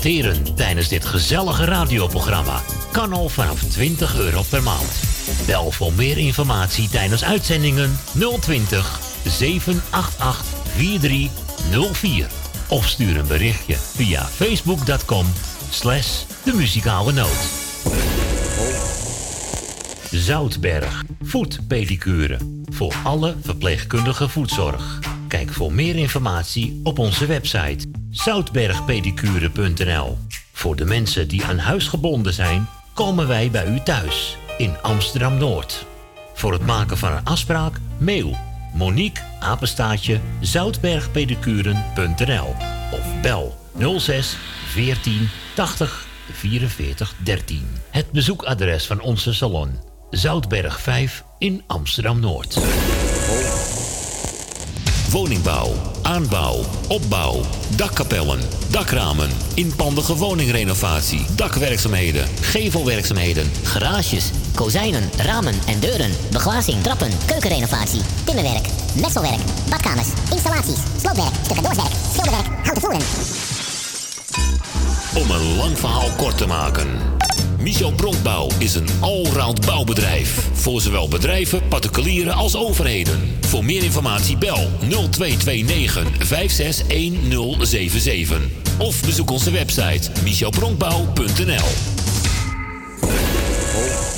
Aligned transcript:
Tijdens 0.00 0.88
dit 0.88 1.04
gezellige 1.04 1.64
radioprogramma 1.64 2.62
kan 2.92 3.12
al 3.12 3.28
vanaf 3.28 3.62
20 3.62 4.18
euro 4.18 4.42
per 4.48 4.62
maand. 4.62 5.00
Bel 5.46 5.70
voor 5.70 5.92
meer 5.92 6.18
informatie 6.18 6.88
tijdens 6.88 7.24
uitzendingen 7.24 7.98
020 8.40 9.00
788 9.24 10.44
4304. 10.76 12.26
Of 12.68 12.88
stuur 12.88 13.16
een 13.16 13.26
berichtje 13.26 13.76
via 13.76 14.24
facebook.com 14.24 15.26
slash 15.70 16.22
de 16.44 16.52
muzikale 16.54 17.12
noot. 17.12 17.48
Zoutberg, 20.10 21.02
voetpedicure. 21.22 22.38
Voor 22.64 22.94
alle 23.04 23.34
verpleegkundige 23.42 24.28
voetzorg. 24.28 25.09
Kijk 25.30 25.52
voor 25.52 25.72
meer 25.72 25.96
informatie 25.96 26.80
op 26.82 26.98
onze 26.98 27.26
website 27.26 27.90
zoutbergpedicure.nl. 28.10 30.18
Voor 30.52 30.76
de 30.76 30.84
mensen 30.84 31.28
die 31.28 31.44
aan 31.44 31.58
huis 31.58 31.88
gebonden 31.88 32.32
zijn, 32.32 32.68
komen 32.94 33.28
wij 33.28 33.50
bij 33.50 33.66
u 33.66 33.80
thuis 33.80 34.36
in 34.58 34.76
Amsterdam 34.82 35.38
Noord. 35.38 35.86
Voor 36.34 36.52
het 36.52 36.66
maken 36.66 36.98
van 36.98 37.12
een 37.12 37.24
afspraak, 37.24 37.76
mail 37.98 38.36
Monique 38.74 39.22
apenstaatje 39.40 40.20
zoutbergpedicuren.nl 40.40 42.54
of 42.90 43.20
bel 43.22 43.58
06 43.98 44.36
14 44.66 45.28
80 45.54 46.06
44 46.32 47.14
13. 47.24 47.68
Het 47.90 48.10
bezoekadres 48.10 48.86
van 48.86 49.00
onze 49.00 49.34
salon 49.34 49.78
Zoutberg 50.10 50.80
5 50.80 51.24
in 51.38 51.62
Amsterdam 51.66 52.20
Noord. 52.20 52.58
Woningbouw, 55.10 55.72
aanbouw, 56.02 56.64
opbouw, 56.88 57.40
dakkapellen, 57.76 58.40
dakramen, 58.70 59.30
inpandige 59.54 60.16
woningrenovatie, 60.16 61.26
dakwerkzaamheden, 61.36 62.28
gevelwerkzaamheden, 62.40 63.50
garages, 63.62 64.30
kozijnen, 64.54 65.10
ramen 65.16 65.54
en 65.66 65.80
deuren, 65.80 66.10
beglazing, 66.32 66.82
trappen, 66.82 67.10
keukenrenovatie, 67.26 68.00
timmerwerk, 68.24 68.66
messelwerk, 69.00 69.40
badkamers, 69.70 70.08
installaties, 70.30 70.80
sloopwerk, 71.00 71.34
stucadoorswerk, 71.44 71.92
schilderwerk, 72.12 72.46
houten 72.62 72.82
voeren. 72.82 73.02
Om 75.14 75.30
een 75.30 75.56
lang 75.56 75.78
verhaal 75.78 76.10
kort 76.16 76.38
te 76.38 76.46
maken. 76.46 76.88
Michel 77.60 77.92
Bronkbouw 77.92 78.48
is 78.58 78.74
een 78.74 78.88
allround 79.00 79.66
bouwbedrijf. 79.66 80.48
Voor 80.52 80.80
zowel 80.80 81.08
bedrijven, 81.08 81.68
particulieren 81.68 82.34
als 82.34 82.56
overheden. 82.56 83.36
Voor 83.40 83.64
meer 83.64 83.82
informatie 83.82 84.38
bel 84.38 84.70
0229 84.80 86.26
561077. 86.26 88.40
Of 88.78 89.04
bezoek 89.04 89.30
onze 89.30 89.50
website 89.50 90.10
michelbronkbouw.nl 90.22 91.68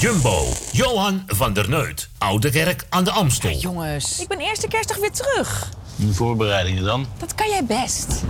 Jumbo, 0.00 0.46
Johan 0.72 1.22
van 1.26 1.52
der 1.52 1.68
Neut. 1.68 2.08
Oude 2.18 2.50
Kerk 2.50 2.86
aan 2.88 3.04
de 3.04 3.10
Amstel. 3.10 3.58
jongens, 3.58 4.20
ik 4.20 4.28
ben 4.28 4.38
eerste 4.38 4.68
kerstdag 4.68 4.96
weer 4.96 5.12
terug. 5.12 5.70
De 6.06 6.14
voorbereidingen 6.14 6.84
dan? 6.84 7.06
Dat 7.18 7.34
kan 7.34 7.48
jij 7.48 7.64
best. 7.64 8.22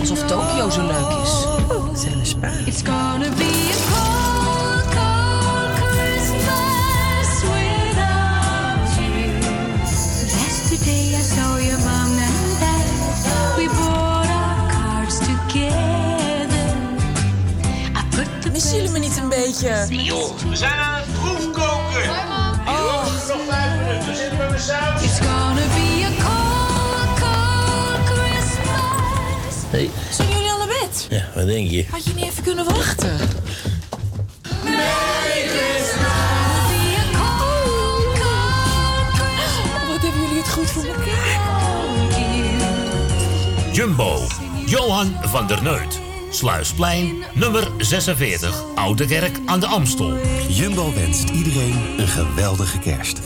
Alsof 0.00 0.26
Tokio 0.26 0.70
zo 0.70 0.86
leuk 0.86 1.22
is. 1.22 2.00
Zet 2.00 2.12
een 2.12 2.26
spa. 2.26 2.48
It's 2.66 2.82
gonna 2.82 3.28
be 3.36 3.70
a 3.72 4.20
Missen 18.60 18.78
jullie 18.78 18.90
me 18.90 18.98
niet 18.98 19.16
een 19.16 19.28
beetje? 19.28 19.86
Joh, 19.88 20.36
we 20.48 20.56
zijn 20.56 20.72
aan 20.72 20.94
het 20.94 21.12
proefkoken. 21.12 22.10
Oh. 22.66 23.04
nog 23.28 23.38
vijf 23.48 23.86
minuten, 23.86 24.16
zitten 24.16 24.38
we 24.38 24.46
met 24.50 24.60
Zijn 29.70 30.28
jullie 30.28 30.50
al 30.50 30.58
naar 30.58 30.66
bed? 30.66 31.06
Ja, 31.10 31.28
wat 31.34 31.46
denk 31.46 31.70
je? 31.70 31.86
Had 31.90 32.04
je 32.04 32.14
niet 32.14 32.24
even 32.24 32.42
kunnen 32.42 32.64
wachten? 32.64 33.18
Merry 34.64 35.48
Christmas. 35.48 36.08
Wat 39.88 40.02
hebben 40.02 40.20
jullie 40.22 40.38
het 40.42 40.48
goed 40.48 40.70
voor 40.70 40.84
elkaar? 40.84 41.38
Jumbo, 43.72 44.26
Johan 44.66 45.16
van 45.22 45.46
der 45.46 45.62
Neut. 45.62 46.00
Sluisplein, 46.30 47.24
nummer 47.34 47.68
46, 47.78 48.64
Oude 48.74 49.06
Kerk 49.06 49.38
aan 49.46 49.60
de 49.60 49.66
Amstel. 49.66 50.18
Jumbo 50.48 50.94
wenst 50.94 51.28
iedereen 51.28 51.94
een 51.98 52.08
geweldige 52.08 52.78
kerst. 52.78 53.20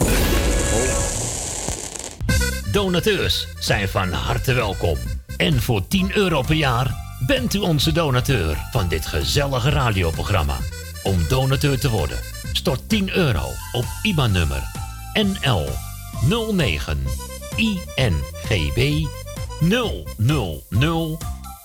Donateurs 2.72 3.46
zijn 3.58 3.88
van 3.88 4.12
harte 4.12 4.52
welkom. 4.52 4.98
En 5.36 5.62
voor 5.62 5.88
10 5.88 6.16
euro 6.16 6.42
per 6.42 6.54
jaar 6.54 6.94
bent 7.26 7.54
u 7.54 7.58
onze 7.58 7.92
donateur 7.92 8.68
van 8.70 8.88
dit 8.88 9.06
gezellige 9.06 9.70
radioprogramma. 9.70 10.56
Om 11.02 11.28
donateur 11.28 11.78
te 11.78 11.90
worden, 11.90 12.18
stort 12.52 12.88
10 12.88 13.16
euro 13.16 13.50
op 13.72 13.84
IBAN-nummer 14.02 14.62
NL 15.12 15.68
09 16.52 17.02
INGB 17.56 19.06
000 19.60 21.18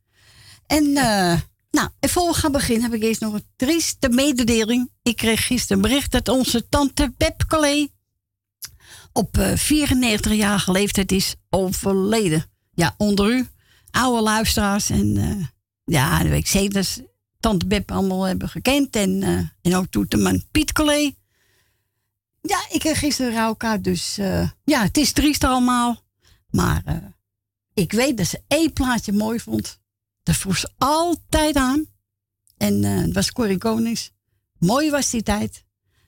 En, 0.68 0.84
uh, 0.84 1.34
nou, 1.72 1.90
en 2.00 2.10
voor 2.10 2.28
we 2.28 2.34
gaan 2.34 2.52
beginnen 2.52 2.84
heb 2.84 2.94
ik 2.94 3.04
eerst 3.04 3.22
nog 3.22 3.34
een 3.34 3.48
trieste 3.56 4.10
mededeling. 4.10 4.92
Ik 5.04 5.16
kreeg 5.16 5.46
gisteren 5.46 5.84
een 5.84 5.90
bericht 5.90 6.12
dat 6.12 6.30
onze 6.30 6.70
tante 6.70 7.14
Pep 7.18 7.44
Collet 7.48 7.90
op 9.14 9.38
uh, 9.38 9.52
eh, 9.52 9.90
94-jarige 9.90 10.72
leeftijd 10.72 11.12
is 11.12 11.36
overleden. 11.50 12.46
Ja, 12.74 12.96
onder 12.98 13.32
u, 13.32 13.48
oude 13.92 14.22
luisteraars. 14.22 14.90
En 14.90 15.16
uh, 15.16 15.46
ja, 15.84 16.20
dat 16.20 16.28
weet 16.28 16.40
ik 16.40 16.48
zeker. 16.48 16.88
Tante 17.40 17.66
Beb 17.66 17.92
allemaal 17.92 18.24
hebben 18.24 18.50
gekend. 18.50 18.96
En, 18.96 19.22
uh, 19.22 19.48
en 19.62 19.76
ook 19.76 19.86
toeteman 19.90 20.44
Piet 20.52 20.72
Collet. 20.72 21.16
Ja, 22.42 22.66
ik 22.70 22.84
heb 22.84 22.96
gisteren 22.96 23.32
een 23.32 23.38
rouwkaart, 23.38 23.84
dus 23.84 24.20
uh, 24.20 24.50
ja, 24.64 24.82
het 24.82 24.98
is 24.98 25.12
triest 25.12 25.44
allemaal. 25.44 26.04
Maar 26.50 26.84
uh, 26.88 26.96
ik 27.74 27.92
weet 27.92 28.18
dat 28.18 28.28
ze 28.28 28.42
één 28.48 28.74
plaatje 28.74 29.12
mooi 29.12 29.40
vond. 29.40 29.80
Dat 30.24 30.36
vroeg 30.36 30.58
ze 30.58 30.70
altijd 30.78 31.56
aan. 31.56 31.86
En 32.58 32.84
het 32.84 33.14
was 33.14 33.32
Corrie 33.32 33.58
Konings. 33.58 34.12
Mooi 34.58 34.90
was 34.90 35.10
die 35.10 35.24
tijd. 35.24 35.64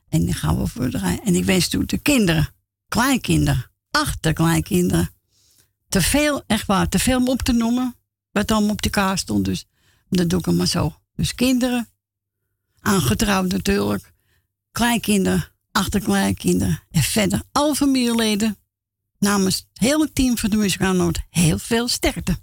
En 0.09 0.25
die 0.25 0.33
gaan 0.33 0.63
we 0.63 0.89
draaien. 0.89 1.23
En 1.23 1.35
ik 1.35 1.45
wens 1.45 1.67
toen 1.67 1.83
de 1.85 1.97
kinderen 1.97 2.55
kleinkinderen, 2.87 3.71
achterkleinkinderen. 3.91 5.09
Te 5.89 6.01
veel, 6.01 6.43
echt 6.47 6.67
waar, 6.67 6.89
te 6.89 6.99
veel 6.99 7.17
om 7.17 7.29
op 7.29 7.41
te 7.41 7.51
noemen. 7.51 7.95
Wat 8.31 8.51
allemaal 8.51 8.71
op 8.71 8.81
de 8.81 8.89
kaart 8.89 9.19
stond, 9.19 9.45
dus 9.45 9.65
dat 10.09 10.29
doe 10.29 10.39
ik 10.39 10.45
hem 10.45 10.55
maar 10.55 10.67
zo. 10.67 10.95
Dus 11.17 11.35
kinderen, 11.35 11.89
aangetrouwd 12.79 13.51
natuurlijk, 13.51 14.13
kleinkinderen, 14.71 15.51
achterkleinkinderen 15.71 16.83
en 16.91 17.03
verder 17.03 17.41
alle 17.51 17.75
familieleden. 17.75 18.57
Namens 19.19 19.55
het 19.55 19.79
hele 19.87 20.13
team 20.13 20.37
van 20.37 20.49
de 20.49 20.57
Muzikaal 20.57 21.11
heel 21.29 21.59
veel 21.59 21.87
sterkte. 21.87 22.37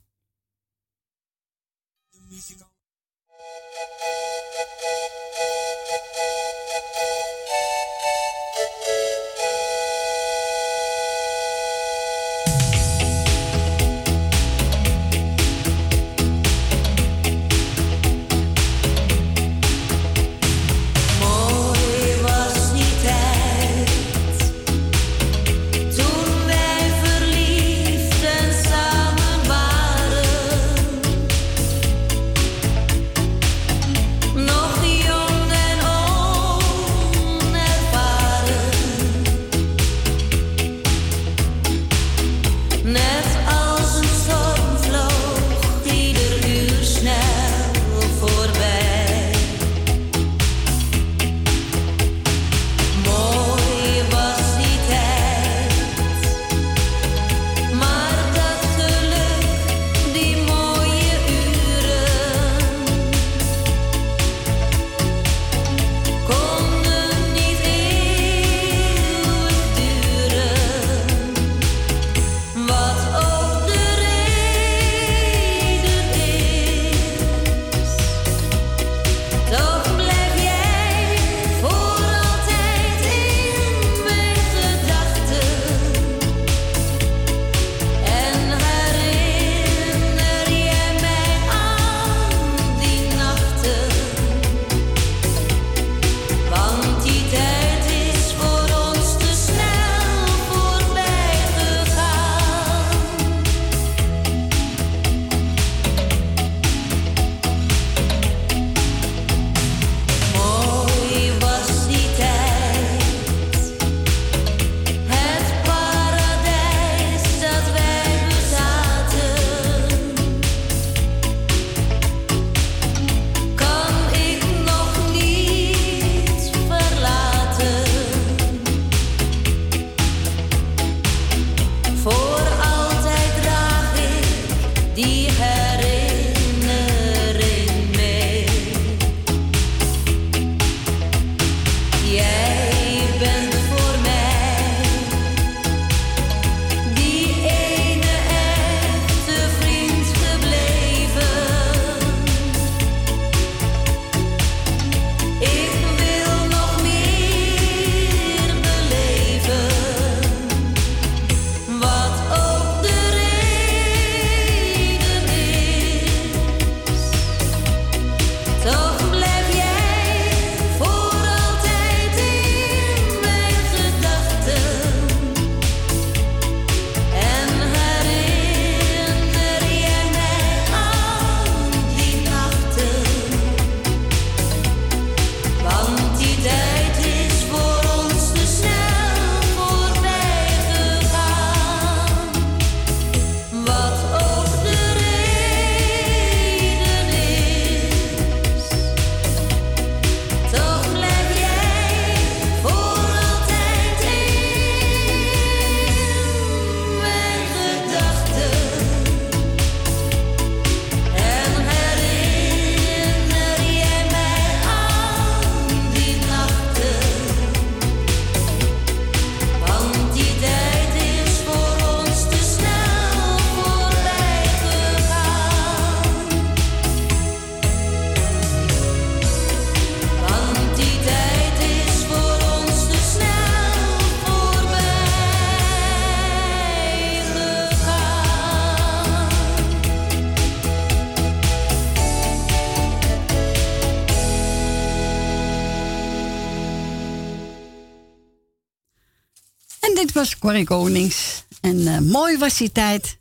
Corrie 250.45 250.65
Konings. 250.65 251.45
En 251.61 251.77
uh, 251.77 251.99
mooi 251.99 252.39
was 252.39 252.57
die 252.57 252.73
tijd. 252.73 253.19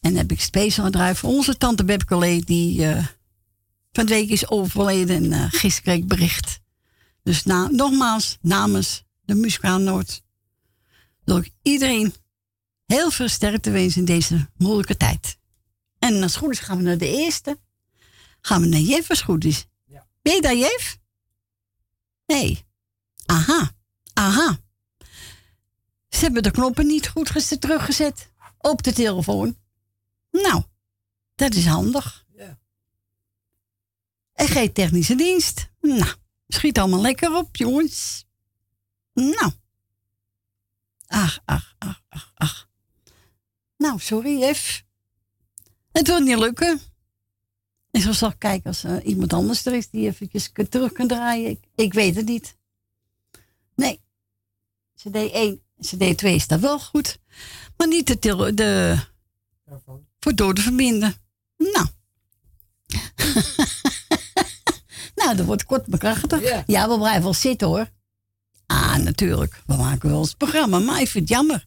En 0.00 0.10
dan 0.10 0.16
heb 0.16 0.30
ik 0.30 0.40
speciaal 0.40 0.84
gedraaid 0.84 1.18
voor 1.18 1.30
onze 1.30 1.56
tante 1.56 1.84
Beb 1.84 2.08
die 2.46 2.80
uh, 2.80 3.06
van 3.92 4.06
de 4.06 4.14
week 4.14 4.28
is 4.28 4.48
overleden. 4.48 5.16
En 5.16 5.24
uh, 5.24 5.44
gisteren 5.48 5.82
kreeg 5.82 5.96
ik 5.96 6.08
bericht. 6.08 6.60
Dus 7.22 7.42
na, 7.42 7.68
nogmaals, 7.68 8.38
namens 8.40 9.04
de 9.24 9.34
Muzikaal 9.34 9.78
Noord... 9.78 10.22
wil 11.24 11.36
ik 11.36 11.50
iedereen 11.62 12.14
heel 12.86 13.10
veel 13.10 13.28
sterkte 13.28 13.70
wensen 13.70 14.00
in 14.00 14.04
deze 14.04 14.48
moeilijke 14.56 14.96
tijd. 14.96 15.38
En 15.98 16.22
als 16.22 16.34
het 16.34 16.42
goed 16.42 16.52
is 16.52 16.58
gaan 16.58 16.76
we 16.76 16.82
naar 16.82 16.98
de 16.98 17.16
eerste. 17.16 17.58
Gaan 18.40 18.60
we 18.60 18.66
naar 18.66 18.80
Jef 18.80 19.10
als 19.10 19.20
goed 19.20 19.44
is. 19.44 19.66
Ja. 19.84 20.06
Ben 20.22 20.34
je 20.34 20.40
daar, 20.40 20.56
Jef? 20.56 20.98
Nee. 22.26 22.64
Aha. 23.26 23.70
Aha. 24.12 24.64
Ze 26.16 26.24
hebben 26.24 26.42
de 26.42 26.50
knoppen 26.50 26.86
niet 26.86 27.08
goed 27.08 27.60
teruggezet 27.60 28.32
op 28.58 28.82
de 28.82 28.92
telefoon. 28.92 29.56
Nou, 30.30 30.62
dat 31.34 31.54
is 31.54 31.66
handig. 31.66 32.26
Ja. 32.36 32.58
En 34.32 34.48
geen 34.48 34.72
technische 34.72 35.14
dienst. 35.14 35.70
Nou, 35.80 36.12
schiet 36.48 36.78
allemaal 36.78 37.00
lekker 37.00 37.36
op, 37.36 37.56
jongens. 37.56 38.26
Nou. 39.12 39.52
Ach, 41.06 41.40
ach, 41.44 41.74
ach, 41.78 42.02
ach, 42.08 42.32
ach. 42.34 42.68
Nou, 43.76 43.98
sorry, 44.00 44.42
Ef. 44.42 44.84
Het 45.92 46.06
wil 46.06 46.20
niet 46.20 46.38
lukken. 46.38 46.80
En 47.90 48.00
zo 48.00 48.12
zal 48.12 48.30
ik 48.30 48.38
kijken 48.38 48.66
als 48.66 48.84
er 48.84 49.02
iemand 49.02 49.32
anders 49.32 49.66
er 49.66 49.74
is 49.74 49.90
die 49.90 50.06
eventjes 50.06 50.50
terug 50.68 50.92
kan 50.92 51.06
draaien. 51.06 51.50
Ik, 51.50 51.64
ik 51.74 51.92
weet 51.92 52.16
het 52.16 52.26
niet. 52.26 52.56
Nee. 53.74 54.00
CD1 54.96 55.64
CD2 55.76 56.26
is 56.26 56.46
dat 56.46 56.60
wel 56.60 56.78
goed. 56.78 57.18
Maar 57.76 57.88
niet 57.88 58.06
de, 58.06 58.18
de, 58.18 58.54
de 58.54 58.98
voor 60.18 60.34
doden 60.34 60.64
verbinden. 60.64 61.14
Nou. 61.56 61.86
nou, 65.14 65.36
dat 65.36 65.46
wordt 65.46 65.64
kort 65.64 65.86
bekrachtigd. 65.86 66.62
Ja, 66.66 66.88
we 66.88 66.98
blijven 66.98 67.22
wel 67.22 67.34
zitten 67.34 67.68
hoor. 67.68 67.90
Ah, 68.66 68.96
natuurlijk. 68.96 69.62
We 69.66 69.76
maken 69.76 70.08
wel 70.08 70.18
ons 70.18 70.34
programma. 70.34 70.78
Maar 70.78 71.00
ik 71.00 71.08
vind 71.08 71.28
het 71.28 71.38
jammer 71.38 71.66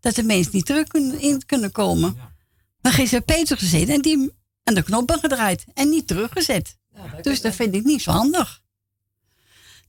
dat 0.00 0.14
de 0.14 0.22
mensen 0.22 0.54
niet 0.54 0.66
terug 0.66 0.86
kunnen, 0.86 1.20
in 1.20 1.46
kunnen 1.46 1.72
komen. 1.72 2.14
Ja. 2.16 2.32
Maar 2.80 2.92
gisteren 2.92 3.24
Peter 3.24 3.58
gezeten 3.58 3.94
en 3.94 4.02
die 4.02 4.32
aan 4.64 4.74
de 4.74 4.82
knoppen 4.82 5.18
gedraaid 5.18 5.64
en 5.74 5.88
niet 5.88 6.06
teruggezet. 6.06 6.78
Dus 7.22 7.40
dat 7.40 7.54
vind 7.54 7.74
ik 7.74 7.84
niet 7.84 8.02
zo 8.02 8.10
handig. 8.10 8.62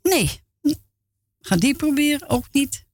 Nee, 0.02 0.42
ga 1.40 1.56
die 1.56 1.76
proberen, 1.76 2.30
ook 2.30 2.46
niet. 2.52 2.86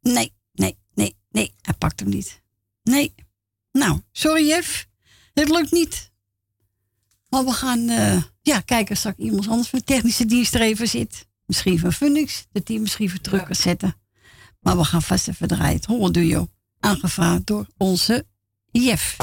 Nee, 0.00 0.32
nee, 0.52 0.78
nee, 0.94 1.16
nee. 1.30 1.54
Hij 1.60 1.74
pakt 1.74 2.00
hem 2.00 2.08
niet. 2.08 2.42
Nee. 2.82 3.14
Nou, 3.72 4.00
sorry 4.12 4.46
Jeff. 4.46 4.86
Het 5.32 5.48
lukt 5.48 5.72
niet. 5.72 6.10
Maar 7.28 7.44
we 7.44 7.52
gaan 7.52 7.78
uh, 7.78 8.22
ja, 8.42 8.60
kijken 8.60 8.92
of 8.92 8.98
straks 8.98 9.18
iemand 9.18 9.48
anders 9.48 9.68
van 9.68 9.84
technische 9.84 10.24
dienst 10.24 10.54
er 10.54 10.60
even 10.60 10.88
zit. 10.88 11.26
Misschien 11.46 11.78
van 11.78 11.92
Funix, 11.92 12.46
dat 12.52 12.66
die 12.66 12.80
misschien 12.80 13.06
even 13.06 13.22
terug 13.22 13.42
kan 13.42 13.54
zetten. 13.54 13.96
Maar 14.60 14.76
we 14.76 14.84
gaan 14.84 15.02
vast 15.02 15.28
even 15.28 15.48
draaien. 15.48 15.76
Het 15.76 15.84
Holland 15.84 16.14
Duo. 16.14 16.48
Aangevraagd 16.80 17.46
door 17.46 17.66
onze 17.76 18.26
Jeff. 18.70 19.16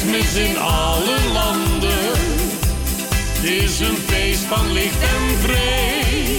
Kerstmis 0.00 0.34
in 0.34 0.58
alle 0.58 1.18
landen. 1.32 2.18
Het 3.34 3.44
is 3.44 3.80
een 3.80 3.96
feest 4.06 4.44
van 4.44 4.72
licht 4.72 5.02
en 5.02 5.38
vrede. 5.42 6.38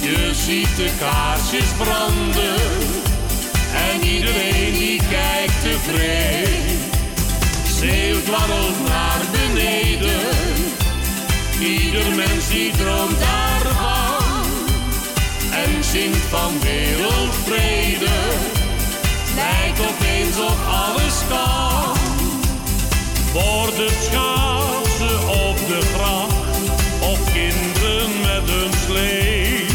Je 0.00 0.30
ziet 0.34 0.76
de 0.76 0.90
kaarsjes 0.98 1.70
branden. 1.76 2.60
En 3.74 4.06
iedereen 4.06 4.72
die 4.72 5.00
kijkt 5.10 5.62
tevreden. 5.62 6.78
Zeeuwt 7.78 8.28
warrelt 8.28 8.88
naar 8.88 9.20
beneden. 9.32 10.20
Ieder 11.60 12.14
mens 12.14 12.48
die 12.48 12.72
droomt 12.76 13.18
daarvan. 13.18 14.44
En 15.52 15.84
zingt 15.84 16.26
van 16.28 16.60
wereldvrede. 16.60 18.16
Lijkt 19.34 19.80
opeens 19.80 20.38
op 20.38 20.58
alles 20.66 21.14
kan. 21.28 21.67
Wordt 23.32 23.76
het 23.76 23.96
schaatsen 24.02 25.28
op 25.28 25.58
de 25.66 25.80
gracht 25.94 26.36
of 27.00 27.32
kinderen 27.32 28.20
met 28.20 28.48
een 28.48 28.72
slee. 28.86 29.66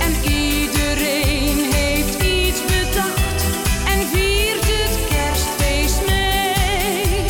En 0.00 0.32
iedereen 0.32 1.72
heeft 1.72 2.22
iets 2.22 2.60
bedacht 2.64 3.42
en 3.86 4.06
viert 4.12 4.64
het 4.64 4.98
kerstfeest 5.08 6.00
mee. 6.06 7.24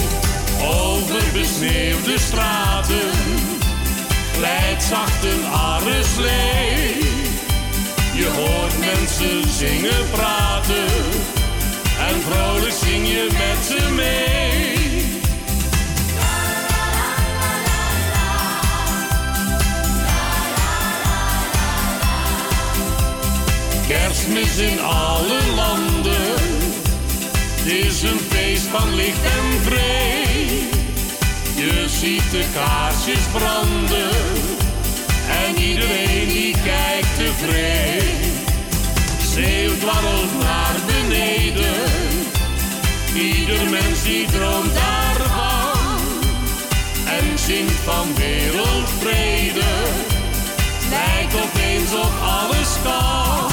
Over 0.71 1.23
besneeuwde 1.33 2.19
straten 2.19 3.11
glijdt 4.37 4.83
zacht 4.83 5.25
een 5.25 5.45
arreslee. 5.53 6.99
Je 8.15 8.29
hoort 8.37 8.79
mensen 8.79 9.51
zingen, 9.51 10.11
praten 10.11 10.87
en 12.09 12.21
vrolijk 12.29 12.75
zing 12.85 13.09
je 13.09 13.30
kerstmis 24.21 24.57
in 24.59 24.81
alle 24.81 25.41
landen. 25.55 26.39
Het 27.57 27.67
is 27.67 28.03
een 28.03 28.19
feest 28.29 28.67
van 28.67 28.95
licht 28.95 29.25
en 29.25 29.63
vrede. 29.63 30.69
Je 31.55 31.85
ziet 31.89 32.31
de 32.31 32.45
kaarsjes 32.55 33.25
branden. 33.33 34.11
En 35.45 35.63
iedereen 35.63 36.29
die 36.29 36.55
kijkt 36.65 37.17
tevreden. 37.17 38.33
Zeeuwt 39.33 39.85
warrelt 39.85 40.39
naar 40.41 40.77
beneden. 40.87 41.75
Ieder 43.15 43.71
mens 43.71 44.03
die 44.03 44.27
droomt 44.27 44.75
daarvan. 44.75 45.99
En 47.07 47.39
zingt 47.39 47.81
van 47.85 48.07
wereldvrede. 48.15 49.71
Lijkt 50.91 51.35
opeens 51.35 51.93
op 51.95 52.13
alles 52.23 52.69
kan 52.83 53.50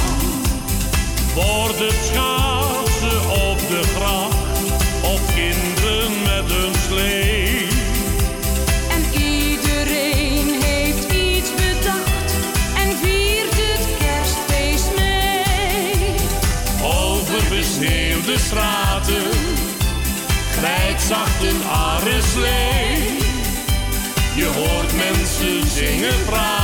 wordt 1.38 1.80
het 1.80 2.00
schaatsen 2.12 3.22
op 3.30 3.60
de 3.70 3.82
gracht 3.96 4.36
of 5.04 5.36
kinderen 5.36 6.12
met 6.24 6.52
een 6.62 6.76
slee. 6.88 7.68
En 8.96 9.22
iedereen 9.22 10.62
heeft 10.64 11.12
iets 11.12 11.50
bedacht 11.56 12.32
en 12.82 12.98
viert 13.02 13.56
het 13.66 13.86
kerstfeest 14.00 14.90
mee. 14.96 16.16
Over 16.84 17.42
besneeuwde 17.50 18.38
straten 18.38 19.30
glijdt 20.58 21.02
zacht 21.02 21.44
een 21.44 21.64
arreslee. 21.70 23.18
Je 24.36 24.46
hoort 24.46 24.92
mensen 24.96 25.68
zingen, 25.68 26.26
praten 26.26 26.57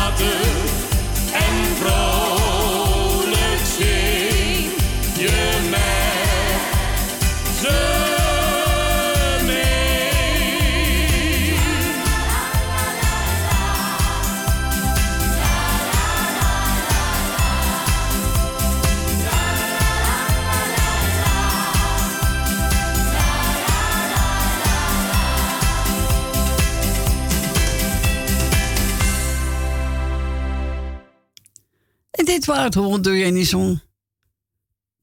En 32.23 32.29
dit 32.29 32.45
was 32.45 32.57
het 32.57 32.73
horen 32.73 33.01
door 33.01 33.17
Jenny 33.17 33.43
Zon 33.43 33.81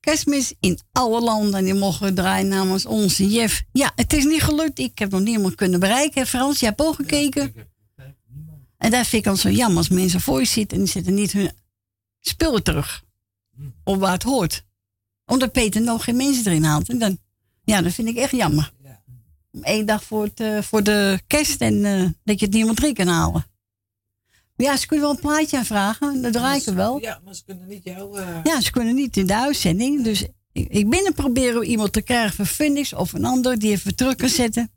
kerstmis 0.00 0.54
in 0.60 0.78
alle 0.92 1.20
landen. 1.20 1.54
En 1.54 1.64
die 1.64 1.74
mogen 1.74 2.06
we 2.06 2.12
draaien 2.12 2.48
namens 2.48 2.86
onze 2.86 3.28
Jeff. 3.28 3.62
Ja, 3.72 3.92
het 3.94 4.12
is 4.12 4.24
niet 4.24 4.42
gelukt. 4.42 4.78
Ik 4.78 4.98
heb 4.98 5.10
nog 5.10 5.20
niemand 5.20 5.54
kunnen 5.54 5.80
bereiken. 5.80 6.26
Frans, 6.26 6.60
je 6.60 6.66
hebt 6.66 6.80
ook 6.80 6.94
gekeken. 6.94 7.54
En 8.76 8.90
daar 8.90 9.04
vind 9.04 9.12
ik 9.12 9.24
dan 9.24 9.36
zo 9.36 9.48
jammer 9.48 9.76
als 9.76 9.88
mensen 9.88 10.20
voor 10.20 10.38
je 10.38 10.46
zitten 10.46 10.78
en 10.78 10.84
die 10.84 10.92
zetten 10.92 11.14
niet 11.14 11.32
hun 11.32 11.50
spullen 12.20 12.62
terug. 12.62 13.04
Of 13.84 13.96
waar 13.96 14.12
het 14.12 14.22
hoort. 14.22 14.64
Omdat 15.26 15.52
Peter 15.52 15.80
nog 15.80 16.04
geen 16.04 16.16
mensen 16.16 16.46
erin 16.46 16.64
haalt. 16.64 16.88
En 16.88 16.98
dan, 16.98 17.18
ja, 17.64 17.82
dat 17.82 17.92
vind 17.92 18.08
ik 18.08 18.16
echt 18.16 18.32
jammer. 18.32 18.72
Om 19.52 19.62
één 19.62 19.86
dag 19.86 20.04
voor, 20.04 20.22
het, 20.22 20.40
uh, 20.40 20.62
voor 20.62 20.82
de 20.82 21.20
kerst 21.26 21.60
en 21.60 21.74
uh, 21.74 22.08
dat 22.24 22.40
je 22.40 22.46
het 22.46 22.54
niemand 22.54 22.76
drie 22.76 22.92
kan 22.92 23.06
halen. 23.06 23.49
Ja, 24.60 24.76
ze 24.76 24.86
kunnen 24.86 25.06
wel 25.06 25.14
een 25.14 25.20
plaatje 25.20 25.56
aanvragen. 25.56 26.22
Dat 26.22 26.32
draai 26.32 26.60
ik 26.60 26.66
er 26.66 26.74
wel. 26.74 27.00
Ja, 27.00 27.20
maar 27.24 27.34
ze 27.34 27.44
kunnen 27.44 27.68
niet 27.68 27.84
jou... 27.84 28.20
Uh... 28.20 28.40
Ja, 28.44 28.60
ze 28.60 28.70
kunnen 28.70 28.94
niet 28.94 29.16
in 29.16 29.26
de 29.26 29.36
uitzending. 29.36 30.04
Dus 30.04 30.26
ik 30.52 30.90
ben 30.90 31.06
er 31.06 31.12
proberen 31.12 31.64
iemand 31.64 31.92
te 31.92 32.02
krijgen 32.02 32.34
van 32.34 32.46
Funix 32.46 32.92
of 32.92 33.12
een 33.12 33.24
ander 33.24 33.58
die 33.58 33.70
even 33.70 33.94
terug 33.94 34.14
kan 34.14 34.28
zetten. 34.28 34.70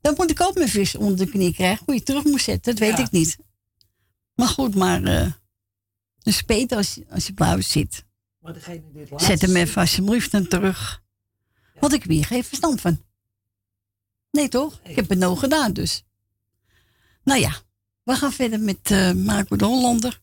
Dan 0.00 0.14
moet 0.16 0.30
ik 0.30 0.40
ook 0.40 0.54
mijn 0.54 0.68
vis 0.68 0.94
onder 0.94 1.16
de 1.16 1.30
knie 1.30 1.54
krijgen. 1.54 1.84
Hoe 1.84 1.94
je 1.94 2.02
terug 2.02 2.24
moet 2.24 2.40
zetten, 2.40 2.74
dat 2.76 2.88
weet 2.88 2.98
ik 2.98 3.10
niet. 3.10 3.36
Maar 4.34 4.48
goed, 4.48 4.74
maar 4.74 5.02
uh, 5.02 5.32
een 6.22 6.32
speet 6.32 6.72
als, 6.72 7.00
als 7.10 7.26
je 7.26 7.32
blauw 7.32 7.60
zit. 7.60 8.04
Maar 8.38 8.52
degene 8.52 8.82
die 8.92 9.06
het 9.10 9.22
Zet 9.22 9.40
hem 9.40 9.56
even 9.56 9.80
alsjeblieft 9.80 10.30
dan 10.30 10.46
terug. 10.46 11.02
Ja. 11.74 11.80
Want 11.80 11.92
ik 11.92 12.04
weer 12.04 12.24
geen 12.24 12.44
verstand 12.44 12.80
van. 12.80 13.04
Nee 14.30 14.48
toch? 14.48 14.80
Ik 14.84 14.96
heb 14.96 15.08
het 15.08 15.18
nou 15.18 15.36
gedaan 15.36 15.72
dus. 15.72 16.04
Nou 17.24 17.40
ja, 17.40 17.52
we 18.04 18.14
gaan 18.14 18.32
verder 18.32 18.60
met 18.60 18.90
uh, 18.90 19.12
Marco 19.12 19.56
de 19.56 19.64
Hollander. 19.64 20.20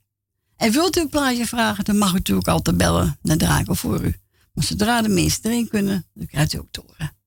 En 0.55 0.71
wilt 0.71 0.97
u 0.97 1.01
een 1.01 1.09
plaatje 1.09 1.45
vragen, 1.45 1.83
dan 1.83 1.97
mag 1.97 2.11
u 2.11 2.13
natuurlijk 2.13 2.47
altijd 2.47 2.77
bellen. 2.77 3.17
Dan 3.21 3.37
dragen 3.37 3.75
voor 3.75 4.03
u. 4.03 4.15
Maar 4.53 4.63
zodra 4.63 5.01
de 5.01 5.09
mensen 5.09 5.43
erin 5.43 5.67
kunnen, 5.67 6.05
dan 6.13 6.27
krijgt 6.27 6.53
u 6.53 6.57
ook 6.57 6.71
te 6.71 6.81
horen. 6.85 7.17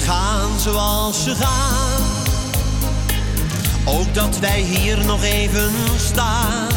Gaan 0.00 0.60
zoals 0.60 1.22
ze 1.22 1.34
gaan. 1.34 2.02
Ook 3.84 4.14
dat 4.14 4.38
wij 4.38 4.60
hier 4.60 5.04
nog 5.04 5.22
even 5.22 5.72
staan. 5.96 6.68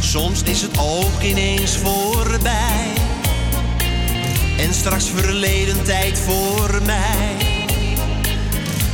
Soms 0.00 0.42
is 0.42 0.62
het 0.62 0.78
ook 0.78 1.22
ineens 1.22 1.76
voorbij. 1.76 2.92
En 4.58 4.74
straks 4.74 5.04
verleden 5.14 5.84
tijd 5.84 6.18
voor 6.18 6.80
mij. 6.84 7.36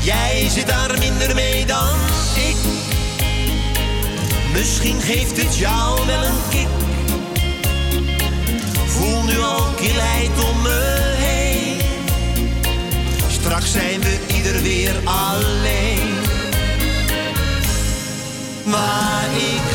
Jij 0.00 0.48
zit 0.50 0.66
daar 0.66 0.98
minder 0.98 1.34
mee 1.34 1.66
dan 1.66 1.94
ik. 2.34 2.56
Misschien 4.52 5.00
geeft 5.00 5.42
het 5.42 5.56
jou 5.56 6.06
wel 6.06 6.24
een 6.24 6.48
kick. 6.50 6.68
Voel 8.86 9.22
nu 9.22 9.40
al 9.40 9.66
kilheid 9.76 10.44
om 10.50 10.62
me. 10.62 11.01
Straks 13.52 13.72
zijn 13.72 14.00
we 14.00 14.18
ieder 14.34 14.62
weer 14.62 14.94
alleen. 15.04 16.14
Maar 18.64 19.24
ik 19.36 19.71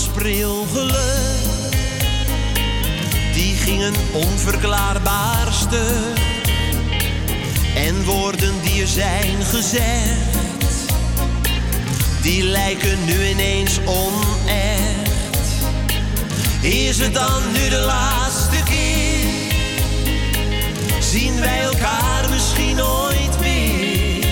dagen 0.00 0.08
van 0.08 0.08
ons 0.08 0.08
pril 0.08 0.66
geluk, 0.72 1.74
die 3.34 3.56
gingen 3.56 3.94
onverklaarbaar 4.12 5.52
stuk. 5.52 6.18
En 7.74 8.04
woorden 8.04 8.54
die 8.62 8.80
er 8.82 8.88
zijn 8.88 9.44
gezegd, 9.44 10.92
die 12.22 12.42
lijken 12.42 13.04
nu 13.04 13.28
ineens 13.28 13.78
onecht. 13.84 15.08
Is 16.60 16.98
het 16.98 17.14
dan 17.14 17.42
nu 17.52 17.68
de 17.68 17.82
laatste 17.86 18.62
keer? 18.64 19.52
Zien 21.00 21.40
wij 21.40 21.62
elkaar 21.62 22.28
misschien 22.30 22.76
nooit 22.76 23.40
meer? 23.40 24.24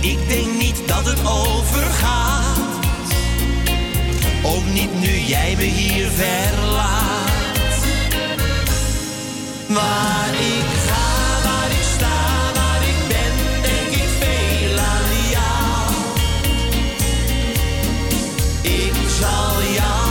Ik 0.00 0.28
denk 0.28 0.58
niet 0.58 0.88
dat 0.88 1.04
het 1.06 1.18
overgaat. 1.26 2.43
Niet 4.72 5.00
nu 5.00 5.16
jij 5.18 5.54
me 5.56 5.62
hier 5.62 6.08
verlaat. 6.08 7.32
Maar 9.66 10.34
ik 10.34 10.68
ga 10.86 11.42
waar 11.44 11.70
ik 11.70 11.86
sta, 11.96 12.52
waar 12.54 12.82
ik 12.82 13.08
ben, 13.08 13.62
denk 13.62 14.02
ik 14.02 14.08
veel 14.20 14.78
aan 14.78 15.30
jou. 15.30 15.92
Ik 18.62 18.94
zal 19.20 19.72
jou 19.74 20.03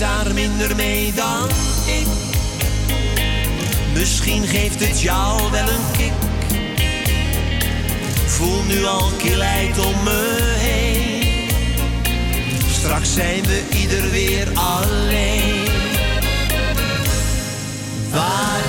daar 0.00 0.34
minder 0.34 0.76
mee 0.76 1.12
dan 1.12 1.48
ik. 1.86 2.06
Misschien 3.94 4.46
geeft 4.46 4.88
het 4.88 5.00
jou 5.00 5.50
wel 5.50 5.68
een 5.68 5.90
kick. 5.92 6.12
Voel 8.26 8.62
nu 8.62 8.84
al 8.84 9.10
kilheid 9.18 9.78
om 9.78 10.02
me 10.02 10.38
heen. 10.58 11.48
Straks 12.70 13.14
zijn 13.14 13.42
we 13.42 13.62
ieder 13.80 14.10
weer 14.10 14.48
alleen. 14.54 15.68
Waar 18.10 18.59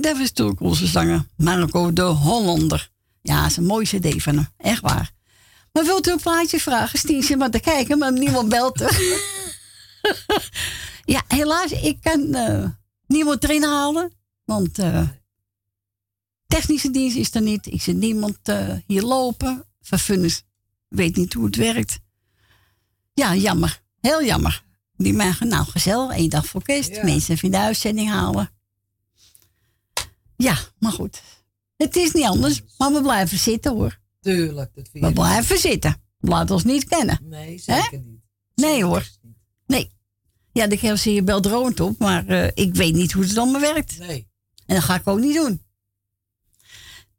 Dat 0.00 0.18
is 0.18 0.32
onze 0.58 0.86
zanger 0.86 1.26
Marco 1.36 1.92
de 1.92 2.02
Hollander. 2.02 2.90
Ja, 3.22 3.46
is 3.46 3.56
een 3.56 3.64
mooie 3.64 3.86
cd 3.86 4.22
van 4.22 4.34
hem. 4.34 4.48
Echt 4.56 4.80
waar. 4.80 5.12
Maar 5.72 5.84
wilt 5.84 6.08
u 6.08 6.12
een 6.12 6.20
plaatje 6.20 6.60
vragen? 6.60 6.98
Stien 6.98 7.22
zit 7.22 7.38
maar 7.38 7.50
te 7.50 7.60
kijken, 7.60 7.98
maar 7.98 8.12
niemand 8.12 8.48
belt 8.48 8.78
ja, 11.14 11.22
helaas, 11.28 11.70
ik 11.70 11.98
kan 12.00 12.34
eh, 12.34 12.64
niemand 13.06 13.44
erin 13.44 13.62
halen. 13.62 14.12
Want 14.44 14.78
eh, 14.78 15.08
technische 16.46 16.90
dienst 16.90 17.16
is 17.16 17.34
er 17.34 17.42
niet. 17.42 17.66
Ik 17.66 17.82
zie 17.82 17.94
niemand 17.94 18.38
eh, 18.42 18.74
hier 18.86 19.02
lopen. 19.02 19.64
Van 19.80 19.98
Funnis 19.98 20.42
weet 20.88 21.16
niet 21.16 21.32
hoe 21.32 21.46
het 21.46 21.56
werkt. 21.56 21.98
Ja, 23.14 23.34
jammer. 23.34 23.82
Heel 24.00 24.24
jammer. 24.24 24.64
Die 24.96 25.12
mensen, 25.12 25.48
nou 25.48 25.66
gezellig, 25.66 26.16
één 26.16 26.30
dag 26.30 26.46
voor 26.46 26.62
kerst. 26.62 26.94
Ja. 26.94 27.04
Mensen 27.04 27.34
even 27.34 27.44
in 27.44 27.50
de 27.50 27.58
uitzending 27.58 28.08
halen. 28.08 28.50
Ja, 30.38 30.58
maar 30.78 30.92
goed. 30.92 31.22
Het 31.76 31.96
is 31.96 32.12
niet 32.12 32.24
anders, 32.24 32.62
maar 32.78 32.92
we 32.92 33.02
blijven 33.02 33.38
zitten 33.38 33.72
hoor. 33.72 33.98
Tuurlijk, 34.20 34.74
dat 34.74 34.88
vind 34.92 35.04
We 35.04 35.08
je. 35.08 35.14
blijven 35.14 35.58
zitten. 35.58 36.02
Laat 36.20 36.50
ons 36.50 36.64
niet 36.64 36.84
kennen. 36.84 37.18
Nee, 37.22 37.58
zeker 37.58 37.98
niet. 37.98 38.20
Nee 38.54 38.84
hoor. 38.84 39.08
Nee. 39.66 39.92
Ja, 40.52 40.66
de 40.66 40.78
kerel 40.78 40.96
zie 40.96 41.14
je 41.14 41.22
belt 41.22 41.42
drone 41.42 41.84
op, 41.84 41.98
maar 41.98 42.26
eh, 42.26 42.50
ik 42.54 42.74
weet 42.74 42.94
niet 42.94 43.12
hoe 43.12 43.24
het 43.24 43.36
allemaal 43.38 43.60
werkt. 43.60 43.98
Nee. 43.98 44.28
En 44.66 44.74
dat 44.74 44.84
ga 44.84 44.94
ik 44.94 45.06
ook 45.06 45.18
niet 45.20 45.34
doen. 45.34 45.62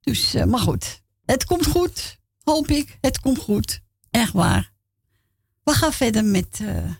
Dus, 0.01 0.33
eh, 0.33 0.43
maar 0.43 0.59
goed. 0.59 1.01
Het 1.25 1.45
komt 1.45 1.65
goed, 1.65 2.19
hoop 2.43 2.67
ik. 2.67 2.97
Het 3.01 3.19
komt 3.19 3.37
goed. 3.37 3.81
Echt 4.09 4.33
waar. 4.33 4.73
We 5.63 5.71
gaan 5.73 5.93
verder 5.93 6.25
met, 6.25 6.59
eh, 6.61 6.91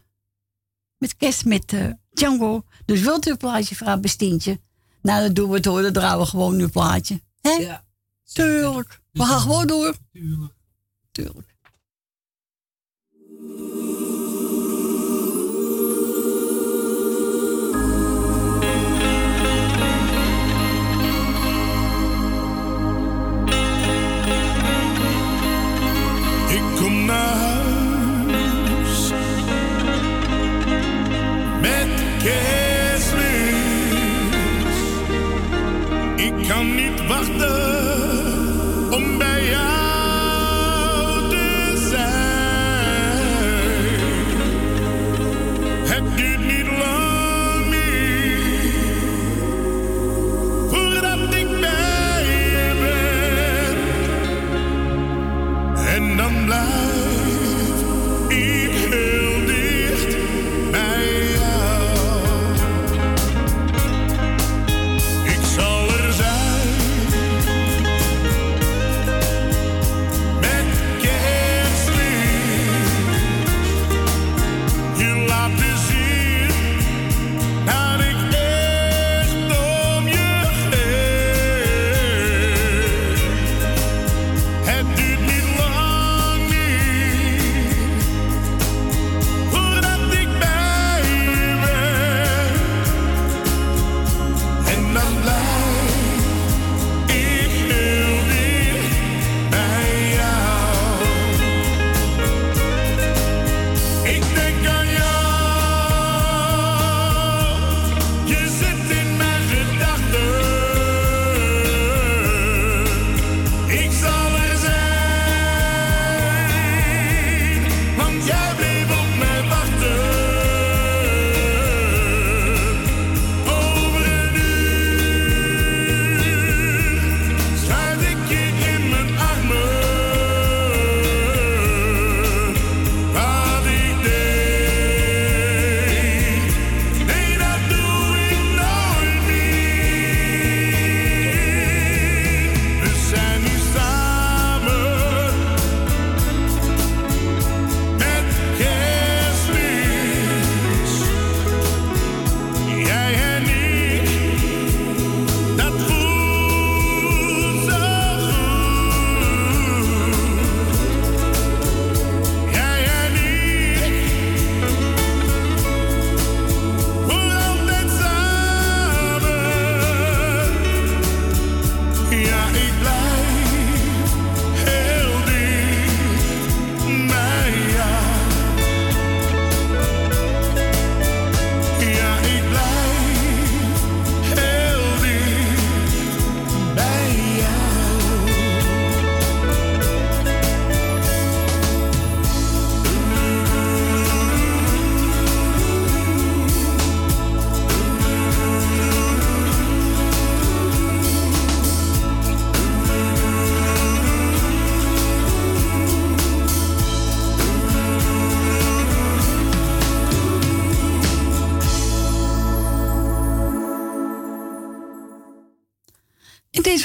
met 0.97 1.15
kerst 1.15 1.45
met 1.45 1.73
Django. 2.13 2.63
Dus 2.85 3.01
wilt 3.01 3.27
u 3.27 3.31
een 3.31 3.37
plaatje 3.37 3.75
vragen, 3.75 4.01
Bestientje? 4.01 4.59
Nou, 5.01 5.23
dan 5.23 5.33
doen 5.33 5.49
we 5.49 5.55
het 5.55 5.65
hoor. 5.65 5.81
Dan 5.81 5.93
draaien 5.93 6.19
we 6.19 6.25
gewoon 6.25 6.55
nu 6.55 6.63
een 6.63 6.69
plaatje. 6.69 7.21
Hè? 7.41 7.51
Ja. 7.51 7.83
Tuurlijk. 8.33 9.01
We 9.11 9.23
gaan 9.23 9.39
gewoon 9.39 9.67
door. 9.67 9.95
Tuurlijk. 10.11 10.53
Tuurlijk. 11.11 11.47
Ik 26.49 26.75
kom 26.75 27.05
naar 27.05 27.35
huis 27.35 29.11
met. 31.61 32.58
Kan 36.49 36.75
niet 36.75 37.07
wachten 37.07 37.88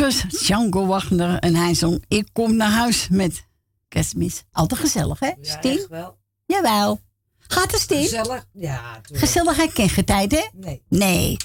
Was 0.04 0.22
Django 0.28 0.86
Wagner 0.86 1.38
en 1.38 1.54
hij 1.54 1.74
zong 1.74 2.04
Ik 2.08 2.28
kom 2.32 2.56
naar 2.56 2.70
huis 2.70 3.08
met 3.08 3.46
kerstmis. 3.88 4.44
Altijd 4.52 4.80
gezellig, 4.80 5.18
hè, 5.18 5.32
Ja, 5.40 5.86
wel. 5.88 6.18
Jawel. 6.46 7.00
Gaat 7.38 7.72
het, 7.72 7.80
Stien? 7.80 8.02
Gezellig? 8.02 8.46
Ja. 8.52 9.00
Gezelligheid 9.02 9.72
ken 9.72 9.88
geen 9.88 10.04
tijd, 10.04 10.32
hè? 10.32 10.48
Nee. 10.52 10.82
Nee. 10.88 11.36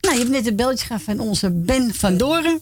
Nou, 0.00 0.14
je 0.14 0.20
hebt 0.20 0.30
net 0.30 0.46
een 0.46 0.56
belletje 0.56 0.86
gehad 0.86 1.02
van 1.02 1.20
onze 1.20 1.50
Ben 1.50 1.94
van 1.94 2.16
Doren. 2.16 2.60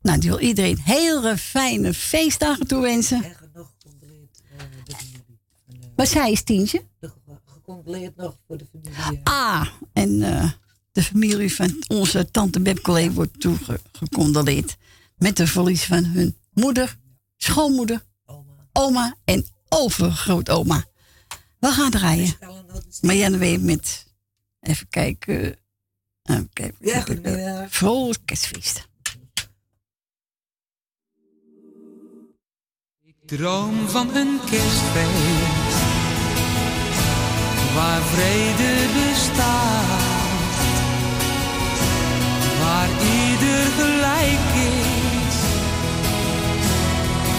Nou, 0.00 0.18
die 0.18 0.30
wil 0.30 0.40
iedereen 0.40 0.78
hele 0.78 1.36
fijne 1.36 1.94
feestdagen 1.94 2.66
toewensen. 2.66 3.24
En 3.24 3.34
genoeg 3.34 3.70
gecondoleerd 3.78 4.40
eh, 4.58 4.66
de 4.84 4.94
familie. 5.66 5.92
Wat 5.96 6.08
zei 6.08 6.30
je, 6.30 6.36
Stientje? 6.36 6.82
Nog 8.16 8.36
voor 8.46 8.58
de 8.58 8.66
familie. 8.72 9.20
Ah, 9.24 9.66
en 9.92 10.22
eh, 10.22 10.50
de 10.98 11.04
familie 11.04 11.54
van 11.54 11.84
onze 11.88 12.30
tante 12.30 12.60
Beb 12.60 12.86
wordt 13.12 13.40
toegecondoleerd. 13.40 14.76
Met 15.16 15.36
de 15.36 15.46
verlies 15.46 15.84
van 15.84 16.04
hun 16.04 16.36
moeder, 16.52 16.96
schoonmoeder, 17.36 18.04
oma, 18.72 19.16
en 19.24 19.46
overgrootoma. 19.68 20.84
We 21.58 21.68
gaan 21.68 21.90
draaien. 21.90 22.36
Marianne 23.00 23.38
weer 23.38 23.60
met, 23.60 24.06
even 24.60 24.88
kijken, 24.88 25.56
even 26.22 26.50
kijken. 26.52 26.76
Ja. 27.30 27.66
Vrolijk 27.68 28.20
kerstfeest. 28.24 28.88
Droom 33.26 33.88
van 33.88 34.14
een 34.14 34.38
kerstfeest 34.50 35.78
waar 37.74 38.02
vrede 38.02 38.86
bestaat, 38.94 40.07
waar 42.68 42.88
ieder 43.24 43.64
gelijk 43.78 44.48
is. 44.54 45.36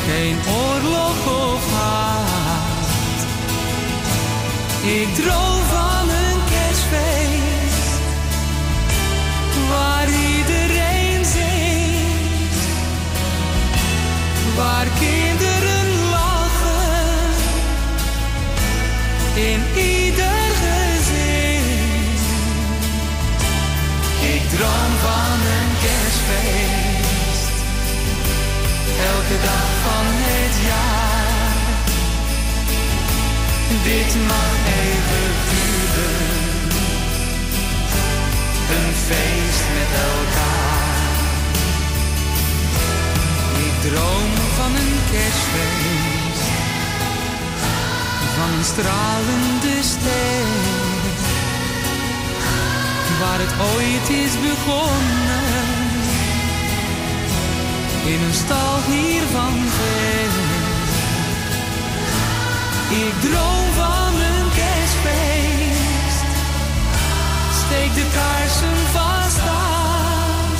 Geen 0.07 0.37
oorlog 0.61 1.17
of 1.51 1.71
haat. 1.73 3.19
Ik 4.83 5.15
droom 5.15 5.61
van 5.75 6.09
een 6.09 6.39
kerstfeest 6.53 7.91
waar 9.69 10.07
iedereen 10.07 11.25
zingt, 11.25 12.61
waar 14.57 14.87
kinderen 14.99 15.87
lachen 16.09 17.33
in 19.35 19.61
ieder 19.75 20.49
gezin. 20.63 21.69
Ik 24.35 24.49
droom 24.49 24.91
van 25.01 25.18
elke 29.13 29.37
dag 29.49 29.67
van 29.85 30.05
het 30.25 30.55
jaar. 30.71 31.57
Dit 33.83 34.11
mag 34.31 34.51
even 34.81 35.29
duren, 35.51 36.69
een 38.75 38.93
feest 39.07 39.65
met 39.77 39.91
elkaar. 40.09 40.97
Ik 43.67 43.75
droom 43.85 44.31
van 44.57 44.71
een 44.81 44.95
kerstfeest, 45.11 46.47
van 48.35 48.49
een 48.57 48.65
stralende 48.71 49.75
ster, 49.81 50.47
waar 53.19 53.39
het 53.39 53.53
ooit 53.75 54.09
is 54.09 54.33
begonnen 54.49 55.58
in 58.05 58.21
een 58.21 58.33
stal 58.33 58.77
hier 58.87 59.21
van 59.31 59.53
ver. 59.77 60.29
Ik 62.89 63.13
droom 63.21 63.65
van 63.73 64.13
een 64.21 64.49
kerstfeest. 64.59 66.25
Steek 67.65 67.93
de 67.93 68.05
kaarsen 68.13 68.77
vast 68.91 69.39
aan. 69.39 70.51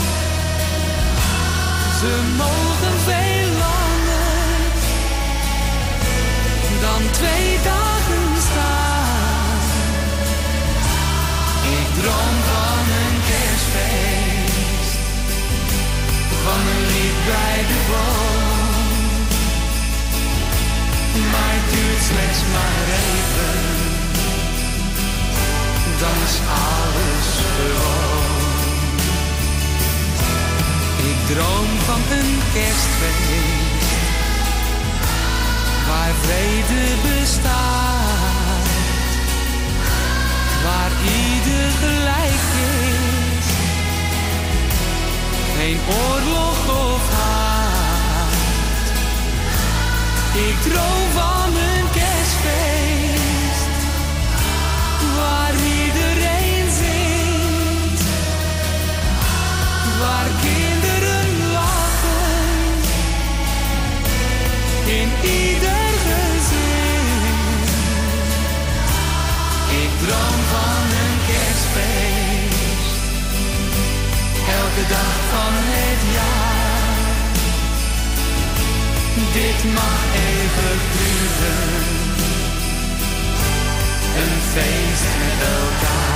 Ze 1.99 2.12
mogen 2.38 2.99
veel 3.06 3.49
langer 3.65 4.73
dan 6.82 7.12
twee 7.12 7.58
dagen 7.63 8.41
staan. 8.41 9.60
Ik 11.80 12.02
droom 12.02 12.36
van 12.49 12.86
een 13.02 13.17
kerstfeest. 13.30 14.99
Van 16.43 16.60
een 16.60 16.88
bij 17.32 17.60
de 17.72 17.80
boom. 17.89 18.48
Maar 21.32 21.54
het 21.58 21.68
duurt 21.74 22.04
slechts 22.10 22.42
maar 22.56 22.86
even. 23.08 23.58
Dan 26.02 26.15
is 26.28 26.38
alles 26.68 27.30
gewoon. 27.56 28.38
Ik 31.10 31.20
droom 31.32 31.70
van 31.88 32.02
een 32.18 32.32
kerstfeest. 32.54 33.88
Waar 35.88 36.13
vrede 36.24 36.84
bestaat. 37.08 38.68
Waar 40.63 40.92
ieder 41.22 41.72
gelijk 41.82 42.48
is. 42.94 42.98
Geen 45.60 45.80
oorlog 45.88 46.69
of 46.69 47.10
haat. 47.13 48.34
Ik 50.34 50.62
droom 50.62 51.12
van 51.12 51.56
een 51.56 51.89
kerstfeest. 51.91 53.69
Waar 55.17 55.54
Elke 74.69 74.88
dag 74.89 75.15
van 75.32 75.53
het 75.53 76.01
jaar. 76.13 77.34
Dit 79.34 79.73
mag 79.73 80.01
even 80.27 80.77
duren. 80.93 81.84
Een 84.17 84.41
feest 84.51 85.10
met 85.19 85.47
elkaar. 85.47 86.09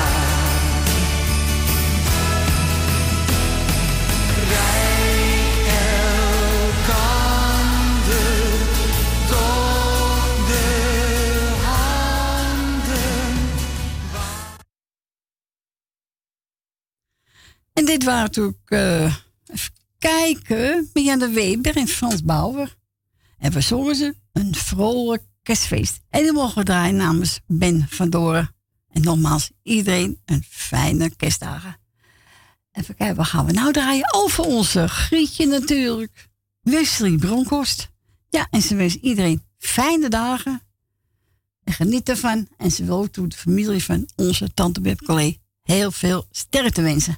En 17.73 17.86
dit 17.86 18.03
waren 18.03 18.21
natuurlijk, 18.21 18.69
eh, 18.69 19.15
even 19.45 19.73
kijken, 19.97 20.89
Mirjana 20.93 21.29
Weber 21.29 21.75
en 21.75 21.88
Frans 21.88 22.23
Bauer. 22.23 22.75
En 23.38 23.51
we 23.51 23.62
zongen 23.62 23.95
ze 23.95 24.15
een 24.31 24.55
vrolijk 24.55 25.23
kerstfeest. 25.41 25.99
En 26.09 26.21
die 26.21 26.31
mogen 26.31 26.57
we 26.57 26.63
draaien 26.63 26.95
namens 26.95 27.39
Ben 27.47 27.88
van 27.89 28.09
Doren. 28.09 28.55
En 28.89 29.01
nogmaals, 29.01 29.51
iedereen 29.63 30.19
een 30.25 30.43
fijne 30.49 31.15
kerstdagen. 31.15 31.77
Even 32.71 32.95
kijken, 32.95 33.15
wat 33.15 33.27
gaan 33.27 33.45
we 33.45 33.51
nou 33.51 33.71
draaien? 33.71 34.13
Over 34.13 34.43
onze 34.43 34.88
Grietje 34.88 35.45
natuurlijk. 35.45 36.29
Wesley 36.62 37.17
Bronkhorst. 37.17 37.89
Ja, 38.29 38.47
en 38.49 38.62
ze 38.62 38.75
wensen 38.75 39.05
iedereen 39.05 39.43
fijne 39.57 40.09
dagen. 40.09 40.62
En 41.63 41.73
geniet 41.73 42.09
ervan. 42.09 42.47
En 42.57 42.71
ze 42.71 42.86
wil 42.86 42.97
ook 42.97 43.13
de 43.13 43.38
familie 43.38 43.83
van 43.83 44.09
onze 44.15 44.53
tante 44.53 44.81
Beb 44.81 45.01
Collet 45.01 45.38
heel 45.62 45.91
veel 45.91 46.27
sterkte 46.31 46.81
wensen. 46.81 47.17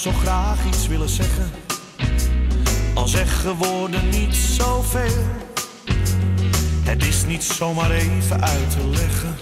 Zo 0.00 0.10
graag 0.10 0.66
iets 0.66 0.86
willen 0.86 1.08
zeggen. 1.08 1.50
Al 2.94 3.08
zeggen 3.08 3.56
woorden 3.56 4.08
niet 4.08 4.34
zoveel. 4.34 5.24
Het 6.82 7.06
is 7.06 7.24
niet 7.26 7.42
zomaar 7.42 7.90
even 7.90 8.42
uit 8.42 8.70
te 8.70 8.86
leggen. 8.86 9.36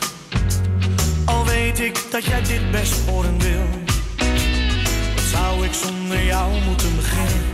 Al 1.25 1.45
weet 1.45 1.81
ik 1.81 2.05
dat 2.11 2.25
jij 2.25 2.43
dit 2.43 2.71
best 2.71 3.09
horen 3.09 3.39
wil. 3.39 3.69
Wat 5.15 5.25
zou 5.25 5.65
ik 5.65 5.73
zonder 5.73 6.25
jou 6.25 6.61
moeten 6.67 6.97
beginnen? 6.97 7.47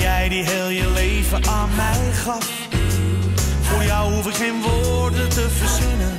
Jij 0.00 0.28
die 0.28 0.44
heel 0.44 0.68
je 0.68 0.90
leven 0.90 1.46
aan 1.46 1.70
mij 1.76 2.12
gaf. 2.12 2.50
Voor 3.62 3.84
jou 3.84 4.12
hoef 4.14 4.26
ik 4.26 4.34
geen 4.34 4.62
woorden 4.62 5.28
te 5.28 5.48
verzinnen 5.50 6.18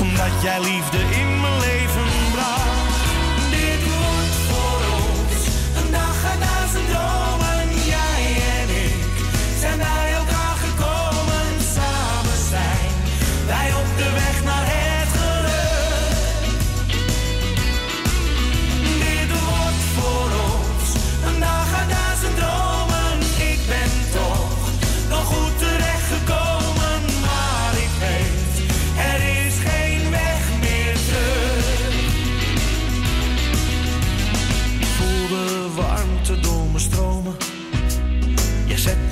omdat 0.00 0.42
jij 0.42 0.60
liefde 0.60 0.98
in 0.98 1.40
mijn 1.40 1.58
leven 1.60 1.87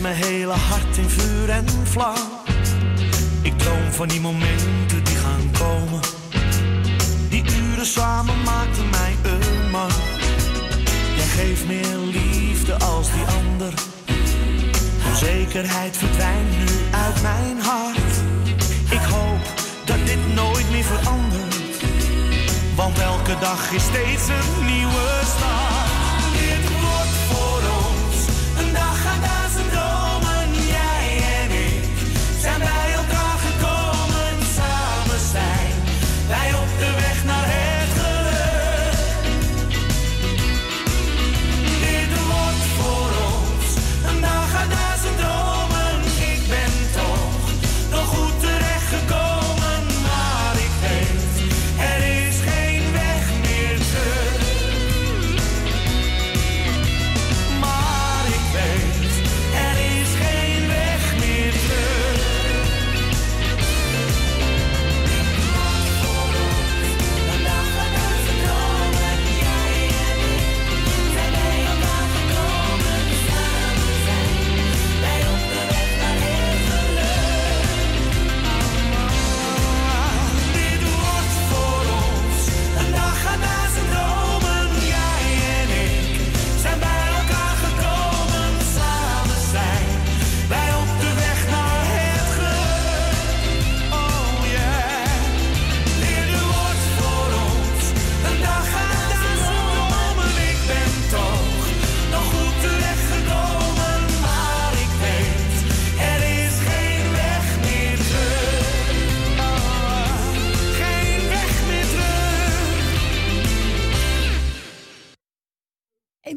mijn 0.06 0.24
hele 0.24 0.52
hart 0.52 0.96
in 0.96 1.08
vuur 1.08 1.50
en 1.50 1.66
vlam. 1.84 2.16
Ik 3.42 3.58
droom 3.58 3.92
van 3.92 4.08
die 4.08 4.20
momenten 4.20 5.04
die 5.04 5.16
gaan 5.16 5.50
komen. 5.58 6.00
Die 7.28 7.44
uren 7.44 7.86
samen 7.86 8.42
maakten 8.42 8.90
mij 8.90 9.16
een 9.22 9.70
man. 9.70 9.90
Jij 11.16 11.26
geeft 11.26 11.66
meer 11.66 11.96
liefde 11.96 12.74
als 12.78 13.10
die 13.12 13.24
ander. 13.24 13.72
Onzekerheid 15.08 15.96
verdwijnt 15.96 16.58
nu 16.58 16.66
uit 16.90 17.22
mijn 17.22 17.60
hart. 17.60 18.14
Ik 18.90 19.04
hoop 19.12 19.44
dat 19.84 20.06
dit 20.06 20.34
nooit 20.34 20.70
meer 20.70 20.84
verandert. 20.84 21.56
Want 22.76 22.98
elke 22.98 23.38
dag 23.40 23.72
is 23.72 23.82
steeds 23.82 24.28
een 24.28 24.66
nieuwe 24.66 25.20
start. 25.24 25.75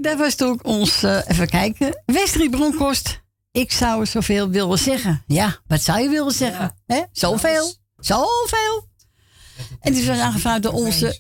Dat 0.02 0.18
was 0.18 0.36
toch 0.36 0.62
ons, 0.62 1.04
eh, 1.04 1.22
even 1.28 1.48
kijken, 1.48 2.04
Westrie 2.06 2.50
Bronkhorst. 2.50 3.22
Ik 3.52 3.72
zou 3.72 4.06
zoveel 4.06 4.50
willen 4.50 4.78
zeggen. 4.78 5.24
Ja, 5.28 5.58
wat 5.68 5.82
zou 5.82 6.02
je 6.02 6.10
willen 6.10 6.34
zeggen? 6.34 6.76
hè? 6.86 7.04
Zoveel. 7.12 7.74
Zoveel. 7.98 8.88
En 9.80 9.94
die 9.94 10.08
was 10.08 10.18
aangevraagd 10.18 10.64
door 10.64 10.74
onze... 10.74 11.20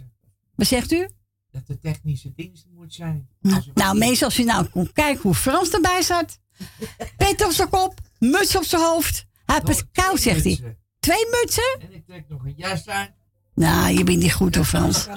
Wat 0.55 0.67
zegt 0.67 0.91
u? 0.91 1.09
Dat 1.51 1.67
de 1.67 1.79
technische 1.79 2.31
dienst 2.35 2.65
moet 2.75 2.93
zijn. 2.93 3.29
Nou, 3.73 3.97
meestal 3.97 4.27
als 4.27 4.37
je 4.37 4.43
nou 4.43 4.65
kon 4.65 4.91
kijken 4.93 5.21
hoe 5.21 5.35
Frans 5.35 5.69
erbij 5.69 6.01
zat. 6.01 6.39
Pet 7.17 7.45
op 7.45 7.51
zijn 7.51 7.69
kop, 7.69 7.99
muts 8.19 8.55
op 8.55 8.63
zijn 8.63 8.81
hoofd. 8.81 9.25
Hij 9.45 9.61
heeft 9.63 9.79
het 9.79 9.87
koud, 9.91 10.19
zegt 10.19 10.43
hij. 10.43 10.77
Twee 10.99 11.27
mutsen? 11.31 11.77
En 11.79 11.93
ik 11.93 12.05
trek 12.05 12.25
nog 12.29 12.45
een 12.45 12.53
jas 12.57 12.87
aan. 12.87 13.07
Nou, 13.55 13.97
je 13.97 14.03
bent 14.03 14.19
niet 14.19 14.33
goed 14.33 14.55
hoor, 14.55 14.65
Frans. 14.65 15.07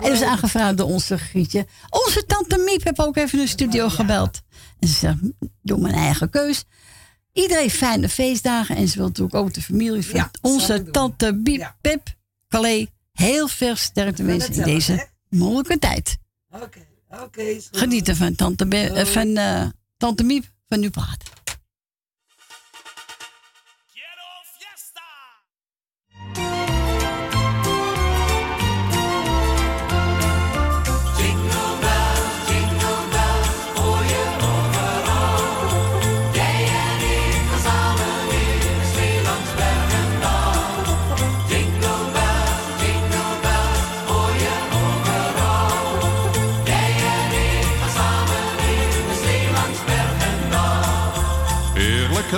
En 0.00 0.12
is 0.12 0.22
aangevraagd 0.22 0.76
door 0.76 0.88
onze 0.88 1.18
Grietje. 1.18 1.66
Onze 1.90 2.24
tante 2.26 2.58
Miep 2.58 2.84
heeft 2.84 2.98
ook 2.98 3.16
even 3.16 3.38
in 3.38 3.44
de 3.44 3.50
studio 3.50 3.88
gebeld. 3.88 4.40
En 4.78 4.88
ze 4.88 4.94
zegt, 4.94 5.16
doe 5.62 5.78
mijn 5.78 5.94
eigen 5.94 6.30
keus. 6.30 6.64
Iedereen 7.32 7.70
fijne 7.70 8.08
feestdagen. 8.08 8.76
En 8.76 8.88
ze 8.88 8.96
wil 8.96 9.06
natuurlijk 9.06 9.34
ook 9.34 9.54
de 9.54 9.62
familie 9.62 10.06
van 10.06 10.28
onze 10.40 10.90
tante 10.90 11.32
Miep, 11.32 11.74
Pip, 11.80 12.14
Calais. 12.48 12.86
Heel 13.12 13.48
veel 13.48 13.76
sterkte 13.76 14.22
wensen 14.22 14.54
in 14.54 14.62
deze 14.62 15.06
moeilijke 15.28 15.78
tijd. 15.78 16.16
Oké, 16.50 16.86
oké. 17.08 17.44
goed. 17.44 17.68
Genieten 17.72 18.16
van 18.16 18.34
tante, 18.34 18.66
Be- 18.66 19.06
van, 19.06 19.36
eh, 19.36 19.66
tante 19.96 20.22
Miep 20.22 20.44
van 20.68 20.82
uw 20.82 20.90
plaat. 20.90 21.22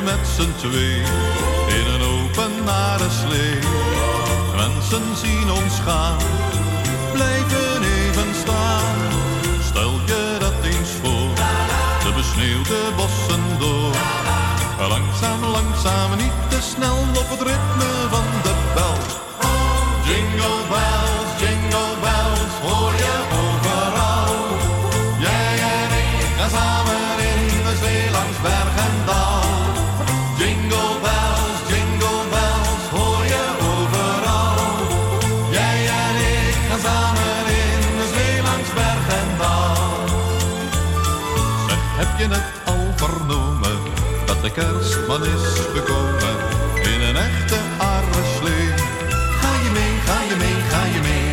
Met 0.03 0.27
z'n 0.37 0.53
twee 0.57 1.03
in 1.79 1.87
een 1.95 2.03
openbare 2.03 3.11
slee. 3.11 3.59
Mensen 4.57 5.17
zien 5.17 5.51
ons 5.51 5.81
gaan, 5.81 6.17
blijven 7.13 7.83
even 7.83 8.35
staan. 8.35 8.97
Stel 9.63 9.93
je 10.07 10.37
dat 10.41 10.55
eens 10.63 10.91
voor, 11.03 11.35
de 12.05 12.13
besneeuwde 12.15 12.79
bossen 12.97 13.59
door. 13.59 13.95
Langzaam, 14.89 15.45
langzaam, 15.45 16.17
niet 16.17 16.39
te 16.49 16.59
snel 16.63 16.99
op 16.99 17.29
het 17.31 17.41
ritme 17.41 18.04
kerstman 44.55 45.25
is 45.25 45.47
gekomen 45.75 46.37
in 46.93 47.01
een 47.01 47.17
echte 47.17 47.59
slee? 48.37 48.69
Ga 49.41 49.53
je 49.65 49.71
mee, 49.79 49.95
ga 50.07 50.19
je 50.31 50.37
mee, 50.37 50.59
ga 50.73 50.85
je 50.95 51.01
mee? 51.09 51.29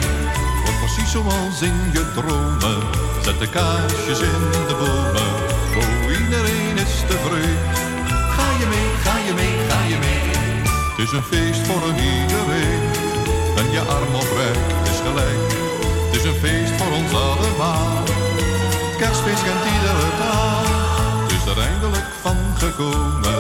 Wordt 0.63 0.79
precies 0.79 1.11
zoals 1.11 1.61
in 1.61 1.77
je 1.93 2.03
dromen. 2.13 2.81
Zet 3.23 3.39
de 3.39 3.49
kaarsjes 3.49 4.19
in 4.19 4.43
de 4.69 4.75
bomen. 4.81 5.31
Oh, 5.79 6.19
iedereen 6.19 6.77
is 6.85 6.93
tevreden. 7.07 7.57
Ga 8.35 8.47
je 8.59 8.65
mee, 8.73 8.89
ga 9.05 9.15
je 9.27 9.33
mee, 9.33 9.55
ga 9.69 9.81
je 9.91 9.97
mee? 10.05 10.25
Het 10.89 10.99
is 11.07 11.11
een 11.11 11.23
feest 11.23 11.61
voor 11.67 11.81
een 11.89 11.99
iedereen. 12.13 12.83
En 13.59 13.71
je 13.71 13.81
arm 13.97 14.15
oprecht 14.15 14.89
is 14.91 14.99
gelijk. 15.05 15.41
Het 16.05 16.15
is 16.19 16.23
een 16.23 16.39
feest 16.45 16.73
voor 16.77 16.91
ons 16.99 17.13
allemaal. 17.13 18.03
Kerstfeest 18.97 19.43
kent 19.43 19.65
iedere 19.73 20.09
taal. 20.19 20.90
Van 22.21 22.37
gekomen. 22.57 23.35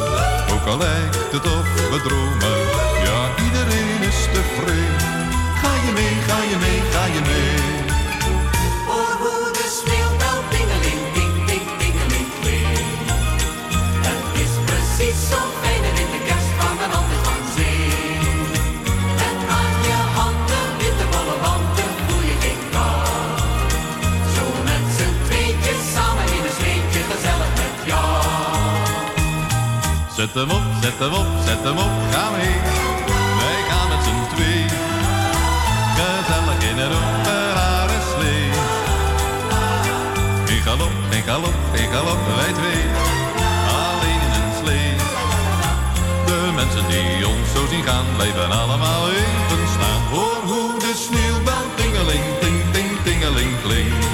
Ook 0.53 0.65
al 0.67 0.77
lijkt 0.77 1.31
het 1.31 1.45
of 1.45 1.89
we 1.91 2.01
dromen. 2.07 2.59
Ja, 3.03 3.43
iedereen 3.45 4.01
is 4.09 4.19
tevreden. 4.33 5.29
Ga 5.61 5.73
je 5.85 5.91
mee, 5.93 6.15
ga 6.27 6.37
je 6.51 6.57
mee, 6.59 6.81
ga 6.91 7.05
je 7.05 7.21
mee? 7.31 7.59
Hoor 8.87 9.15
hoe 9.23 9.51
de 9.51 9.67
sneeuwbel 9.79 10.37
tingeling, 10.49 11.01
ting, 11.13 11.47
ting, 11.47 11.67
tingeling 11.77 12.29
klinkt. 12.41 13.11
Het 14.07 14.41
is 14.43 14.53
precies 14.65 15.29
zo'n 15.29 15.70
Zet 30.21 30.33
hem 30.33 30.51
op, 30.51 30.61
zet 30.81 30.99
hem 30.99 31.13
op, 31.13 31.27
zet 31.45 31.63
hem 31.63 31.77
op, 31.77 31.93
ga 32.13 32.29
mee. 32.29 32.55
Wij 33.41 33.59
gaan 33.69 33.87
met 33.91 34.01
z'n 34.05 34.35
twee. 34.35 34.63
Gezellig 35.97 36.59
in 36.69 36.77
een 36.85 36.93
openbare 37.01 37.99
slee. 38.11 38.49
In 40.55 40.61
galop, 40.65 40.95
in 41.09 41.23
galop, 41.23 41.57
in 41.81 41.89
galop, 41.93 42.21
wij 42.39 42.53
twee. 42.59 42.83
Alleen 43.87 44.21
in 44.27 44.33
een 44.41 44.53
slee. 44.61 44.91
De 46.25 46.51
mensen 46.55 46.85
die 46.87 47.27
ons 47.27 47.47
zo 47.55 47.61
zien 47.71 47.83
gaan, 47.83 48.05
blijven 48.15 48.51
allemaal 48.51 49.03
even 49.09 49.67
staan. 49.75 50.01
Hoor 50.11 50.39
hoe 50.51 50.79
de 50.79 50.93
sneeuwbel 51.05 51.65
tingeling, 51.75 52.25
ting, 52.41 52.57
ting, 52.71 52.91
tingeling 53.03 53.53
klinkt. 53.63 54.05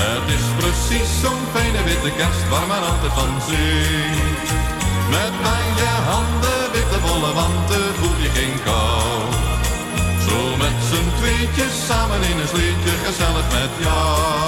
Het 0.00 0.26
is 0.36 0.44
precies 0.60 1.10
zo'n 1.22 1.44
fijne 1.52 1.82
witte 1.84 2.12
kerst 2.16 2.48
waar 2.48 2.66
men 2.66 2.82
altijd 2.90 3.12
van 3.12 3.32
zingt. 3.48 4.77
Met 5.10 5.32
je 5.80 5.92
handen 6.10 6.72
witte 6.72 7.00
wollen 7.00 7.34
wanten 7.34 7.94
voel 7.94 8.16
je 8.16 8.28
geen 8.28 8.62
kou. 8.62 9.32
Zo 10.28 10.56
met 10.56 10.76
z'n 10.88 11.08
tweetjes 11.18 11.86
samen 11.86 12.22
in 12.22 12.38
een 12.38 12.48
sleetje 12.48 12.90
gezellig 13.04 13.52
met 13.52 13.70
jou. 13.84 14.38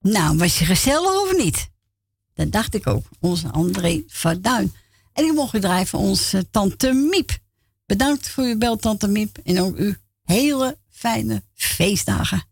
Nou, 0.00 0.38
was 0.38 0.58
je 0.58 0.64
gezellig 0.64 1.20
of 1.22 1.36
niet? 1.36 1.70
Dat 2.34 2.52
dacht 2.52 2.74
ik 2.74 2.86
ook. 2.86 3.04
Onze 3.20 3.50
André 3.50 4.04
van 4.06 4.40
Duin. 4.40 4.74
En 5.12 5.24
ik 5.24 5.32
mocht 5.32 5.60
draaien 5.60 5.92
onze 5.92 6.50
tante 6.50 6.92
Miep. 6.92 7.38
Bedankt 7.86 8.28
voor 8.28 8.44
uw 8.44 8.58
bel, 8.58 8.76
tante 8.76 9.08
Miep. 9.08 9.38
En 9.44 9.60
ook 9.60 9.76
u 9.76 9.98
hele 10.24 10.78
fijne 10.90 11.42
feestdagen. 11.54 12.42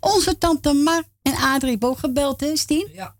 Onze 0.00 0.38
tante 0.38 0.72
Mar 0.72 1.02
en 1.22 1.34
Adrie 1.34 1.70
hebben 1.70 1.88
ook 1.88 1.98
gebeld, 1.98 2.40
hè, 2.40 2.56
Stien? 2.56 2.88
Ja. 2.92 3.15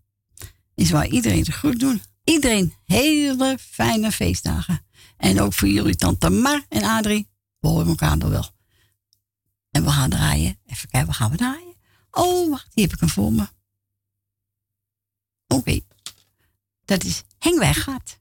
Is 0.76 0.90
waar 0.90 1.06
iedereen 1.06 1.38
het 1.38 1.54
goed 1.54 1.80
doen. 1.80 2.02
Iedereen 2.24 2.74
hele 2.84 3.58
fijne 3.60 4.12
feestdagen. 4.12 4.86
En 5.16 5.40
ook 5.40 5.52
voor 5.52 5.68
jullie 5.68 5.96
tante 5.96 6.30
Mar 6.30 6.64
en 6.68 6.82
Adrie. 6.82 7.28
We 7.58 7.68
horen 7.68 7.86
elkaar 7.86 8.18
wel. 8.18 8.50
En 9.70 9.84
we 9.84 9.90
gaan 9.90 10.10
draaien. 10.10 10.58
Even 10.66 10.88
kijken, 10.88 11.08
wat 11.08 11.16
gaan 11.16 11.30
we 11.30 11.36
draaien? 11.36 11.74
Oh, 12.10 12.50
wacht, 12.50 12.70
hier 12.74 12.84
heb 12.84 12.94
ik 12.94 13.00
hem 13.00 13.08
voor 13.08 13.32
me. 13.32 13.48
Oké. 15.46 15.80
Dat 16.84 17.04
is 17.04 17.22
Heng 17.38 17.58
Weggaat. 17.58 18.20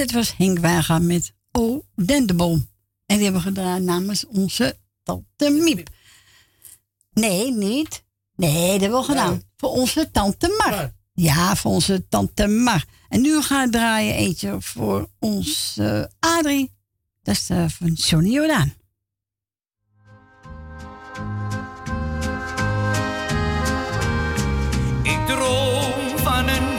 Dit 0.00 0.12
was 0.12 0.34
Henk 0.36 0.58
Waga 0.58 0.98
met 0.98 1.32
O 1.52 1.84
Dendeboom. 1.94 2.68
En 3.06 3.16
die 3.16 3.24
hebben 3.24 3.42
we 3.42 3.48
gedaan 3.48 3.84
namens 3.84 4.26
onze 4.26 4.76
tante 5.02 5.50
Miep. 5.50 5.88
Nee, 7.12 7.52
niet. 7.52 8.04
Nee, 8.36 8.72
dat 8.72 8.80
hebben 8.80 8.98
we 8.98 9.04
gedaan. 9.04 9.42
Voor 9.56 9.70
onze 9.70 10.10
tante 10.10 10.54
Mar. 10.58 10.92
Ja, 11.12 11.56
voor 11.56 11.70
onze 11.70 12.08
tante 12.08 12.46
Mar. 12.46 12.84
En 13.08 13.20
nu 13.20 13.42
gaan 13.42 13.64
we 13.64 13.72
draaien 13.72 14.14
eentje 14.14 14.56
voor 14.60 15.08
onze 15.18 16.10
Adrie. 16.18 16.72
Dat 17.22 17.34
is 17.34 17.50
eh, 17.50 17.68
van 17.68 17.92
Johnny 17.92 18.30
Jordaan. 18.30 18.72
Ik 25.02 25.26
droom 25.26 26.18
van 26.18 26.48
een 26.48 26.69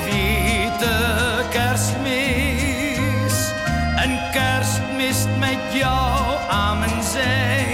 jou 5.81 6.37
aan 6.49 6.79
mijn 6.79 7.03
zij. 7.03 7.65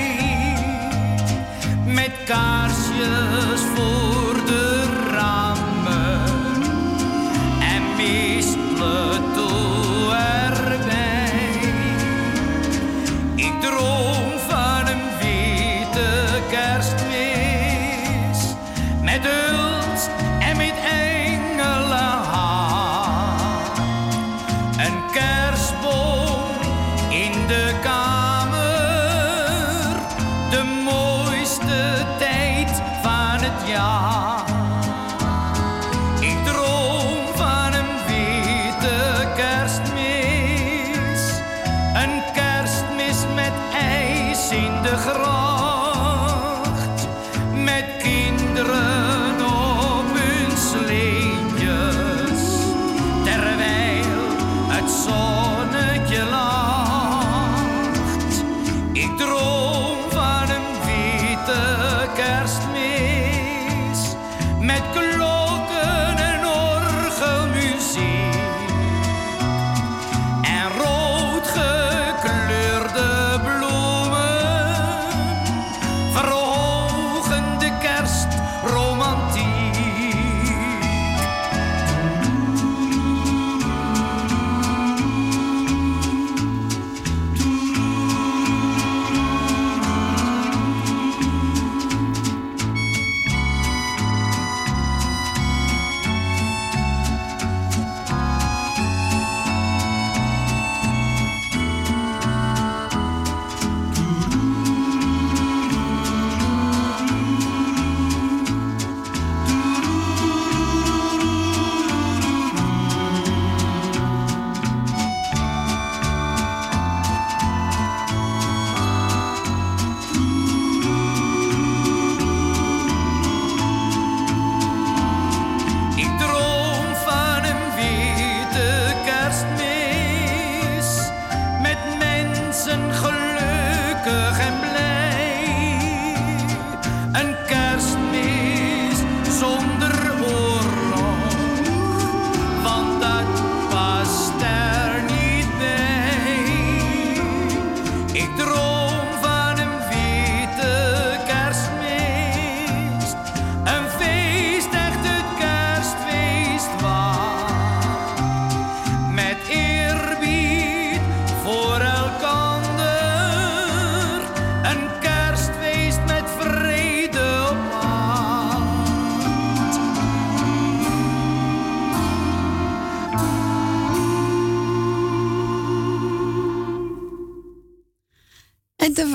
Met 1.86 2.12
kaarsjes 2.26 2.57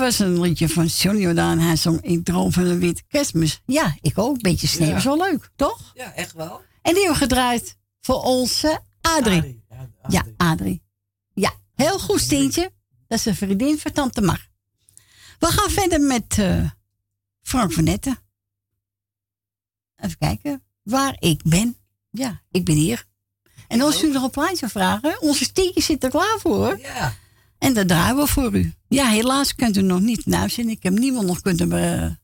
was 0.03 0.19
een 0.19 0.39
liedje 0.41 0.69
van 0.69 0.85
Johnny 0.85 1.21
Jordaan. 1.21 1.59
Hij 1.59 1.75
zong 1.75 2.01
Ik 2.01 2.25
droom 2.25 2.51
van 2.51 2.63
een 2.65 2.79
witte 2.79 3.03
kerstmis. 3.07 3.61
Ja, 3.65 3.95
ik 4.01 4.17
ook. 4.17 4.41
Beetje 4.41 4.67
sneeuw 4.67 4.89
Ja. 4.89 4.95
is 4.95 5.03
wel 5.03 5.17
leuk, 5.17 5.49
toch? 5.55 5.91
Ja, 5.93 6.13
echt 6.13 6.33
wel. 6.33 6.61
En 6.81 6.93
die 6.93 7.03
hebben 7.03 7.11
we 7.11 7.25
gedraaid 7.27 7.77
voor 8.01 8.21
onze 8.21 8.79
Adrie. 9.01 9.63
Ja, 10.07 10.25
Adrie. 10.37 10.81
Ja, 11.33 11.53
heel 11.75 11.99
goed, 11.99 12.19
Steentje. 12.19 12.71
Dat 13.07 13.19
is 13.19 13.25
een 13.25 13.35
vriendin 13.35 13.79
van 13.79 13.91
Tante 13.91 14.21
Mar. 14.21 14.47
We 15.39 15.47
gaan 15.47 15.69
verder 15.69 16.01
met 16.01 16.37
eh, 16.39 16.69
Frank 17.41 17.71
van 17.73 17.83
Netten. 17.83 18.17
Even 19.95 20.17
kijken 20.17 20.63
waar 20.83 21.15
ik 21.19 21.41
ben. 21.43 21.77
Ja, 22.09 22.41
ik 22.51 22.65
ben 22.65 22.75
hier. 22.75 23.05
En 23.67 23.81
als 23.81 24.03
u 24.03 24.11
nog 24.11 24.23
een 24.23 24.29
plaatje 24.29 24.69
vragen, 24.69 25.21
onze 25.21 25.43
Steentje 25.43 25.81
zit 25.81 26.03
er 26.03 26.09
klaar 26.09 26.37
voor. 26.39 26.55
hoor. 26.55 26.79
Ja. 26.79 27.13
En 27.57 27.73
dat 27.73 27.87
draaien 27.87 28.15
we 28.15 28.27
voor 28.27 28.55
u. 28.55 28.73
Ja, 28.93 29.09
helaas 29.09 29.55
kunt 29.55 29.77
u 29.77 29.81
nog 29.81 29.99
niet 29.99 30.25
naar 30.25 30.49
zien. 30.49 30.69
Ik 30.69 30.83
heb 30.83 30.93
niemand 30.93 31.27
nog 31.27 31.41
kunnen 31.41 31.69
be- 31.69 32.17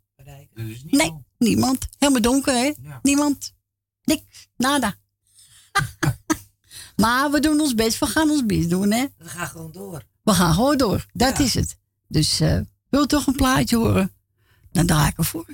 Nee, 0.90 1.14
niemand. 1.38 1.88
Helemaal 1.98 2.22
donker, 2.22 2.54
hè? 2.54 2.74
Niemand. 3.02 3.54
Niks. 4.04 4.48
Nada. 4.58 4.96
maar 6.96 7.32
we 7.32 7.40
doen 7.40 7.60
ons 7.60 7.76
best. 7.76 8.00
We 8.00 8.06
gaan 8.06 8.30
ons 8.30 8.46
best 8.46 8.70
doen, 8.70 8.92
hè? 8.92 9.06
We 9.18 9.30
gaan 9.30 9.48
gewoon 9.48 9.72
door. 9.72 10.04
We 10.24 10.34
gaan 10.34 10.54
gewoon 10.54 10.78
door. 10.78 11.06
Dat 11.14 11.38
Ja. 11.38 11.44
is 11.44 11.54
het. 11.54 11.78
Dus 12.08 12.40
eh 12.40 12.60
wil 12.90 13.06
toch 13.06 13.28
een 13.28 13.36
plaatje 13.36 13.76
horen? 13.78 14.12
Dan 14.72 14.86
draai 14.86 15.08
ik 15.10 15.18
er 15.18 15.26
voor 15.26 15.46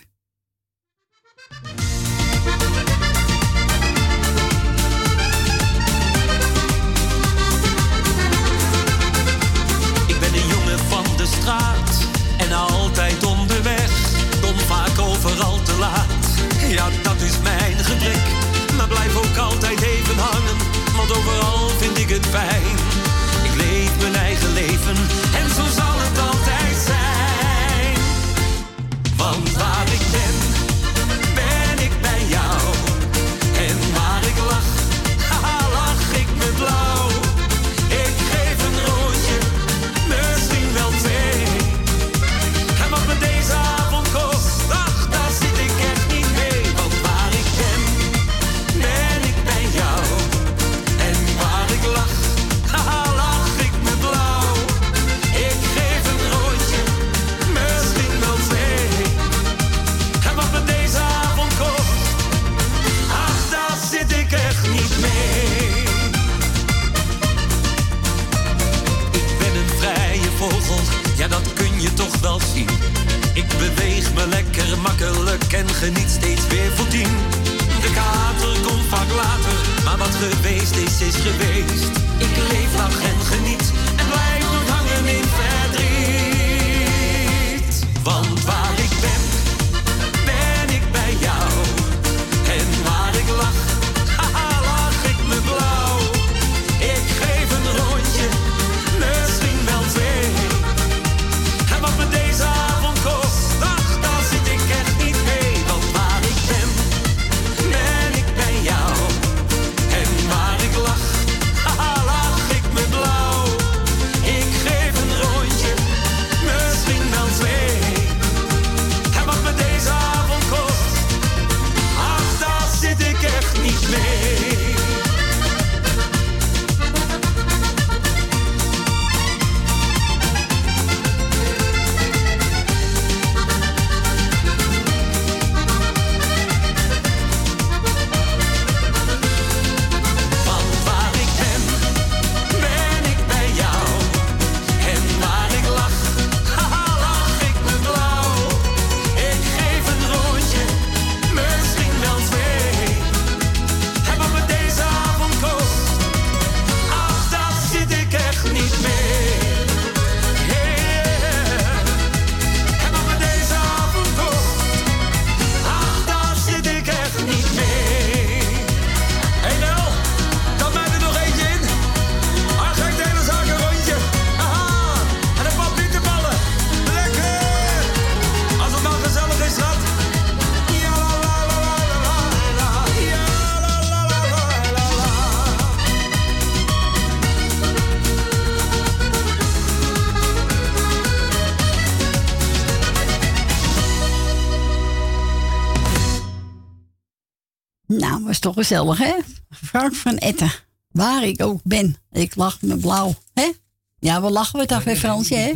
gezellig, 198.55 198.97
hè? 198.97 199.13
Frank 199.49 199.95
van 199.95 200.17
Etten. 200.17 200.51
Waar 200.91 201.23
ik 201.23 201.41
ook 201.41 201.59
ben. 201.63 201.95
Ik 202.11 202.35
lach 202.35 202.61
me 202.61 202.77
blauw. 202.77 203.13
Hè? 203.33 203.51
Ja, 203.99 204.21
we 204.21 204.29
lachen 204.29 204.59
we 204.59 204.65
toch 204.65 204.83
weer, 204.83 204.95
Fransje, 204.95 205.35
hè? 205.35 205.53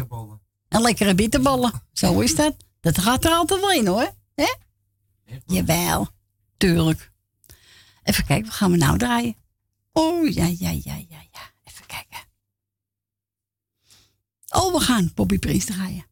En 0.67 0.81
lekkere 0.81 1.15
bitterballen. 1.15 1.83
Zo 1.93 2.19
is 2.19 2.35
dat. 2.35 2.55
Dat 2.81 2.97
gaat 2.97 3.25
er 3.25 3.31
altijd 3.31 3.59
wel 3.59 3.71
in, 3.71 3.87
hoor. 3.87 4.13
Hè? 4.35 4.53
Jawel. 5.45 6.07
Tuurlijk. 6.57 7.11
Even 8.03 8.25
kijken, 8.25 8.45
wat 8.45 8.55
gaan 8.55 8.71
we 8.71 8.77
nou 8.77 8.97
draaien? 8.97 9.35
Oh, 9.91 10.27
ja, 10.33 10.45
ja, 10.45 10.69
ja, 10.69 10.95
ja, 10.95 11.17
ja. 11.31 11.51
Even 11.63 11.85
kijken. 11.85 12.19
Oh, 14.49 14.73
we 14.73 14.79
gaan 14.79 15.11
Bobby 15.15 15.39
Prince 15.39 15.65
draaien. 15.65 16.05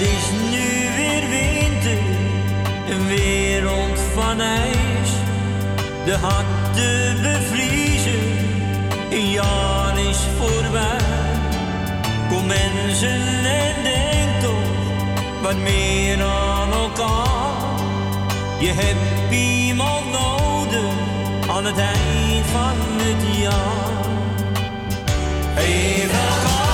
Het 0.00 0.08
is 0.08 0.30
nu 0.50 0.96
weer 0.96 1.28
winter, 1.28 1.98
een 2.90 3.06
wereld 3.06 3.98
van 4.14 4.40
ijs. 4.40 5.10
De 6.04 6.16
harten 6.16 7.22
bevriezen, 7.22 8.20
een 9.10 9.30
jaar 9.30 9.98
is 9.98 10.18
voorbij. 10.38 10.98
Kom 12.28 12.46
mensen 12.46 13.44
en 13.44 13.74
denk 13.82 14.40
toch 14.42 15.42
wat 15.42 15.56
meer 15.56 16.22
aan 16.22 16.72
elkaar. 16.72 17.80
Je 18.58 18.72
hebt 18.72 19.32
iemand 19.32 20.10
nodig 20.10 20.92
aan 21.48 21.64
het 21.64 21.78
eind 21.78 22.46
van 22.46 22.76
het 23.02 23.36
jaar. 23.36 24.04
Even 25.56 26.18
elkaar. 26.18 26.69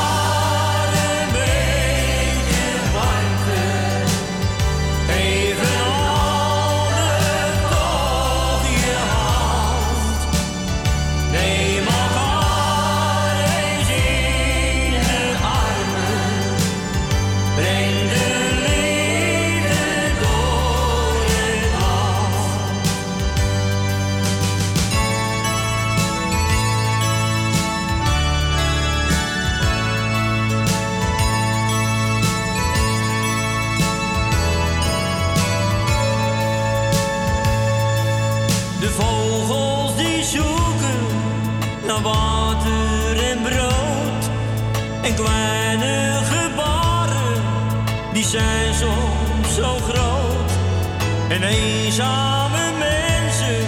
en 51.36 51.42
eenzame 51.42 52.72
mensen 52.78 53.66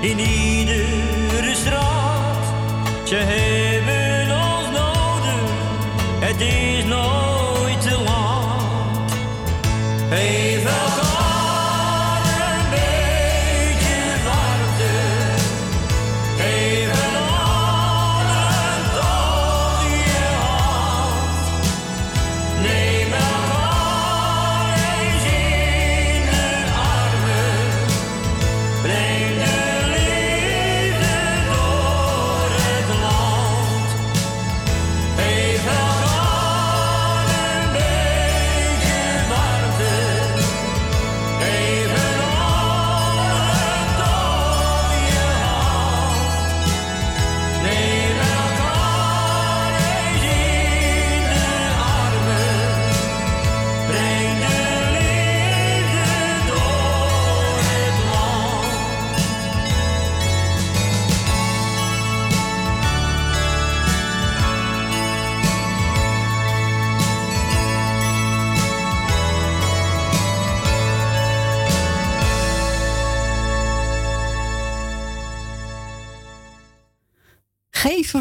in 0.00 0.18
iedere 0.18 1.54
straat. 1.54 2.44
Ze 3.04 3.16
hebben 3.16 4.36
ons 4.36 4.68
nodig, 4.78 5.50
het 6.20 6.40
is 6.40 6.65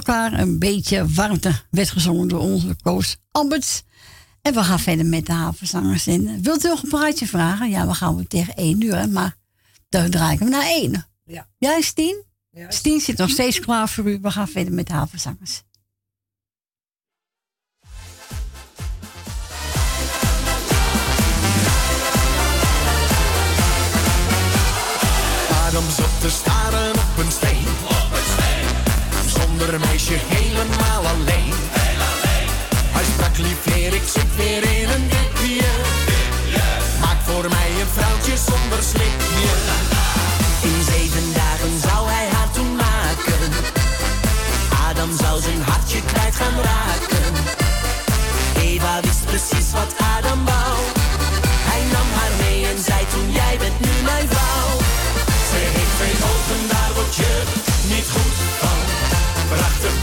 elkaar 0.05 0.39
een 0.39 0.59
beetje 0.59 1.07
warmte. 1.07 1.51
Werd 1.69 1.89
gezongen 1.89 2.27
door 2.27 2.39
onze 2.39 2.75
Koos 2.81 3.17
Alberts. 3.31 3.83
En 4.41 4.53
we 4.53 4.63
gaan 4.63 4.79
verder 4.79 5.05
met 5.05 5.25
de 5.25 5.31
havenzangers. 5.31 6.07
En 6.07 6.41
wilt 6.41 6.65
u 6.65 6.67
nog 6.67 6.83
een 6.83 6.89
praatje 6.89 7.27
vragen? 7.27 7.69
Ja, 7.69 7.87
we 7.87 7.93
gaan 7.93 8.15
we 8.15 8.27
tegen 8.27 8.55
één 8.55 8.81
uur. 8.81 8.95
Hè? 8.95 9.07
Maar 9.07 9.35
dan 9.89 10.09
draaien 10.09 10.39
we 10.39 10.45
naar 10.45 10.65
één. 10.65 11.05
Ja. 11.23 11.47
Jij, 11.57 11.81
Stien? 11.81 12.23
Stien 12.67 12.99
zit 12.99 13.17
nog 13.17 13.29
steeds 13.29 13.59
klaar 13.59 13.89
voor 13.89 14.09
u. 14.09 14.19
We 14.21 14.31
gaan 14.31 14.47
verder 14.47 14.73
met 14.73 14.87
de 14.87 14.93
havenzangers. 14.93 15.63
Adam 25.67 25.89
zat 25.89 26.21
te 26.21 26.29
staren 26.29 26.91
op 26.91 27.17
een 27.17 27.31
steen. 27.31 27.74
Zonder 29.65 29.87
meisje 29.87 30.13
helemaal 30.17 31.05
alleen. 31.07 31.53
Hij 32.95 33.03
sprak 33.03 33.37
lief 33.37 33.63
heer, 33.73 33.93
ik 33.93 34.07
zit 34.13 34.35
weer 34.35 34.63
in 34.63 34.89
een 34.89 35.07
dipje. 35.09 35.67
Maak 36.99 37.19
voor 37.23 37.49
mij 37.49 37.69
een 37.81 37.87
vrouwtje 37.93 38.35
zonder 38.49 38.83
slipje. 38.83 39.53
In 40.61 40.83
zeven 40.91 41.33
dagen 41.33 41.79
zou 41.79 42.09
hij 42.09 42.27
haar 42.27 42.51
toen 42.51 42.75
maken. 42.75 43.51
Adam 44.89 45.17
zou 45.17 45.41
zijn 45.41 45.61
hartje 45.61 46.01
kwijt 46.01 46.35
gaan 46.35 46.57
raken. 46.61 47.33
Eva 48.57 48.99
wist 49.01 49.25
precies 49.25 49.71
wat 49.71 49.95
Adam 50.17 50.45
wou. 50.45 50.94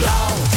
Prachtig 0.03 0.52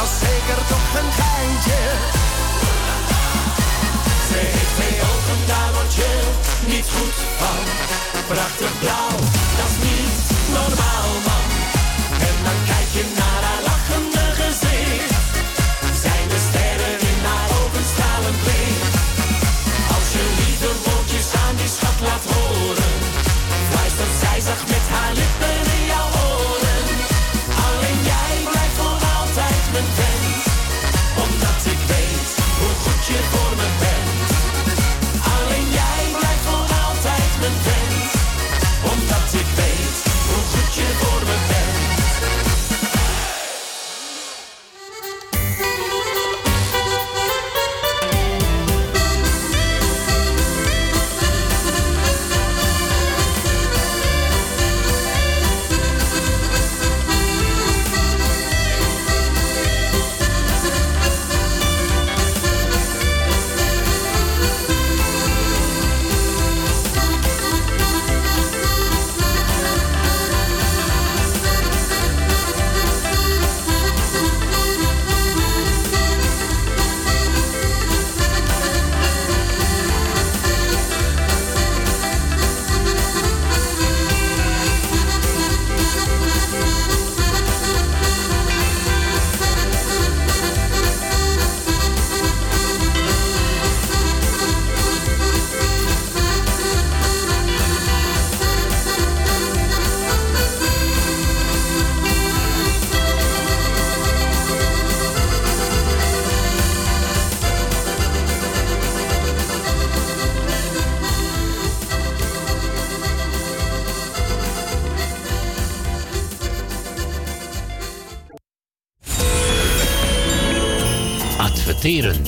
dat 0.00 0.08
zeker 0.08 0.60
toch 0.72 0.88
een 1.00 1.12
geintje. 1.20 1.80
Ze 4.28 4.36
heeft 4.54 4.74
twee 4.76 4.96
ogen, 5.10 5.38
daar 5.46 5.72
word 5.76 5.94
je 5.94 6.12
niet 6.66 6.88
goed 6.94 7.16
van. 7.40 7.62
Prachtig 8.26 8.78
blauw, 8.78 8.99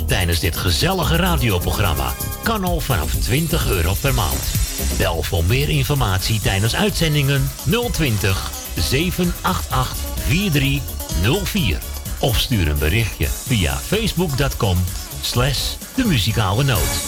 Tijdens 0.07 0.41
dit 0.41 0.57
gezellige 0.57 1.17
radioprogramma 1.17 2.13
kan 2.43 2.65
al 2.65 2.81
vanaf 2.81 3.15
20 3.15 3.71
euro 3.71 3.95
per 4.01 4.15
maand. 4.15 4.55
Bel 4.99 5.23
voor 5.23 5.45
meer 5.45 5.69
informatie 5.69 6.41
tijdens 6.41 6.75
uitzendingen 6.75 7.51
020 7.91 8.51
788 8.77 9.97
4304. 10.17 11.79
Of 12.21 12.39
stuur 12.39 12.69
een 12.69 12.79
berichtje 12.79 13.27
via 13.27 13.75
facebook.com 13.75 14.79
slash 15.21 15.75
de 15.95 16.05
muzikale 16.05 16.65
noot. 16.65 17.03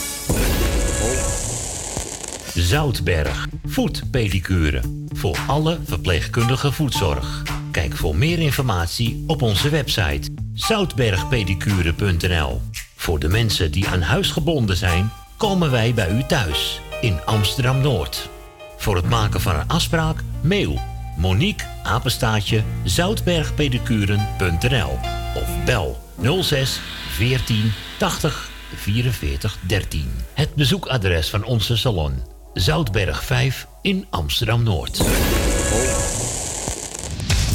Zoutberg, 2.54 3.46
voetpedicure. 3.64 4.80
Voor 5.12 5.38
alle 5.46 5.78
verpleegkundige 5.84 6.72
voetzorg. 6.72 7.42
Kijk 7.70 7.96
voor 7.96 8.16
meer 8.16 8.38
informatie 8.38 9.24
op 9.26 9.42
onze 9.42 9.68
website 9.68 10.43
zoutbergpedicure.nl. 10.54 12.60
Voor 12.96 13.18
de 13.18 13.28
mensen 13.28 13.70
die 13.70 13.88
aan 13.88 14.02
huis 14.02 14.30
gebonden 14.30 14.76
zijn, 14.76 15.12
komen 15.36 15.70
wij 15.70 15.94
bij 15.94 16.10
u 16.10 16.22
thuis 16.22 16.80
in 17.00 17.24
Amsterdam 17.24 17.80
Noord. 17.80 18.28
Voor 18.76 18.96
het 18.96 19.08
maken 19.08 19.40
van 19.40 19.54
een 19.54 19.68
afspraak, 19.68 20.22
mail 20.42 20.80
Monique 21.16 21.66
apenstaatje 21.82 22.62
zoutbergpedicuren.nl 22.84 24.98
of 25.34 25.64
bel 25.64 25.98
06 26.42 26.80
14 27.08 27.72
80 27.98 28.50
44 28.76 29.58
13. 29.66 30.10
Het 30.34 30.54
bezoekadres 30.54 31.30
van 31.30 31.44
onze 31.44 31.76
salon 31.76 32.22
Zoutberg 32.54 33.24
5 33.24 33.66
in 33.82 34.06
Amsterdam 34.10 34.62
Noord. 34.62 35.02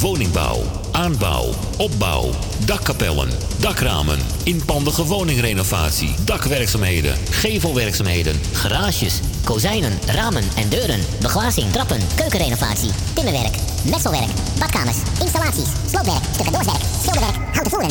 Woningbouw, 0.00 0.62
aanbouw, 0.92 1.54
opbouw, 1.76 2.30
dakkapellen, 2.64 3.28
dakramen, 3.58 4.18
inpandige 4.44 5.04
woningrenovatie, 5.04 6.14
dakwerkzaamheden, 6.24 7.16
gevelwerkzaamheden, 7.30 8.40
Garages, 8.52 9.20
kozijnen, 9.44 9.98
ramen 10.06 10.44
en 10.56 10.68
deuren, 10.68 11.00
beglazing, 11.20 11.72
trappen, 11.72 12.00
keukenrenovatie, 12.16 12.90
timmerwerk, 13.14 13.54
messelwerk, 13.90 14.30
badkamers, 14.58 14.98
installaties, 15.20 15.68
sloopwerk, 15.90 16.24
stucadoorswerk, 16.32 16.82
schilderwerk, 17.00 17.36
houten 17.52 17.70
voeren. 17.70 17.90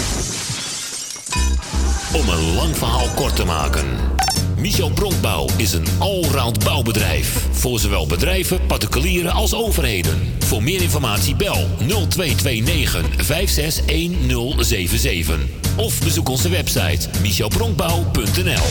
Om 2.14 2.30
een 2.30 2.55
lang 2.55 2.78
verhaal 2.78 3.07
kort 3.16 3.36
te 3.36 3.45
maken. 3.45 3.88
Michel 4.60 4.89
Bronkbouw 4.89 5.47
is 5.57 5.74
een 5.74 5.86
allround 5.99 6.64
bouwbedrijf. 6.64 7.47
Voor 7.51 7.80
zowel 7.80 8.07
bedrijven, 8.07 8.66
particulieren 8.66 9.32
als 9.32 9.53
overheden. 9.53 10.34
Voor 10.39 10.64
meer 10.64 10.82
informatie 10.82 11.36
bel 11.36 11.68
0229 11.78 13.26
561077. 13.26 15.39
Of 15.76 15.99
bezoek 16.03 16.30
onze 16.30 16.49
website 16.49 17.10
michelbronkbouw.nl 17.22 18.66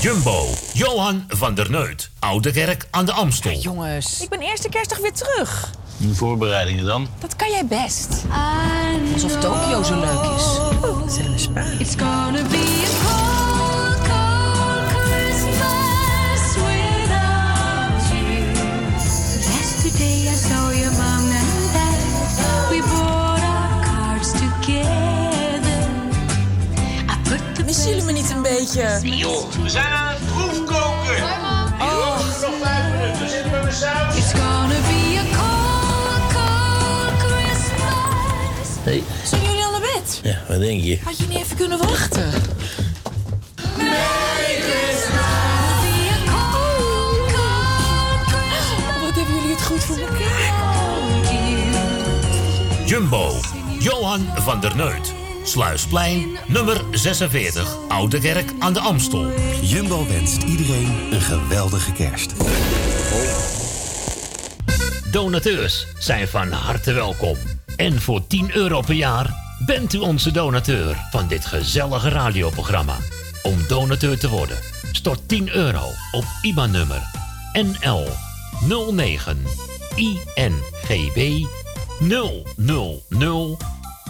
Jumbo, 0.00 0.46
Johan 0.72 1.24
van 1.28 1.54
der 1.54 1.70
Neut, 1.70 2.10
Oude 2.18 2.50
Kerk 2.50 2.86
aan 2.90 3.04
de 3.04 3.12
Amstel. 3.12 3.58
Jongens, 3.58 4.20
ik 4.20 4.28
ben 4.28 4.40
eerste 4.40 4.68
kerstdag 4.68 4.98
weer 4.98 5.12
terug. 5.12 5.70
De 5.96 6.14
voorbereidingen 6.14 6.84
dan? 6.84 7.08
Dat 7.18 7.36
kan 7.36 7.50
jij 7.50 7.66
best. 7.66 8.08
Alsof 9.12 9.40
Tokio 9.40 9.82
zo 9.82 10.00
leuk 10.00 10.22
is. 10.36 10.44
Zet 11.14 11.26
een 11.26 11.38
spa. 11.86 12.30
Jullie 27.94 28.04
me 28.04 28.12
niet 28.12 28.30
een 28.30 28.42
beetje? 28.42 29.00
Joh, 29.02 29.50
we 29.62 29.68
zijn 29.68 29.92
aan 29.92 30.14
het 30.14 30.26
proefkoken. 30.26 31.22
Oh. 31.80 32.18
Nog 32.40 32.54
vijf 32.62 32.92
minuten, 33.00 33.28
zitten 33.28 33.50
we 33.50 33.60
met 33.64 33.74
saus. 33.74 34.16
It's 34.16 34.32
gonna 34.32 34.80
be 34.88 35.18
a 35.18 35.24
cold, 35.36 36.32
cold 36.32 37.18
Christmas. 37.18 38.68
Hey. 38.82 39.02
Zijn 39.24 39.42
jullie 39.42 39.64
al 39.64 39.70
naar 39.70 39.80
bed? 39.80 40.20
Ja, 40.22 40.38
wat 40.48 40.60
denk 40.60 40.82
je? 40.82 40.98
Had 41.04 41.18
je 41.18 41.26
niet 41.28 41.38
even 41.38 41.56
kunnen 41.56 41.78
wachten? 41.78 42.30
Wat 49.00 49.14
hebben 49.14 49.34
jullie 49.34 49.54
het 49.54 49.62
goed 49.62 49.84
voor 49.84 49.98
elkaar? 49.98 50.43
Jumbo, 52.94 53.40
Johan 53.78 54.26
van 54.36 54.60
der 54.60 54.76
Neut. 54.76 55.14
Sluisplein, 55.44 56.38
nummer 56.46 56.80
46, 56.90 57.76
Oude 57.88 58.18
Kerk 58.18 58.52
aan 58.58 58.72
de 58.72 58.80
Amstel. 58.80 59.32
Jumbo 59.62 60.06
wenst 60.06 60.42
iedereen 60.42 61.12
een 61.12 61.20
geweldige 61.20 61.92
kerst. 61.92 62.34
Donateurs 65.10 65.86
zijn 65.98 66.28
van 66.28 66.52
harte 66.52 66.92
welkom. 66.92 67.36
En 67.76 68.00
voor 68.00 68.26
10 68.26 68.56
euro 68.56 68.80
per 68.80 68.94
jaar 68.94 69.34
bent 69.66 69.92
u 69.92 69.98
onze 69.98 70.30
donateur 70.30 70.96
van 71.10 71.28
dit 71.28 71.46
gezellige 71.46 72.08
radioprogramma. 72.08 72.96
Om 73.42 73.56
donateur 73.68 74.18
te 74.18 74.28
worden, 74.28 74.58
stort 74.92 75.28
10 75.28 75.54
euro 75.54 75.90
op 76.12 76.24
IBAN-nummer 76.42 77.02
NL 77.52 78.08
09 78.92 79.42
INGB 79.94 81.44
000 83.08 83.56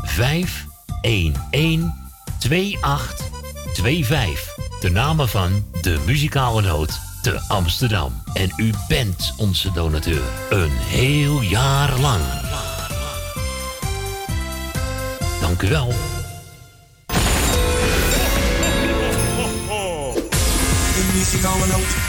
511 0.03 1.93
2825. 2.39 4.55
De 4.81 4.91
namen 4.91 5.29
van 5.29 5.65
de 5.81 5.99
muzikale 6.07 6.63
noot 6.63 7.01
te 7.23 7.41
Amsterdam. 7.49 8.23
En 8.35 8.53
u 8.57 8.73
bent 8.89 9.35
onze 9.37 9.73
donateur. 9.73 10.23
Een 10.51 10.71
heel 10.71 11.41
jaar 11.41 11.99
lang. 11.99 12.23
Dank 15.41 15.63
u 15.63 15.69
wel. 15.69 15.95
De 20.95 21.11
muzikale 21.15 21.67
noot. 21.67 22.04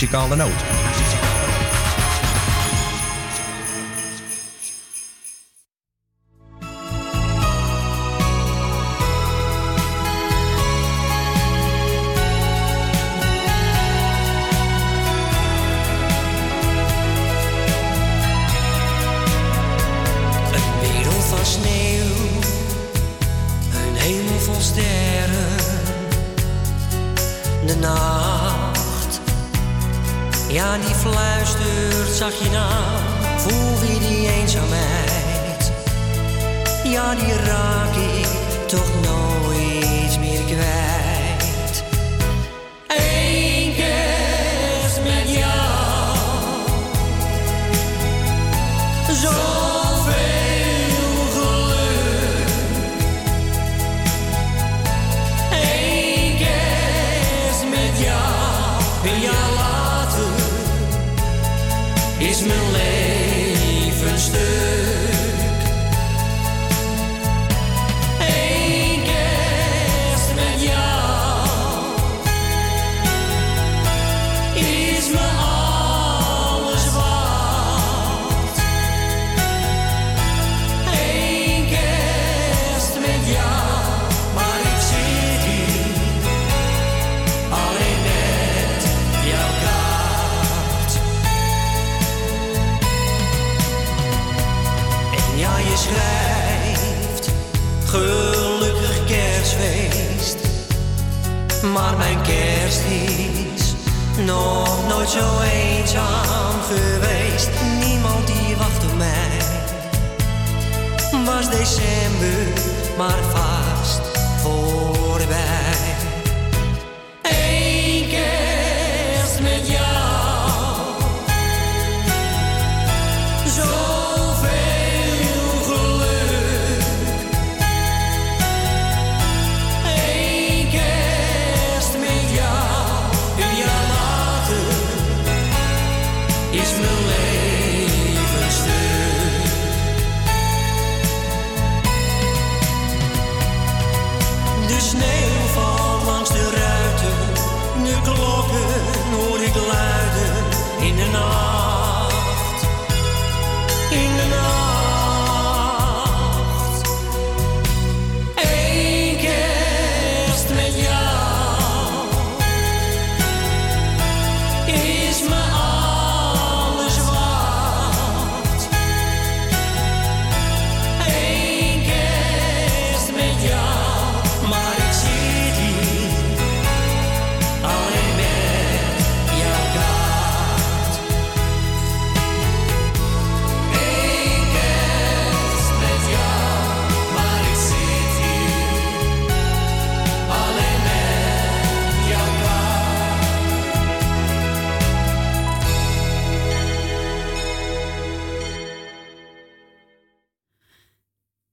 Muzikale 0.00 0.36
noot. 0.36 0.79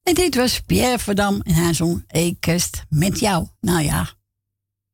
En 0.07 0.13
dit 0.13 0.35
was 0.35 0.59
Pierre 0.59 0.99
Verdam 0.99 1.41
en 1.41 1.75
zong 1.75 2.03
Eén 2.07 2.39
kerst 2.39 2.83
met 2.89 3.19
jou. 3.19 3.47
Nou 3.59 3.83
ja, 3.83 4.09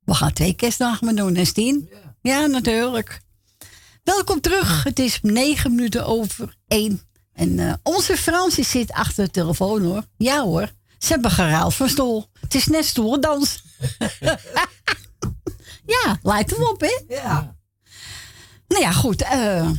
we 0.06 0.14
gaan 0.14 0.34
twee 0.34 0.54
kerstdagen 0.54 1.06
maar 1.06 1.16
doen, 1.16 1.36
hè 1.36 1.46
Stien? 1.46 1.90
Ja. 2.22 2.46
natuurlijk. 2.46 3.22
Welkom 4.04 4.42
terug. 4.42 4.84
Het 4.84 5.00
is 5.00 5.20
negen 5.22 5.76
minuten 5.76 6.06
over 6.06 6.58
één. 6.68 7.02
En 7.34 7.60
eh, 7.60 7.74
onze 7.84 8.18
Fransie 8.18 8.64
zit 8.64 8.92
achter 8.92 9.26
de 9.26 9.32
telefoon 9.32 9.84
hoor. 9.84 10.06
Ja 10.18 10.42
hoor. 10.44 10.72
Ze 10.98 11.14
hebben 11.14 11.32
geruild 11.32 11.74
van 11.74 11.90
stoel. 11.90 12.30
Het 12.40 12.56
is 12.56 12.68
net 12.68 12.86
stoeldans. 12.86 13.64
ja, 15.96 16.20
lijkt 16.24 16.50
hem 16.52 16.64
op 16.64 16.82
hè? 16.82 17.16
Ja. 17.16 17.56
Nou 18.68 18.82
ja, 18.82 18.92
goed. 18.92 19.22
eh, 19.22 19.70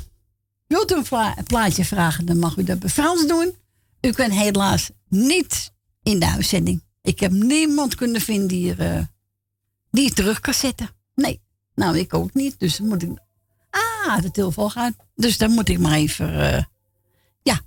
wilt 0.66 0.92
u 0.92 0.96
een 1.10 1.44
plaatje 1.44 1.84
vragen, 1.84 2.26
dan 2.26 2.38
mag 2.38 2.56
u 2.56 2.64
dat 2.64 2.78
bij 2.78 2.90
Frans 2.90 3.26
doen. 3.26 3.62
U 4.04 4.12
kunt 4.12 4.32
helaas 4.32 4.90
niet 5.08 5.72
in 6.02 6.20
de 6.20 6.26
uitzending. 6.26 6.82
Ik 7.02 7.20
heb 7.20 7.32
niemand 7.32 7.94
kunnen 7.94 8.20
vinden 8.20 8.48
die, 8.48 8.74
er, 8.74 8.96
eh, 8.96 9.04
die 9.90 10.04
het 10.06 10.16
terug 10.16 10.40
kan 10.40 10.54
zetten. 10.54 10.90
Nee, 11.14 11.40
nou 11.74 11.98
ik 11.98 12.14
ook 12.14 12.34
niet. 12.34 12.58
Dus 12.58 12.76
dan 12.76 12.86
moet 12.86 13.02
ik... 13.02 13.10
Ah, 13.70 14.22
de 14.22 14.30
telefoon 14.30 14.70
gaat. 14.70 14.92
Dus 15.14 15.38
dan 15.38 15.50
moet 15.50 15.68
ik 15.68 15.78
maar 15.78 15.92
even... 15.92 16.40
eh, 16.40 16.62
ja, 17.42 17.60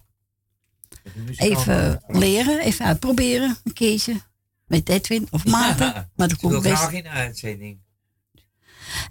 even 1.36 2.04
leren. 2.08 2.60
Even 2.60 2.86
uitproberen. 2.86 3.58
Een 3.64 3.74
keertje. 3.74 4.22
Met 4.68 4.90
Edwin 4.90 5.28
of 5.32 5.46
Maarten. 5.46 6.12
Maar 6.16 6.28
dat 6.28 6.38
komt 6.38 6.62
best. 6.62 6.76
graag 6.76 6.94
in 6.94 7.04
de 7.04 7.10
uitzending. 7.10 7.80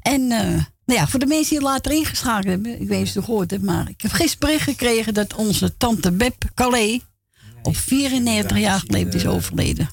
En 0.01 0.31
eh, 0.31 0.65
nou 0.85 1.01
ja, 1.01 1.07
voor 1.07 1.21
de 1.21 1.27
mensen 1.27 1.57
die 1.57 1.65
later 1.65 1.93
ingeschakeld 1.93 2.45
hebben, 2.45 2.81
ik 2.81 2.89
weet 2.89 2.99
niet 2.99 3.07
of 3.07 3.13
je 3.13 3.19
het 3.19 3.25
gehoord 3.25 3.51
hebt, 3.51 3.63
maar 3.63 3.89
ik 3.89 4.01
heb 4.01 4.11
gisteren 4.11 4.49
bericht 4.49 4.65
gekregen 4.65 5.15
dat 5.15 5.35
onze 5.35 5.77
tante 5.77 6.13
Beb 6.13 6.45
Calais 6.55 7.01
op 7.67 7.77
94 7.77 8.59
jaar 8.59 8.81
geleden 8.81 9.15
is 9.15 9.27
overleden. 9.27 9.89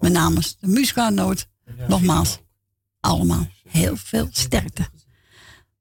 Met 0.00 0.12
namens 0.12 0.56
de 0.60 0.66
muzikaalnoot. 0.66 1.46
Nogmaals, 1.88 2.38
allemaal 3.00 3.46
heel 3.68 3.96
veel 3.96 4.28
sterkte. 4.30 4.88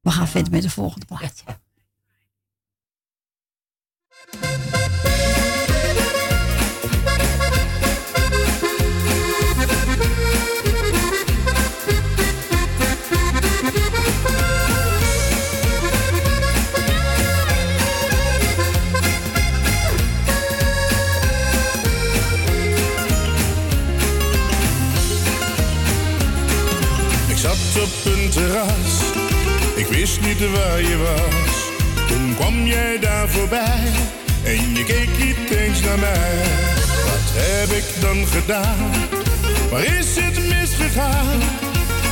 We 0.01 0.11
gaan 0.11 0.27
verder 0.27 0.51
met 0.51 0.61
de 0.61 0.69
volgende 0.69 1.05
plaatje. 1.05 1.61
Ik 29.75 29.87
wist 29.87 30.21
niet 30.21 30.51
waar 30.51 30.81
je 30.81 30.97
was. 30.97 31.71
Toen 32.07 32.35
kwam 32.35 32.65
jij 32.65 32.99
daar 32.99 33.29
voorbij 33.29 33.91
en 34.43 34.75
je 34.75 34.83
keek 34.83 35.09
niet 35.17 35.49
eens 35.49 35.81
naar 35.81 35.99
mij. 35.99 36.37
Wat 37.05 37.31
heb 37.33 37.69
ik 37.69 38.01
dan 38.01 38.27
gedaan? 38.27 38.91
Waar 39.71 39.83
is 39.83 40.15
het 40.15 40.59
misgegaan? 40.59 41.39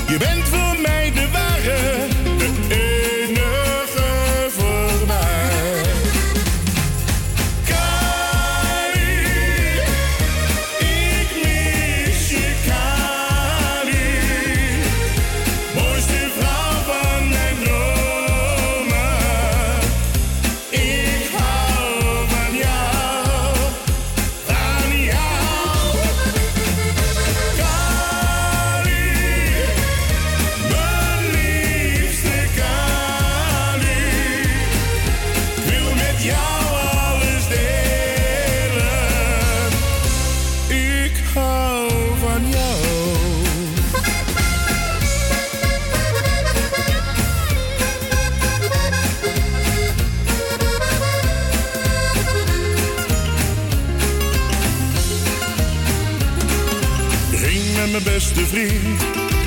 Je 0.08 0.18
bent 0.18 0.48
voor 0.48 0.82
mij 0.82 1.12
de 1.12 1.28
ware, 1.32 2.08
de 2.38 2.91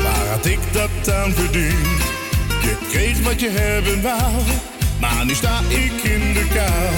waar 0.02 0.26
had 0.30 0.46
ik 0.46 0.58
dat 0.72 1.14
aan 1.14 1.32
verdiend? 1.32 2.02
Je 2.62 2.76
kreeg 2.90 3.22
wat 3.22 3.40
je 3.40 3.50
hebben 3.50 4.02
wou, 4.02 4.32
maar 5.00 5.24
nu 5.24 5.34
sta 5.34 5.60
ik 5.68 6.02
in 6.02 6.32
de 6.32 6.46
kou. 6.54 6.94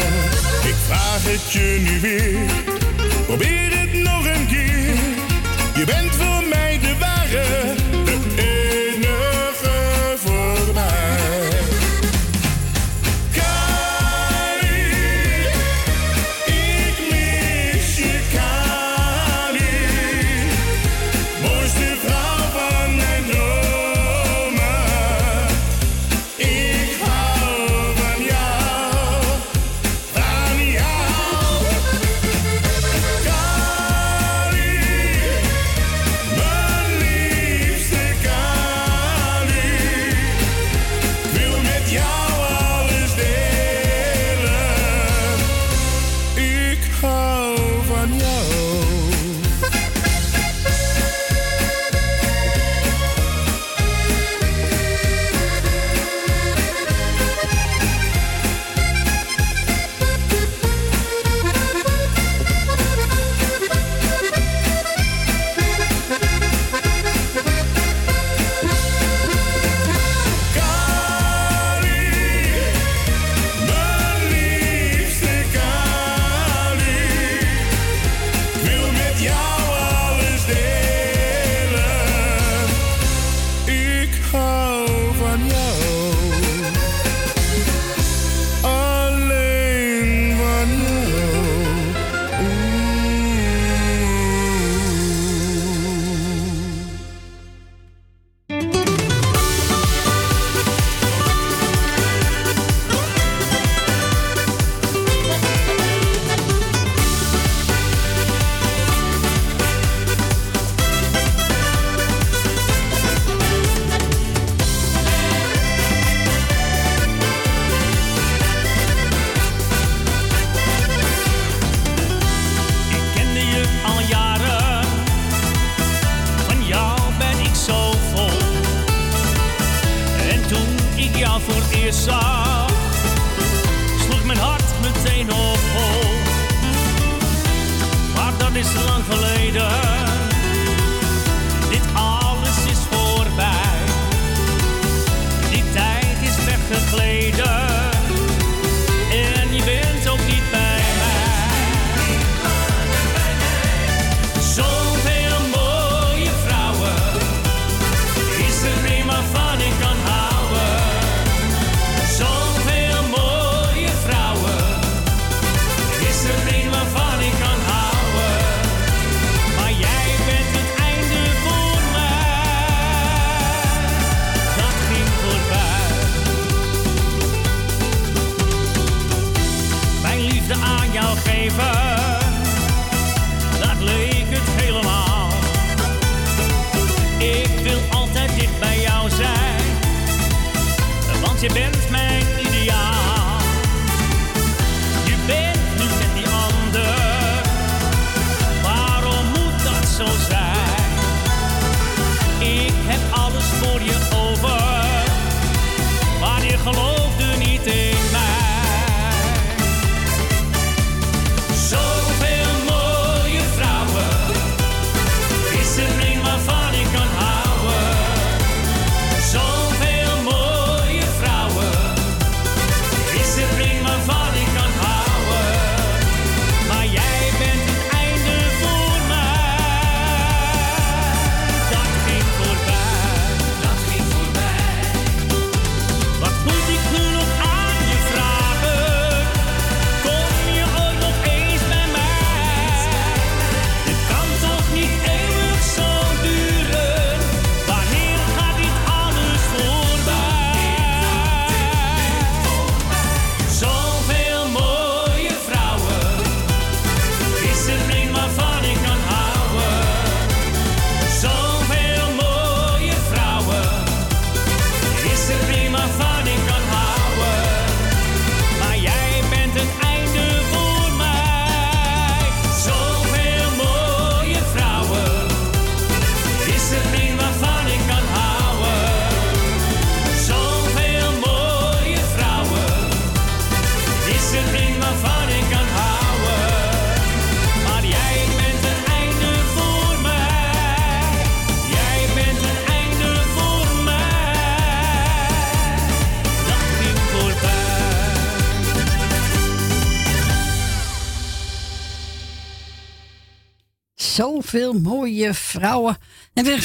Ik 0.68 0.74
vraag 0.86 1.22
het 1.22 1.52
je 1.52 1.84
nu 1.84 2.00
weer, 2.00 2.38
probeer 3.26 3.78
het 3.78 3.92
nog 3.92 4.24
een 4.26 4.46
keer. 4.46 4.94
Je 5.74 5.84
bent 5.84 6.14
voor 6.14 6.44
mij 6.48 6.78
de 6.80 6.96
ware, 6.98 7.74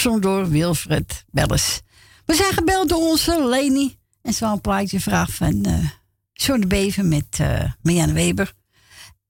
Gezongen 0.01 0.21
door 0.21 0.49
Wilfred 0.49 1.23
Belles. 1.31 1.81
We 2.25 2.35
zijn 2.35 2.53
gebeld 2.53 2.89
door 2.89 3.01
onze 3.01 3.47
Leni. 3.47 3.97
En 4.21 4.33
ze 4.33 4.45
een 4.45 4.61
plaatje 4.61 4.97
gevraagd 4.97 5.33
van 5.33 5.67
uh, 5.67 5.89
de 6.33 6.67
Beven 6.67 7.07
met 7.07 7.37
uh, 7.41 7.63
Marianne 7.81 8.13
Weber. 8.13 8.53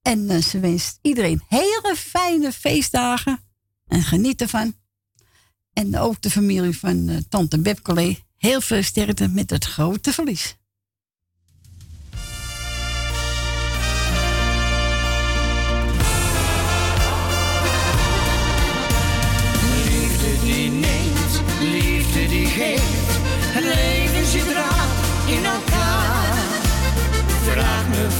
En 0.01 0.29
eh, 0.29 0.41
ze 0.41 0.59
wenst 0.59 0.99
iedereen 1.01 1.43
hele 1.47 1.93
fijne 1.97 2.51
feestdagen. 2.51 3.39
En 3.87 4.03
geniet 4.03 4.41
ervan. 4.41 4.73
En 5.73 5.97
ook 5.97 6.21
de 6.21 6.29
familie 6.29 6.77
van 6.77 7.09
uh, 7.09 7.17
tante 7.29 7.61
Bebcole. 7.61 8.17
Heel 8.37 8.61
veel 8.61 8.83
met 9.29 9.49
het 9.49 9.65
grote 9.65 10.13
verlies. 10.13 10.57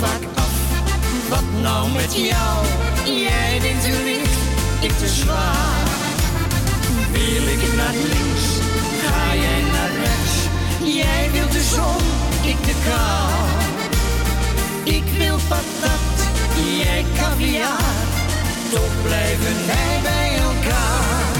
Wat 0.01 1.43
nou 1.61 1.91
met 1.91 2.13
jou? 2.15 2.65
Jij 3.05 3.59
bent 3.61 3.81
te 3.81 4.01
licht, 4.03 4.37
ik 4.79 4.91
te 4.91 5.07
zwaar. 5.07 5.87
Wil 7.11 7.47
ik 7.47 7.75
naar 7.75 7.93
links, 7.93 8.45
ga 9.03 9.35
jij 9.35 9.61
naar 9.71 9.91
rechts. 10.03 10.35
Jij 10.83 11.29
wilt 11.31 11.51
de 11.51 11.63
zon, 11.63 12.03
ik 12.51 12.63
de 12.65 12.75
kou. 12.87 13.31
Ik 14.83 15.03
wil 15.17 15.37
patat, 15.47 16.17
jij 16.79 17.05
caviar. 17.17 18.05
Toch 18.71 18.95
blijven 19.03 19.55
wij 19.65 19.99
bij 20.03 20.33
elkaar. 20.35 21.33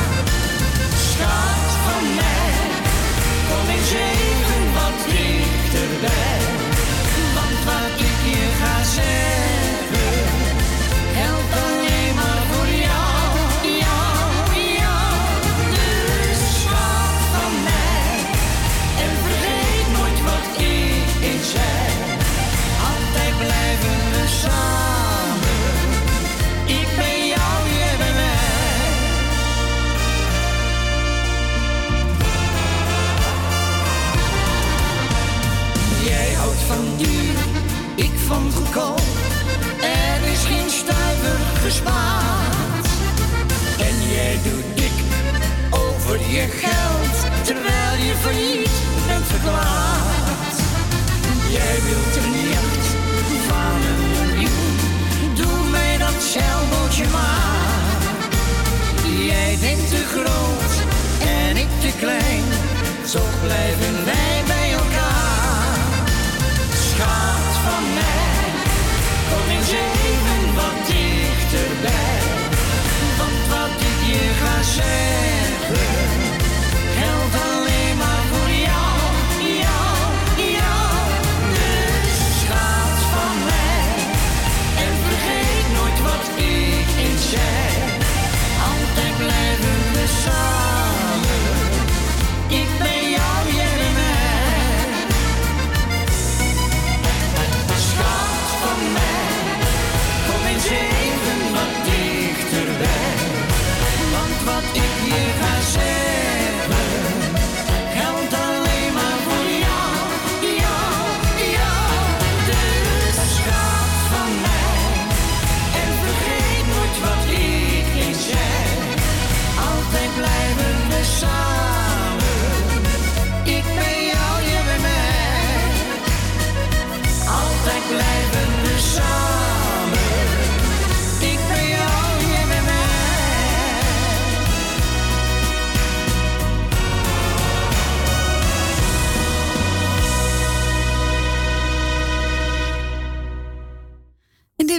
Schat 1.09 1.71
van 1.85 2.03
mij, 2.15 2.53
kom 3.49 3.69
eens 3.75 3.91
even 3.91 4.73
wat 4.73 4.97
dichterbij. 5.05 6.30
Er 39.81 40.31
is 40.31 40.43
geen 40.43 40.69
stuiver 40.69 41.39
gespaard. 41.63 42.87
En 43.79 43.95
jij 44.13 44.39
doet 44.43 44.77
dik 44.77 44.97
over 45.69 46.19
je 46.29 46.47
geld, 46.63 47.45
terwijl 47.45 47.95
je 48.07 48.13
failliet 48.21 48.69
bent 49.07 49.25
verklaard. 49.25 50.55
Jij 51.51 51.77
wilt 51.87 52.15
een 52.21 52.49
jacht 52.49 52.87
van 53.47 53.79
een 53.89 54.03
miljoen, 54.11 54.77
doe 55.35 55.69
mij 55.69 55.97
dat 55.97 56.23
zeilbootje 56.23 57.05
maar. 57.11 58.01
Jij 59.25 59.57
bent 59.59 59.89
te 59.89 60.03
groot 60.13 60.73
en 61.27 61.57
ik 61.57 61.69
te 61.79 61.91
klein, 61.99 62.43
zo 63.05 63.19
blijven 63.43 64.05
wij 64.05 64.20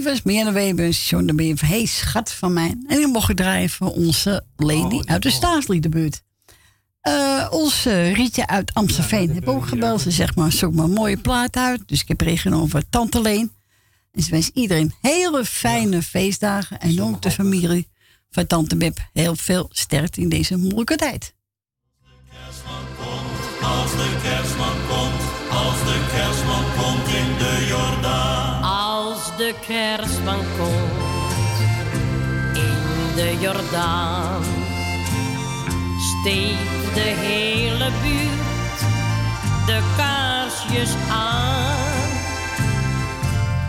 Was 0.02 0.22
Meer 0.22 0.52
Weber, 0.52 0.88
John 0.88 1.26
de 1.26 1.34
Beer. 1.34 1.58
Hey, 1.66 1.86
schat 1.86 2.32
van 2.32 2.52
mij. 2.52 2.74
En 2.86 2.96
die 2.96 3.06
mocht 3.06 3.30
ik 3.30 3.36
draaien 3.36 3.70
voor 3.70 3.90
onze 3.90 4.44
lady 4.56 5.00
uit 5.04 5.22
de 5.22 5.30
staatsliedenbuurt. 5.30 6.22
Eh 7.00 7.46
onze 7.50 8.02
Rietje 8.02 8.46
uit 8.46 8.74
Amstelveen 8.74 9.34
heb 9.34 9.48
ook 9.48 9.66
gebeld. 9.66 10.00
Ze 10.00 10.10
zegt 10.10 10.36
maar, 10.36 10.52
zoek 10.52 10.74
maar 10.74 10.84
een 10.84 10.90
mooie 10.90 11.16
plaat 11.16 11.56
uit. 11.56 11.82
Dus 11.86 12.00
ik 12.00 12.08
heb 12.08 12.24
meegenomen 12.24 12.68
voor 12.68 12.82
Tante 12.90 13.20
Leen. 13.20 13.52
En 14.12 14.22
ze 14.22 14.30
wens 14.30 14.50
iedereen 14.54 14.94
hele 15.00 15.44
fijne 15.44 16.02
feestdagen. 16.02 16.80
En 16.80 17.02
ook 17.02 17.22
de 17.22 17.30
familie 17.30 17.88
van 18.30 18.46
Tante 18.46 18.76
Beb 18.76 18.98
heel 19.12 19.36
veel 19.36 19.66
sterkte 19.70 20.20
in 20.20 20.28
deze 20.28 20.56
moeilijke 20.56 20.96
tijd. 20.96 21.34
Als 23.62 23.90
de 23.90 24.11
de 29.52 29.58
kerstman 29.66 30.44
komt 30.58 31.32
in 32.54 33.14
de 33.14 33.36
Jordaan, 33.40 34.42
steekt 35.98 36.94
de 36.94 37.00
hele 37.00 37.90
buurt 38.02 38.80
de 39.66 39.80
kaarsjes 39.96 40.94
aan. 41.10 42.10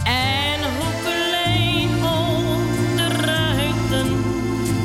En 0.03 0.60
hoe 0.77 0.93
ook 2.03 2.95
de 2.95 3.07
ruiten, 3.26 4.23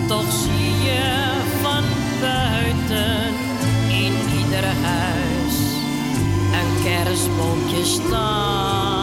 toch 0.09 0.33
zie 0.33 0.91
je 0.91 1.31
van 1.63 1.85
buiten 2.21 3.35
in 3.89 4.13
ieder 4.39 4.65
huis 4.83 5.57
een 6.53 6.83
kerstboompje 6.83 7.85
staan. 7.85 8.98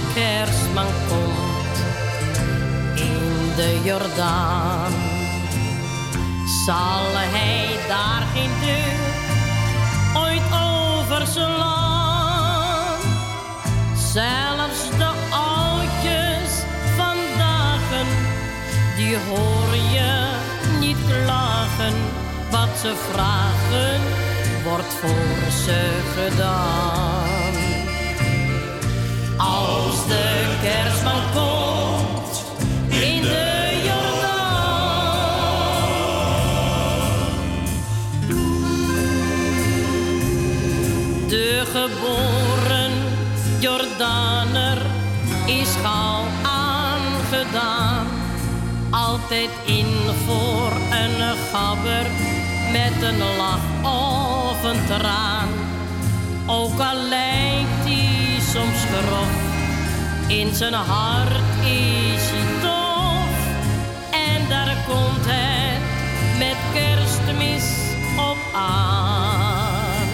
De 0.00 0.12
kerstman 0.14 0.86
komt 1.08 1.76
in 2.94 3.52
de 3.56 3.80
Jordaan, 3.84 4.92
zal 6.66 7.06
hij 7.12 7.68
daar 7.88 8.22
geen 8.34 8.50
deur 8.60 9.08
ooit 10.22 10.42
overslaan. 11.02 11.80
Zelfs 13.94 14.88
de 14.98 15.10
oudjes 15.30 16.62
vandaag, 16.96 17.86
die 18.96 19.16
hoor 19.28 19.74
je 19.92 20.32
niet 20.80 20.98
klagen. 21.06 21.94
Wat 22.50 22.78
ze 22.80 22.94
vragen, 23.12 24.00
wordt 24.64 24.94
voor 25.00 25.50
ze 25.64 26.00
gedaan. 26.16 27.29
Als 29.40 30.06
de 30.06 30.56
kerstman 30.62 31.22
komt 31.34 32.44
in 32.88 33.22
de 33.22 33.80
Jordaan. 33.84 34.48
De 41.28 41.62
geboren 41.72 42.92
Jordaner 43.58 44.78
is 45.46 45.68
gauw 45.82 46.24
aangedaan. 46.42 48.06
Altijd 48.90 49.50
in 49.64 49.86
voor 50.26 50.72
een 50.90 51.36
gabber 51.52 52.06
met 52.72 53.02
een 53.02 53.18
lach 53.36 53.92
of 53.92 54.64
een 54.64 54.86
traan. 54.86 55.48
Ook 56.46 56.78
al 56.78 56.96
lijkt 57.08 57.84
hij 57.84 58.09
soms 58.52 58.84
grof, 58.84 59.30
in 60.26 60.54
zijn 60.54 60.74
hart 60.74 61.64
is 61.64 62.30
hij 62.32 62.60
tof. 62.62 63.36
En 64.10 64.48
daar 64.48 64.76
komt 64.88 65.24
het 65.26 65.82
met 66.38 66.56
kerstmis 66.72 67.64
op 68.16 68.38
aan. 68.54 70.08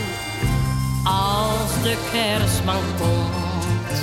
Als 1.05 1.83
de 1.83 1.97
kerstman 2.13 2.85
komt 2.99 3.95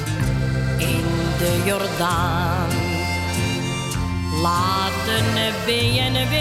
in 0.77 1.05
de 1.37 1.61
Jordaan, 1.65 2.69
laten 4.41 5.25
BNW 5.65 6.33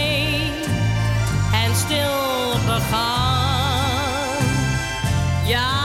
en 1.64 1.76
stil 1.76 2.52
begaan. 2.66 3.52
Ja, 5.46 5.81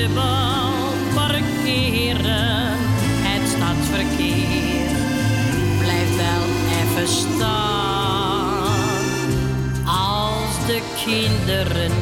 dubbel 0.00 0.72
parkeren. 1.14 2.76
Het 3.28 3.48
stadsverkeer 3.48 4.90
blijft 5.78 6.16
wel 6.16 6.44
even 6.80 7.08
staan. 7.08 8.64
Als 9.84 10.66
de 10.66 10.80
kinderen 11.04 11.92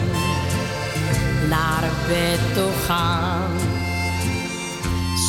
naar 1.48 1.84
bed 2.08 2.54
toe 2.54 2.72
gaan, 2.86 3.50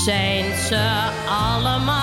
zijn 0.05 0.45
ze 0.67 1.09
allemaal 1.29 1.98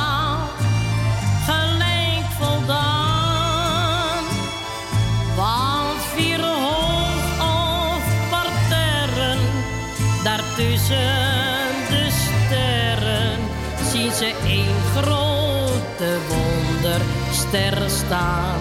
staan. 18.07 18.61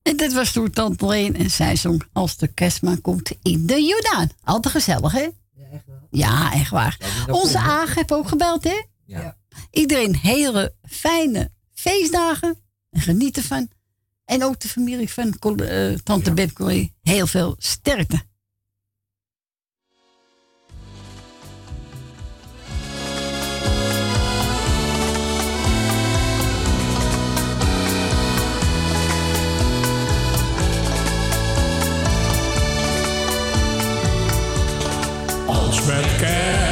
En 0.01 0.17
dit 0.17 0.33
was 0.33 0.51
toen 0.51 0.69
Tante 0.69 1.07
Leen 1.07 1.35
en 1.35 1.49
zij 1.49 1.75
zong 1.75 2.03
Als 2.13 2.37
de 2.37 2.47
kerstman 2.47 3.01
komt 3.01 3.31
in 3.41 3.65
de 3.65 3.83
Jordaan. 3.83 4.29
Altijd 4.43 4.73
gezellig, 4.73 5.11
hè? 5.11 5.29
Ja, 5.51 5.65
echt 5.71 5.83
waar. 5.87 6.01
Ja, 6.09 6.53
echt 6.53 6.69
waar. 6.69 6.97
Onze 7.29 7.57
Aag 7.57 7.95
heeft 7.95 8.13
ook 8.13 8.27
gebeld, 8.27 8.63
hè? 8.63 8.81
ja. 9.05 9.41
Iedereen 9.71 10.15
hele 10.15 10.75
fijne 10.83 11.51
feestdagen. 11.73 12.57
En 12.89 13.01
geniet 13.01 13.37
ervan. 13.37 13.67
En 14.25 14.43
ook 14.43 14.59
de 14.59 14.67
familie 14.67 15.09
van 15.09 15.33
eh, 15.33 15.93
Tante 16.03 16.33
Beb 16.33 16.53
Corrie. 16.53 16.93
Heel 17.01 17.27
veel 17.27 17.55
sterkte. 17.57 18.21
Als 35.47 35.85
met 35.85 36.15
kerst 36.17 36.62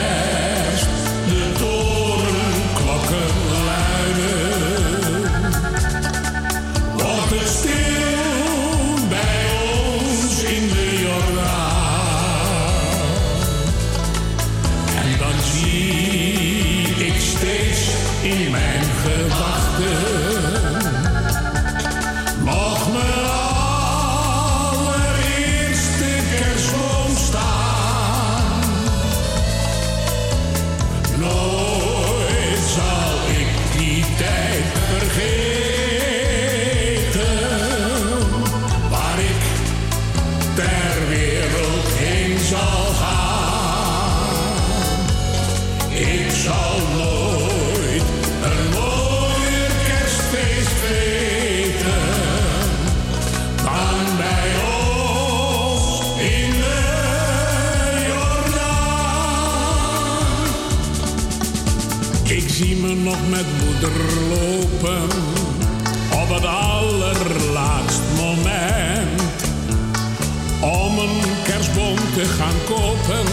kopen, 72.76 73.26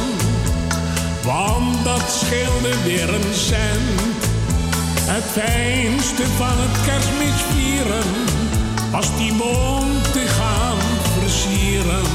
want 1.24 1.84
dat 1.84 2.04
scheelde 2.20 2.82
weer 2.84 3.14
een 3.14 3.34
cent. 3.34 4.00
Het 5.10 5.24
fijnste 5.24 6.26
van 6.26 6.56
het 6.56 6.84
kerstmis 6.86 7.40
vieren 7.52 8.10
was 8.90 9.16
die 9.16 9.34
boom 9.34 10.02
te 10.12 10.24
gaan 10.38 10.78
versieren. 11.18 12.08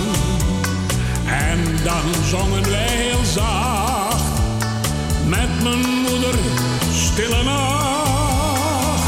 En 1.26 1.60
dan 1.84 2.24
zongen 2.30 2.70
wij 2.70 2.88
heel 2.88 3.26
zacht 3.34 4.34
met 5.26 5.64
mijn 5.64 5.86
moeder 6.08 6.36
stille 6.92 7.44
nacht. 7.44 9.04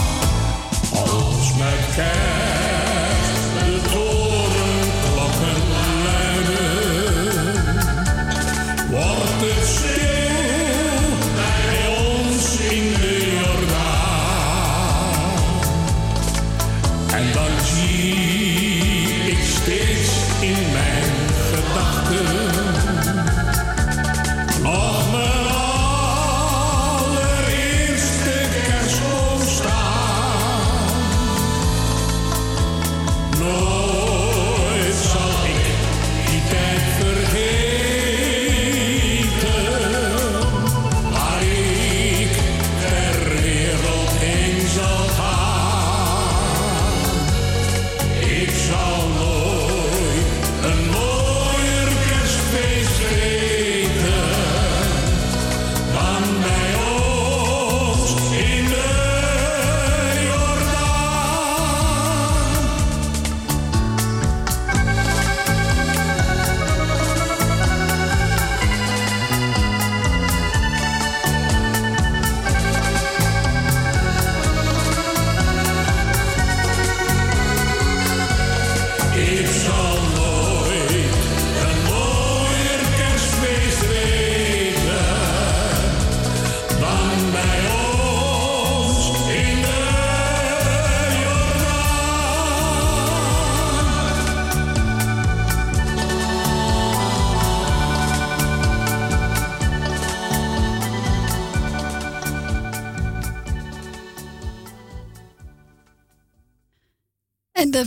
Als 0.91 1.53
met 1.57 1.95
kerst 1.95 2.34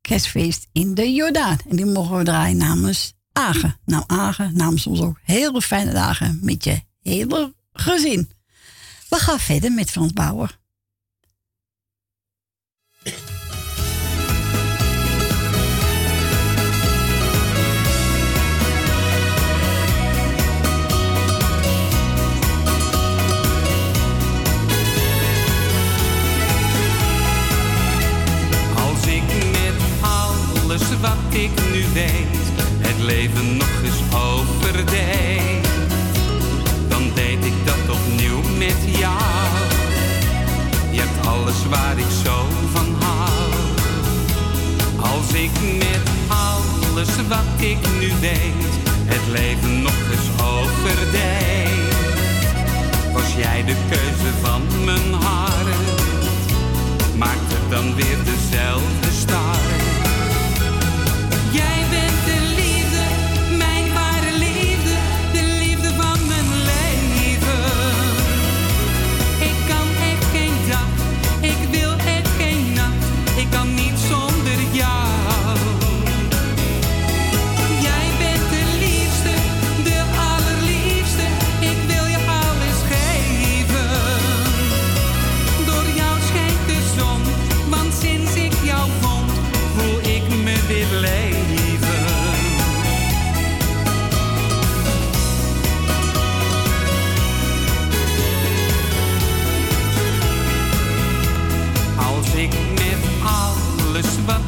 kerstfeest 0.00 0.66
in 0.72 0.94
de 0.94 1.12
Jordaan. 1.12 1.58
En 1.68 1.76
die 1.76 1.84
mogen 1.84 2.16
we 2.16 2.24
draaien 2.24 2.56
namens 2.56 3.14
Agen. 3.32 3.78
Nou, 3.84 4.04
Agen 4.06 4.56
namens 4.56 4.86
ons 4.86 5.00
ook 5.00 5.20
hele 5.22 5.62
fijne 5.62 5.92
dagen 5.92 6.38
met 6.42 6.64
je 6.64 6.80
hele 7.02 7.54
gezin. 7.72 8.30
We 9.08 9.16
gaan 9.16 9.38
verder 9.38 9.72
met 9.72 9.90
Frans 9.90 10.12
Bauer. 10.12 10.58
Wat 31.04 31.34
ik 31.34 31.50
nu 31.72 31.82
weet, 31.92 32.44
het 32.78 32.98
leven 32.98 33.56
nog 33.56 33.82
eens 33.84 34.02
overdeed, 34.14 35.68
dan 36.88 37.02
deed 37.14 37.44
ik 37.44 37.58
dat 37.64 37.96
opnieuw 37.96 38.40
met 38.58 38.80
jou. 38.98 39.54
Je 40.90 41.00
hebt 41.00 41.26
alles 41.26 41.60
waar 41.70 41.98
ik 41.98 42.12
zo 42.24 42.46
van 42.72 42.88
hou. 43.00 43.52
Als 45.12 45.32
ik 45.32 45.54
met 45.78 46.04
alles 46.28 47.12
wat 47.28 47.50
ik 47.56 47.78
nu 48.00 48.08
weet, 48.20 48.72
het 49.12 49.26
leven 49.32 49.82
nog 49.82 50.00
eens 50.12 50.30
overdeed, 50.52 51.94
was 53.12 53.34
jij 53.36 53.64
de 53.64 53.76
keuze 53.90 54.30
van 54.42 54.62
mijn 54.84 55.12
hart 55.12 55.34
het 57.54 57.70
dan 57.70 57.94
weer 57.94 58.18
dezelfde 58.24 59.03
Yeah. 61.54 61.83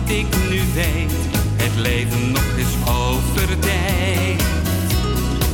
Ik 0.08 0.26
nu 0.50 0.60
weet, 0.74 1.12
het 1.56 1.76
leven 1.76 2.30
nog 2.30 2.56
eens 2.56 2.76
overdeed. 2.88 4.42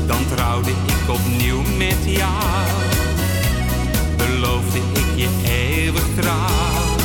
Dan 0.07 0.27
trouwde 0.35 0.70
ik 0.70 1.11
opnieuw 1.11 1.62
met 1.77 1.99
jou, 2.05 2.69
beloofde 4.16 4.79
ik 4.79 5.07
je 5.15 5.29
eeuwig 5.45 6.05
trouw. 6.20 6.97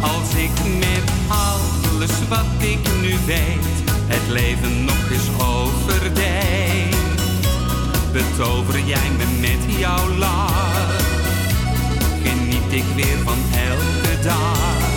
Als 0.00 0.34
ik 0.34 0.78
met 0.78 1.12
alles 1.28 2.28
wat 2.28 2.46
ik 2.58 2.88
nu 3.00 3.14
weet, 3.26 3.66
het 4.06 4.28
leven 4.28 4.84
nog 4.84 5.10
eens 5.10 5.28
overdeed. 5.38 6.96
Betover 8.12 8.80
jij 8.84 9.10
me 9.16 9.24
met 9.40 9.78
jouw 9.78 10.08
lach, 10.18 11.00
geniet 12.22 12.72
ik 12.72 12.84
weer 12.94 13.18
van 13.24 13.38
elke 13.52 14.22
dag. 14.22 14.91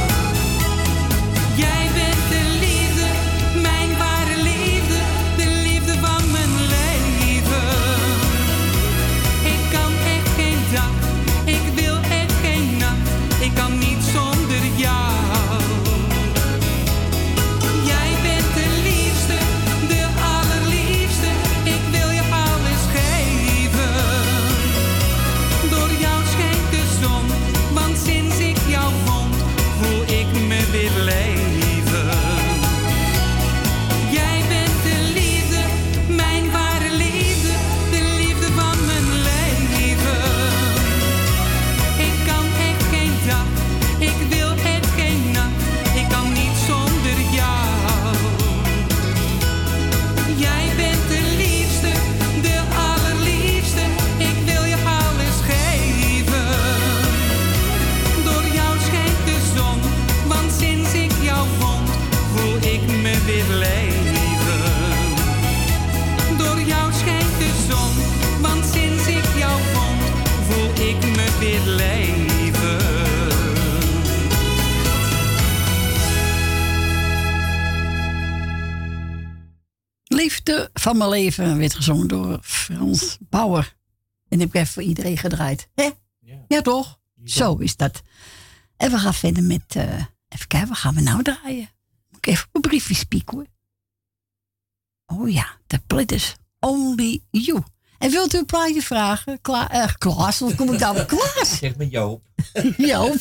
Van 80.86 80.98
mijn 80.98 81.10
leven 81.10 81.57
werd 81.57 81.74
gezongen 81.74 82.07
door 82.07 82.40
Frans 82.41 83.18
Bauer. 83.20 83.76
En 84.28 84.40
heb 84.40 84.48
ik 84.48 84.53
even 84.56 84.74
voor 84.74 84.84
iedereen 84.84 85.18
gedraaid. 85.18 85.70
Hè? 85.76 85.90
Ja. 86.48 86.62
toch? 86.62 86.99
Zo 87.24 87.56
is 87.56 87.76
dat. 87.76 88.02
En 88.78 88.91
we 88.91 88.98
gaan 88.98 89.14
verder 89.14 89.44
met... 89.44 89.76
eh, 89.76 89.94
even 90.30 90.48
kijken, 90.48 90.68
wat 90.68 90.78
gaan 90.78 90.95
we 90.95 91.02
nou 91.02 91.24
draaien? 91.24 91.70
Moet 92.10 92.18
ik 92.18 92.28
even 92.28 92.45
op 92.48 92.56
een 92.56 92.62
briefje 92.62 92.95
spieken 92.95 93.38
hoor. 93.38 93.45
Oh 95.06 95.30
ja, 95.32 95.57
de 95.68 95.80
Plitters. 95.88 96.36
Only 96.60 97.24
You. 97.30 97.64
En 97.98 98.12
wilt 98.12 98.34
u 98.34 98.38
een 98.38 98.45
plaatje 98.45 98.82
vragen? 98.82 99.41
Kla 99.41 99.72
eh, 99.72 99.94
Klaas, 99.98 100.40
hoe 100.44 100.56
kom 100.56 100.74
ik 100.74 100.80
nou? 100.80 101.06
Klaas? 101.06 101.57
Zeg 101.57 101.76
maar 101.76 101.86
Joop. 101.86 102.28
Joop. 102.78 103.20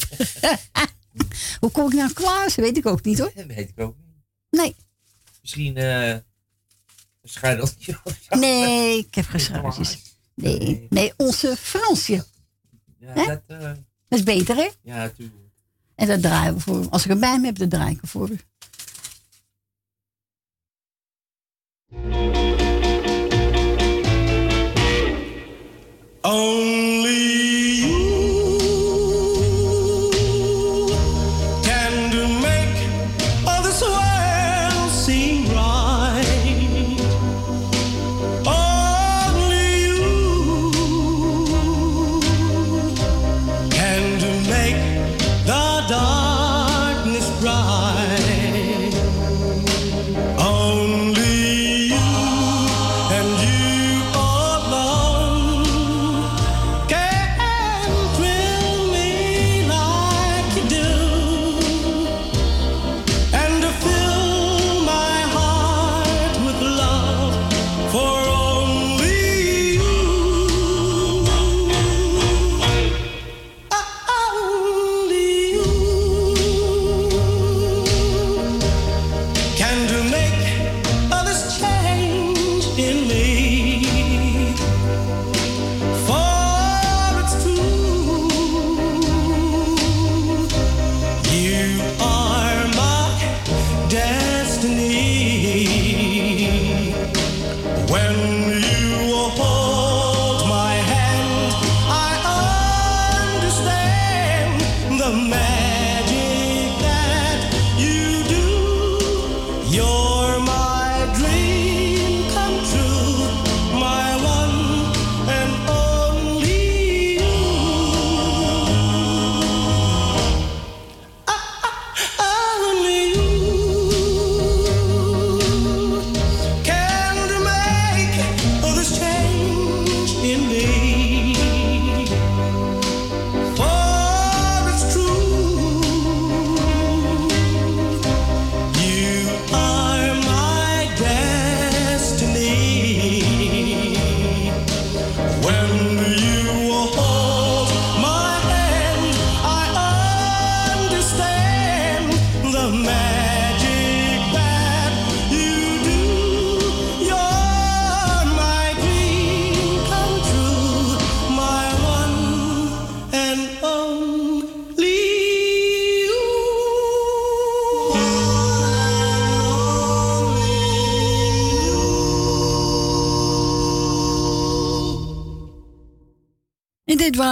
hoe 1.60 1.70
kom 1.70 1.86
ik 1.86 1.94
nou 1.94 2.12
Klaas? 2.12 2.54
Weet 2.54 2.76
ik 2.76 2.86
ook 2.86 3.04
niet 3.04 3.18
hoor. 3.18 3.32
Dat 3.34 3.46
weet 3.46 3.68
ik 3.68 3.80
ook 3.80 3.96
niet. 3.96 4.16
Nee. 4.50 4.76
Misschien 5.40 5.76
eh 5.76 6.16
zo. 7.24 7.66
Nee, 8.38 8.98
ik 8.98 9.14
heb 9.14 9.24
geen 9.26 9.40
schuiltjes. 9.40 9.98
Nee, 10.34 10.86
nee, 10.90 11.12
onze 11.16 11.56
Fransje. 11.56 12.24
Ja, 12.98 13.12
Hè? 13.12 13.24
dat, 13.26 13.40
eh, 13.46 13.58
Dat 14.08 14.18
is 14.18 14.22
beter, 14.22 14.56
hè? 14.56 14.68
ja, 14.82 14.96
natuurlijk. 14.96 15.38
En 15.94 16.06
dat 16.08 16.22
draaien 16.22 16.54
we 16.54 16.60
voor 16.60 16.78
hem. 16.80 16.88
Als 16.90 17.02
ik 17.02 17.08
hem 17.10 17.20
bij 17.20 17.38
me 17.38 17.46
heb, 17.46 17.58
dan 17.58 17.68
draai 17.68 17.90
ik 17.92 18.00
hem 18.00 18.10
voor 18.10 18.30
u. 18.30 18.38
Only 26.22 26.73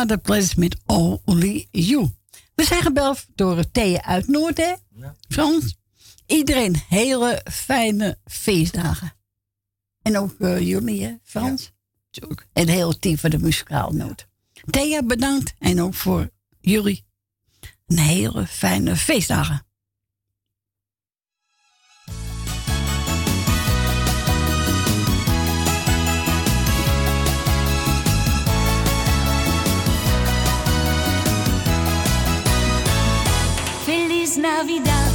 Sweetwater 0.02 0.18
Place 0.18 0.60
met 0.60 0.76
Only 0.86 1.68
You. 1.70 2.10
We 2.54 2.64
zijn 2.64 2.82
gebeld 2.82 3.26
door 3.34 3.70
Thea 3.70 4.02
uit 4.02 4.28
Noord, 4.28 4.56
hè? 4.56 4.72
Frans. 5.28 5.76
Iedereen 6.26 6.76
hele 6.88 7.40
fijne 7.50 8.18
feestdagen. 8.24 9.12
En 10.02 10.18
ook 10.18 10.40
eh, 10.40 10.60
jullie, 10.60 11.04
hè, 11.04 11.14
Frans? 11.22 11.72
En 12.10 12.36
het 12.52 12.68
hele 12.68 12.98
team 12.98 13.18
van 13.18 13.30
de 13.30 13.38
muzikale 13.38 13.92
noot. 13.92 14.26
Thea, 14.70 15.02
bedankt. 15.02 15.54
En 15.58 15.80
ook 15.80 15.94
voor 15.94 16.30
jullie. 16.60 17.04
Een 17.86 17.98
hele 17.98 18.46
fijne 18.46 18.96
feestdagen. 18.96 19.66
es 34.32 34.38
Navidad. 34.38 35.11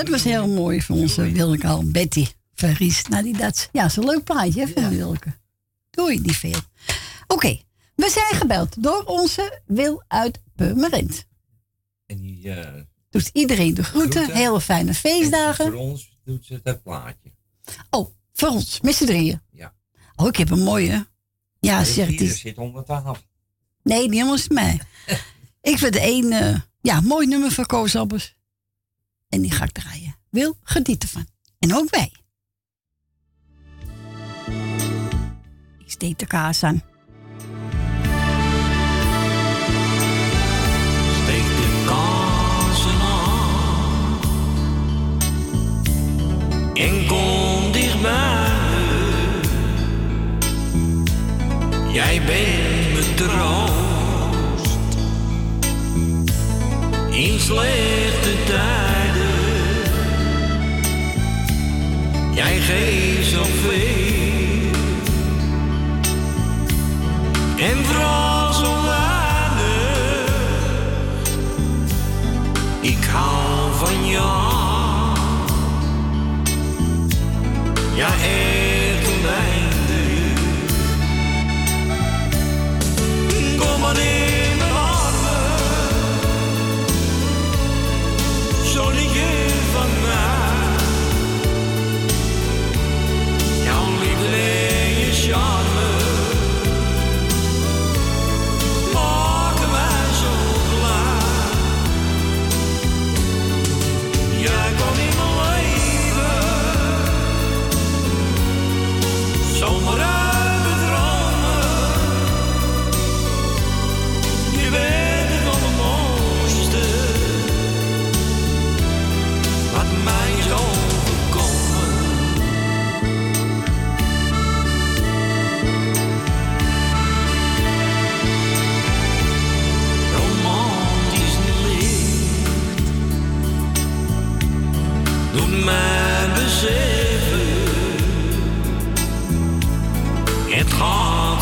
Dat 0.00 0.08
was 0.08 0.24
heel 0.24 0.48
mooi 0.48 0.82
van 0.82 0.98
onze 0.98 1.30
Wilke 1.32 1.66
al. 1.66 1.90
Betty 1.90 2.26
Verries. 2.54 3.02
Nou, 3.08 3.22
die 3.22 3.36
dat. 3.36 3.68
Ja, 3.72 3.84
is 3.84 3.96
een 3.96 4.04
leuk 4.04 4.24
plaatje 4.24 4.60
hè, 4.60 4.68
van 4.72 4.88
Wilke. 4.88 5.32
Doei, 5.90 6.22
die 6.22 6.36
veel. 6.36 6.58
Oké, 7.26 7.60
we 7.94 8.08
zijn 8.10 8.40
gebeld 8.40 8.82
door 8.82 9.04
onze 9.04 9.60
Wil 9.66 10.02
uit 10.08 10.40
Purmerend. 10.56 11.24
En 12.06 12.20
die 12.20 12.50
eh, 12.50 12.82
Dus 13.10 13.30
iedereen 13.32 13.74
de 13.74 13.84
groeten. 13.84 14.22
Groeten. 14.22 14.36
Hele 14.36 14.60
fijne 14.60 14.94
feestdagen. 14.94 15.64
voor 15.64 15.74
ons 15.80 16.18
doet 16.24 16.46
ze 16.46 16.60
dat 16.62 16.82
plaatje. 16.82 17.32
Oh, 17.90 18.14
voor 18.32 18.48
ons, 18.48 18.80
met 18.80 18.94
z'n 18.94 19.04
drieën. 19.06 19.40
Ja. 19.50 19.74
Oh, 20.16 20.26
ik 20.26 20.36
heb 20.36 20.50
een 20.50 20.62
mooie. 20.62 21.06
Ja, 21.60 21.78
De 21.78 21.84
zeg 21.84 21.96
het 21.96 22.06
vierde 22.16 22.24
eens. 22.24 22.40
zit 22.40 22.58
onder 22.58 22.84
tafel. 22.84 23.16
Nee, 23.82 24.08
die 24.08 24.18
jongens 24.18 24.48
mij. 24.48 24.80
ik 25.72 25.78
vind 25.78 25.96
één, 25.96 26.32
eh, 26.32 26.60
ja, 26.80 27.00
mooi 27.00 27.26
nummer 27.26 27.50
van 27.50 27.66
Koos 27.66 27.96
Albers. 27.96 28.38
En 29.30 29.40
die 29.40 29.50
ga 29.50 29.64
ik 29.64 29.72
draaien. 29.72 30.16
Wil, 30.30 30.56
geniet 30.62 31.02
ervan. 31.02 31.26
En 31.58 31.74
ook 31.74 31.90
wij. 31.90 32.12
Ik 35.78 35.90
steek 35.90 36.18
de 36.18 36.26
kaas 36.26 36.62
aan. 36.62 36.82
De 41.26 41.84
aan 41.86 42.20
en 46.74 47.06
kom 47.06 47.72
dichtbij. 47.72 48.48
Jij 51.92 52.22
bent 52.26 52.92
mijn 52.92 53.14
troost 53.14 54.96
in 57.10 57.40
slechte 57.40 58.34
tijden. 58.46 58.89
Jij 62.34 62.58
geeft 62.58 63.30
zoveel 63.30 64.70
en 67.58 67.84
vooral 67.84 68.52
zo. 68.52 68.80
Ik 72.80 73.04
hou 73.04 73.74
van 73.74 74.06
jou. 74.06 75.16
Ja, 77.94 78.06
echt 78.06 78.69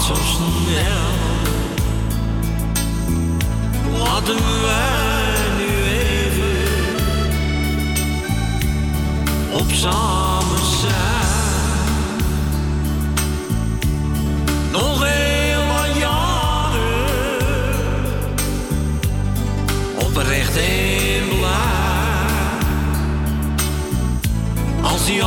zo 0.09 0.15
snel. 0.15 1.17
Laten 3.99 4.37
wij 4.63 5.35
nu 5.59 5.71
even 5.99 6.57
op 9.53 9.71
samen 9.73 10.65
zijn. 10.81 10.97
Nog 14.73 15.05
heel 15.05 15.67
wat 15.67 15.97
jaren 15.99 16.87
oprecht 20.07 20.57
en 20.57 21.29
blij. 21.39 21.77
Als 24.83 25.07
die 25.07 25.23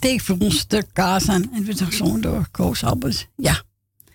steek 0.00 0.20
voor 0.20 0.36
ons 0.38 0.66
de 0.66 0.86
kaas 0.92 1.28
aan. 1.28 1.52
En 1.52 1.64
we 1.64 1.74
zijn 1.90 2.20
door 2.20 2.48
Koos 2.50 2.84
Albers. 2.84 3.26
Ja, 3.36 3.62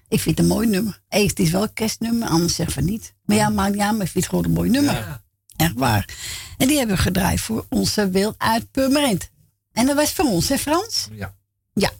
ik 0.07 0.19
vind 0.19 0.37
het 0.37 0.39
een 0.39 0.53
mooi 0.53 0.67
nummer. 0.67 1.01
Hey, 1.07 1.23
het 1.23 1.39
is 1.39 1.49
wel 1.49 1.63
een 1.63 1.73
kerstnummer, 1.73 2.27
anders 2.27 2.55
zeggen 2.55 2.83
we 2.83 2.91
niet. 2.91 3.13
Maar 3.25 3.35
ja, 3.35 3.49
maakt 3.49 3.71
niet 3.71 3.81
aan, 3.81 3.97
maar 3.97 4.05
ik 4.05 4.11
vind 4.11 4.23
het 4.23 4.33
gewoon 4.33 4.45
een 4.45 4.57
mooi 4.57 4.69
nummer. 4.69 5.21
Echt 5.55 5.73
waar. 5.73 6.09
En 6.57 6.67
die 6.67 6.77
hebben 6.77 6.95
we 6.95 7.01
gedraaid 7.01 7.39
voor 7.39 7.65
onze 7.69 8.09
Wil 8.09 8.35
uit 8.37 8.71
Purmerend. 8.71 9.29
En 9.71 9.85
dat 9.85 9.95
was 9.95 10.13
voor 10.13 10.25
ons, 10.25 10.49
hè 10.49 10.57
Frans? 10.57 11.07
Ja. 11.11 11.35
Ja. 11.73 11.91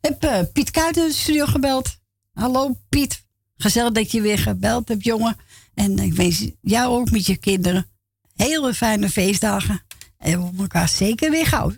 Ik 0.00 0.08
heb 0.10 0.24
eh, 0.24 0.40
Piet 0.52 0.70
Kuit 0.70 0.96
in 0.96 1.06
de 1.06 1.12
studio 1.12 1.46
gebeld. 1.46 1.96
Hallo 2.32 2.78
Piet. 2.88 3.24
Gezellig 3.56 3.92
dat 3.92 4.10
je 4.10 4.20
weer 4.20 4.38
gebeld 4.38 4.88
hebt, 4.88 5.04
jongen. 5.04 5.36
En 5.74 5.98
ik 5.98 6.14
wens 6.14 6.48
jou 6.60 7.00
ook 7.00 7.10
met 7.10 7.26
je 7.26 7.36
kinderen 7.36 7.86
hele 8.34 8.74
fijne 8.74 9.10
feestdagen. 9.10 9.82
En 10.18 10.40
we 10.40 10.62
elkaar 10.62 10.88
zeker 10.88 11.30
weer 11.30 11.46
gauw. 11.46 11.72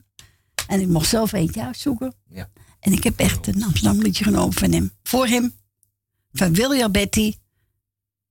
En 0.67 0.81
ik 0.81 0.89
mocht 0.89 1.09
zelf 1.09 1.33
eentje 1.33 1.65
uitzoeken. 1.65 2.15
Ja. 2.29 2.51
En 2.81 2.93
ik 2.93 3.05
heb 3.05 3.19
echt 3.19 3.47
een 3.47 3.65
Amsterdam 3.65 4.03
liedje 4.03 4.25
genomen 4.25 4.53
van 4.53 4.73
hem. 4.73 4.91
Voor 5.03 5.27
hem. 5.27 5.55
Van 6.33 6.55
William 6.55 6.93
Betty. 6.93 7.35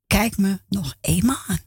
Kijk 0.08 0.38
me 0.38 0.60
nog 0.68 0.96
eenmaal 1.02 1.44
aan. 1.48 1.60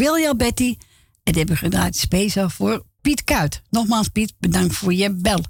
William 0.00 0.36
Betty. 0.36 0.76
En 1.22 1.32
dit 1.32 1.36
hebben 1.36 1.54
we 1.54 1.60
gedraaid 1.60 1.96
speciaal 1.96 2.50
voor 2.50 2.84
Piet 3.00 3.24
Kuit. 3.24 3.62
Nogmaals, 3.70 4.08
Piet, 4.08 4.34
bedankt 4.38 4.74
voor 4.74 4.94
je 4.94 5.14
bel. 5.14 5.44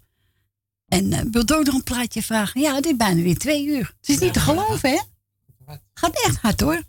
En 0.88 1.08
wil 1.10 1.30
wilt 1.30 1.54
ook 1.54 1.64
nog 1.64 1.74
een 1.74 1.82
plaatje 1.82 2.22
vragen? 2.22 2.60
Ja, 2.60 2.74
dit 2.74 2.86
is 2.86 2.96
bijna 2.96 3.22
weer 3.22 3.38
twee 3.38 3.66
uur. 3.66 3.94
Het 4.00 4.08
is 4.08 4.18
niet 4.18 4.32
te 4.32 4.40
geloven, 4.40 4.90
hè? 4.90 5.00
Gaat 5.94 6.24
echt 6.24 6.36
hard, 6.36 6.60
hoor. 6.60 6.82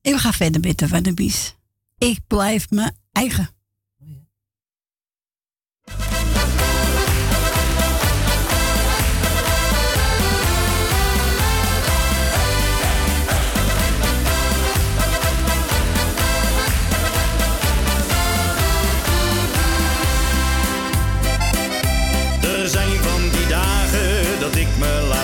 En 0.00 0.12
we 0.12 0.18
gaan 0.18 0.32
verder 0.32 0.60
met 0.60 0.78
de 0.78 0.88
Van 0.88 1.02
de 1.02 1.14
Bies. 1.14 1.54
Ik 1.98 2.18
blijf 2.26 2.70
mijn 2.70 2.96
eigen. 3.12 3.55
zijn 22.68 23.02
van 23.02 23.22
die 23.30 23.46
dagen 23.46 24.40
dat 24.40 24.56
ik 24.56 24.66
me 24.78 25.06
laat 25.08 25.15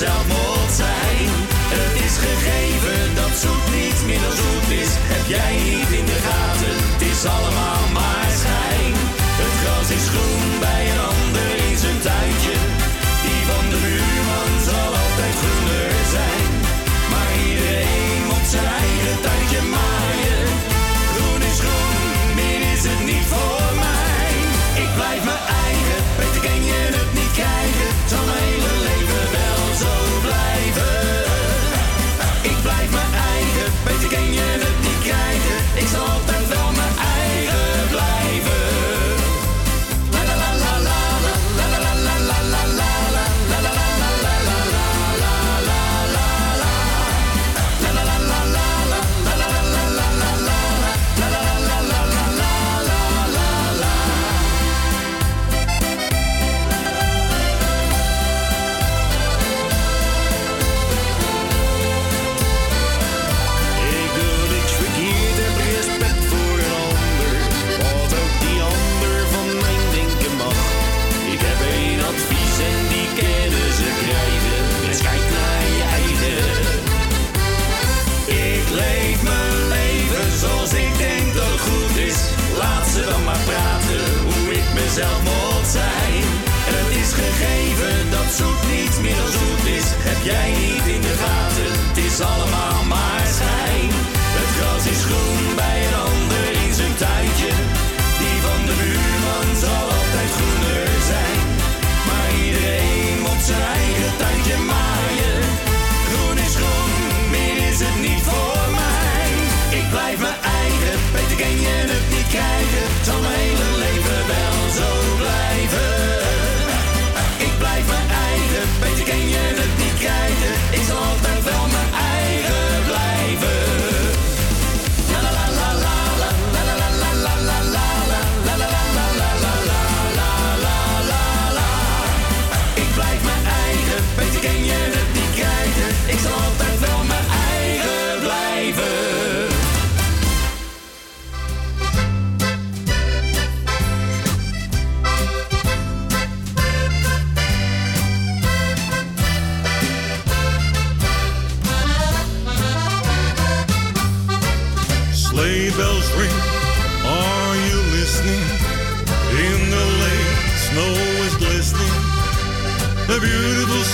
myself 0.00 0.27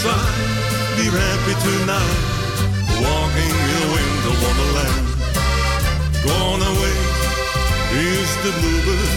sun. 0.05 0.20
Be 1.01 1.06
happy 1.09 1.55
tonight, 1.64 2.18
walking 3.01 3.55
in 3.64 3.78
the 3.81 3.90
winter 3.97 4.35
wonderland. 4.44 5.05
Gone 6.28 6.62
away 6.72 6.97
is 8.12 8.31
the 8.44 8.52
bluebird, 8.60 9.12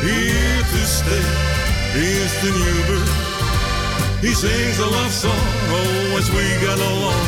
here 0.00 0.62
to 0.72 0.82
stay 0.98 1.26
is 2.00 2.32
the 2.42 2.50
new 2.60 2.78
bird. 2.88 3.12
He 4.24 4.32
sings 4.32 4.78
a 4.78 4.88
love 4.96 5.12
song, 5.12 5.46
oh, 5.76 6.18
as 6.20 6.28
we 6.36 6.44
get 6.64 6.78
along, 6.90 7.24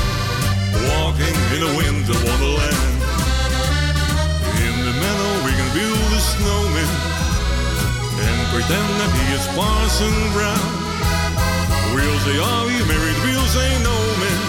walking 0.88 1.36
in 1.54 1.60
a 1.68 1.72
winter 1.80 2.16
wonderland. 2.24 2.92
In 4.64 4.74
the 4.86 4.94
meadow 5.02 5.32
we 5.44 5.52
can 5.58 5.68
build 5.76 6.10
a 6.20 6.22
snowman 6.32 6.90
and 8.26 8.38
pretend 8.52 8.90
that 9.00 9.10
he 9.18 9.24
is 9.36 9.44
Parson 9.58 10.16
Brown. 10.32 10.83
We'll 11.94 12.18
say, 12.26 12.36
are 12.42 12.70
you 12.74 12.84
married? 12.90 13.18
We'll 13.22 13.48
say, 13.54 13.70
no, 13.86 13.96
man. 14.18 14.40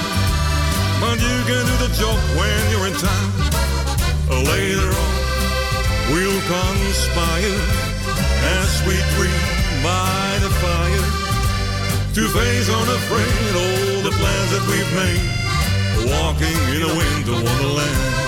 But 0.98 1.18
you 1.22 1.38
can 1.46 1.62
do 1.70 1.76
the 1.86 1.92
job 1.94 2.18
when 2.34 2.60
you're 2.72 2.88
in 2.88 2.98
town. 2.98 3.30
Later 4.50 4.90
on, 4.90 5.14
we'll 6.10 6.42
conspire 6.50 7.62
as 8.58 8.82
we 8.88 8.98
dream 9.14 9.46
by 9.86 10.40
the 10.42 10.50
fire 10.58 11.08
to 12.16 12.24
face 12.34 12.70
unafraid 12.70 13.54
all 13.62 14.02
the 14.02 14.14
plans 14.18 14.50
that 14.50 14.66
we've 14.66 14.94
made. 14.98 15.30
Walking 16.10 16.58
in 16.74 16.82
a 16.82 16.94
winter 16.98 17.38
wonderland. 17.46 18.25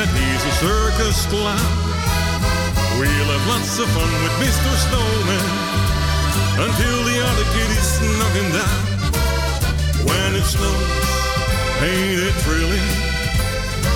That 0.00 0.08
he's 0.16 0.44
a 0.48 0.54
circus 0.64 1.28
clown. 1.28 1.76
We'll 2.96 3.30
have 3.36 3.44
lots 3.52 3.76
of 3.76 3.84
fun 3.92 4.08
with 4.24 4.34
Mr. 4.40 4.72
Snowman 4.88 5.48
until 6.56 6.98
the 7.04 7.18
other 7.20 7.46
kid 7.52 7.68
is 7.68 8.00
knocking 8.16 8.48
down. 8.48 8.80
When 10.08 10.30
it 10.40 10.46
snows, 10.48 11.04
ain't 11.84 12.16
it 12.16 12.36
thrilling? 12.40 12.88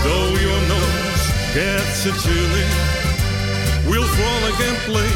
Though 0.04 0.28
your 0.44 0.60
nose 0.68 1.24
gets 1.56 2.04
a 2.04 2.12
chilly, 2.20 2.68
we'll 3.88 4.04
frolic 4.04 4.58
and 4.60 4.78
play 4.84 5.12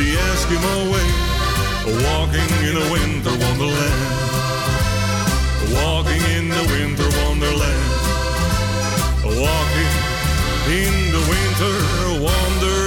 the 0.00 0.16
Eskimo 0.32 0.96
way, 0.96 1.08
walking 2.08 2.50
in 2.64 2.74
a 2.80 2.86
winter 2.88 3.36
wonderland. 3.36 4.00
Walking 5.76 6.24
in 6.40 6.48
the 6.48 6.64
winter 6.72 7.08
wonderland. 7.20 7.84
Walking 9.26 9.75
in 10.68 11.12
the 11.12 11.20
winter 11.30 12.24
wonderland. 12.24 12.85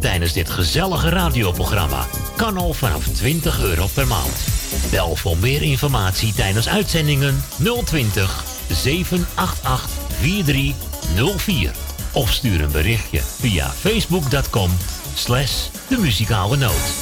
Tijdens 0.00 0.32
dit 0.32 0.50
gezellige 0.50 1.08
radioprogramma 1.08 2.06
kan 2.36 2.56
al 2.56 2.72
vanaf 2.72 3.06
20 3.06 3.62
euro 3.62 3.86
per 3.94 4.06
maand. 4.06 4.44
Bel 4.90 5.16
voor 5.16 5.36
meer 5.36 5.62
informatie 5.62 6.34
tijdens 6.34 6.68
uitzendingen 6.68 7.42
020 7.84 8.44
788 8.68 9.88
4304 10.20 11.70
of 12.12 12.32
stuur 12.32 12.60
een 12.60 12.72
berichtje 12.72 13.20
via 13.20 13.68
facebook.com 13.68 14.70
slash 15.14 15.68
de 15.88 15.98
muzikale 15.98 16.56
noot. 16.56 16.92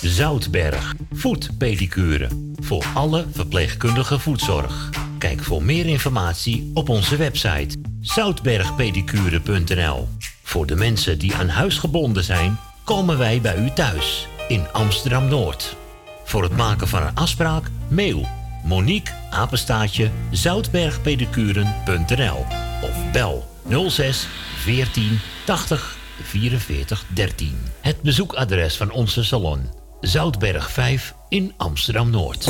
Zoutberg, 0.00 0.94
voetpedicure. 1.12 2.28
Voor 2.60 2.84
alle 2.94 3.26
verpleegkundige 3.32 4.18
voetzorg. 4.18 4.90
Kijk 5.26 5.42
voor 5.42 5.62
meer 5.62 5.86
informatie 5.86 6.70
op 6.74 6.88
onze 6.88 7.16
website 7.16 7.76
zoutbergpedicure.nl. 8.00 10.08
Voor 10.42 10.66
de 10.66 10.74
mensen 10.74 11.18
die 11.18 11.34
aan 11.34 11.48
huis 11.48 11.78
gebonden 11.78 12.24
zijn, 12.24 12.58
komen 12.84 13.18
wij 13.18 13.40
bij 13.40 13.56
u 13.56 13.70
thuis 13.70 14.26
in 14.48 14.72
Amsterdam 14.72 15.28
Noord. 15.28 15.76
Voor 16.24 16.42
het 16.42 16.56
maken 16.56 16.88
van 16.88 17.02
een 17.02 17.14
afspraak, 17.14 17.70
mail 17.88 18.28
Monique 18.64 19.14
apenstaatje 19.30 20.10
zoutbergpedicuren.nl 20.30 22.46
of 22.82 23.10
bel 23.12 23.46
06 23.88 24.28
14 24.56 25.20
80 25.44 25.96
44 26.22 27.04
13. 27.08 27.58
Het 27.80 28.02
bezoekadres 28.02 28.76
van 28.76 28.90
onze 28.90 29.24
salon 29.24 29.70
Zoutberg 30.00 30.70
5 30.70 31.14
in 31.28 31.52
Amsterdam 31.56 32.10
Noord. 32.10 32.48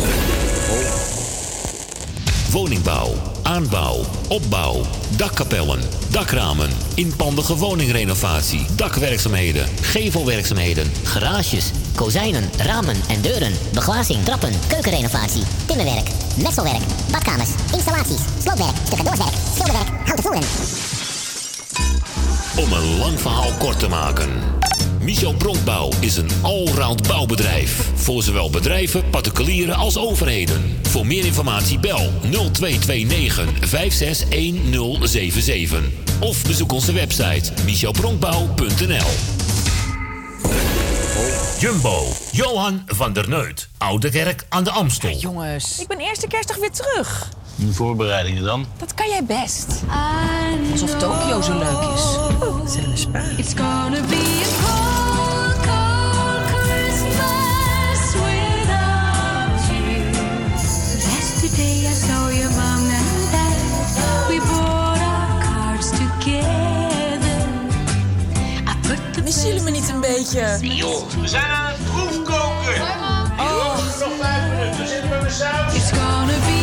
Woningbouw, 2.50 3.14
aanbouw, 3.42 4.04
opbouw, 4.28 4.82
dakkapellen, 5.16 5.80
dakramen, 6.10 6.70
inpandige 6.94 7.56
woningrenovatie, 7.56 8.66
dakwerkzaamheden, 8.76 9.66
gevelwerkzaamheden, 9.80 10.92
Garages, 11.04 11.70
kozijnen, 11.94 12.50
ramen 12.58 12.96
en 13.08 13.20
deuren, 13.20 13.52
beglazing, 13.72 14.24
trappen, 14.24 14.52
keukenrenovatie, 14.66 15.42
timmerwerk, 15.66 16.08
messelwerk, 16.42 16.82
badkamers, 17.10 17.50
installaties, 17.72 18.22
sloopwerk, 18.42 18.76
stucadoorswerk, 18.86 19.34
schilderwerk, 19.54 19.88
houten 20.04 20.24
voeren. 20.24 20.42
Om 22.56 22.72
een 22.72 22.98
lang 22.98 23.20
verhaal 23.20 23.52
kort 23.58 23.78
te 23.78 23.88
maken. 23.88 24.30
Michel 25.00 25.34
Bronkbouw 25.34 25.90
is 26.00 26.16
een 26.16 26.28
allround 26.42 27.08
bouwbedrijf. 27.08 27.90
Voor 27.94 28.22
zowel 28.22 28.50
bedrijven, 28.50 29.10
particulieren 29.10 29.74
als 29.74 29.98
overheden. 29.98 30.78
Voor 30.82 31.06
meer 31.06 31.24
informatie 31.24 31.78
bel 31.78 32.10
0229 32.30 33.68
561077. 33.68 35.80
Of 36.20 36.46
bezoek 36.46 36.72
onze 36.72 36.92
website 36.92 37.52
michelbronkbouw.nl 37.64 39.10
Jumbo, 41.58 42.06
Johan 42.32 42.82
van 42.86 43.12
der 43.12 43.28
Neut. 43.28 43.68
Oude 43.78 44.10
Kerk 44.10 44.44
aan 44.48 44.64
de 44.64 44.70
Amstel. 44.70 45.18
Jongens. 45.18 45.80
Ik 45.80 45.86
ben 45.86 45.98
eerste 45.98 46.26
kerstdag 46.26 46.56
weer 46.56 46.70
terug. 46.70 47.28
De 47.56 47.72
voorbereidingen 47.72 48.42
dan? 48.44 48.66
Dat 48.76 48.94
kan 48.94 49.08
jij 49.08 49.24
best. 49.24 49.82
Alsof 50.72 50.90
Tokio 50.98 51.40
zo 51.40 51.58
leuk 51.58 51.80
is. 51.94 52.16
It's 53.36 53.54
gonna 53.54 54.00
be 54.08 54.42
a 54.44 54.48
cold, 54.64 55.56
cold 55.66 56.44
Christmas 56.62 58.14
without 58.14 59.60
you. 59.70 60.02
Yesterday 61.10 61.86
I 61.86 61.94
saw 61.94 62.30
your 62.38 62.50
mom 62.50 62.90
and 62.90 63.30
dad. 63.30 63.58
We 64.28 64.40
brought 64.46 65.00
our 65.00 65.42
cards 65.42 65.90
together. 65.90 67.48
I 68.66 68.74
put 68.88 69.14
the 69.14 69.22
Missen 69.22 69.46
jullie 69.48 69.62
me 69.62 69.70
niet 69.70 69.88
een 69.88 70.00
beetje? 70.00 70.58
joh, 70.60 71.08
we 71.20 71.28
zijn 71.28 71.44
aan 71.44 71.66
het 71.72 71.84
proefkoken. 71.92 72.82
Oh. 73.38 73.76
nog 73.98 74.12
vijf 74.20 74.42
minuten, 74.58 74.88
zitten 74.88 75.10
we 75.10 75.18
met 75.22 75.32
saus. 75.32 75.74
It's 75.74 75.90
gonna 75.90 76.38
be 76.46 76.55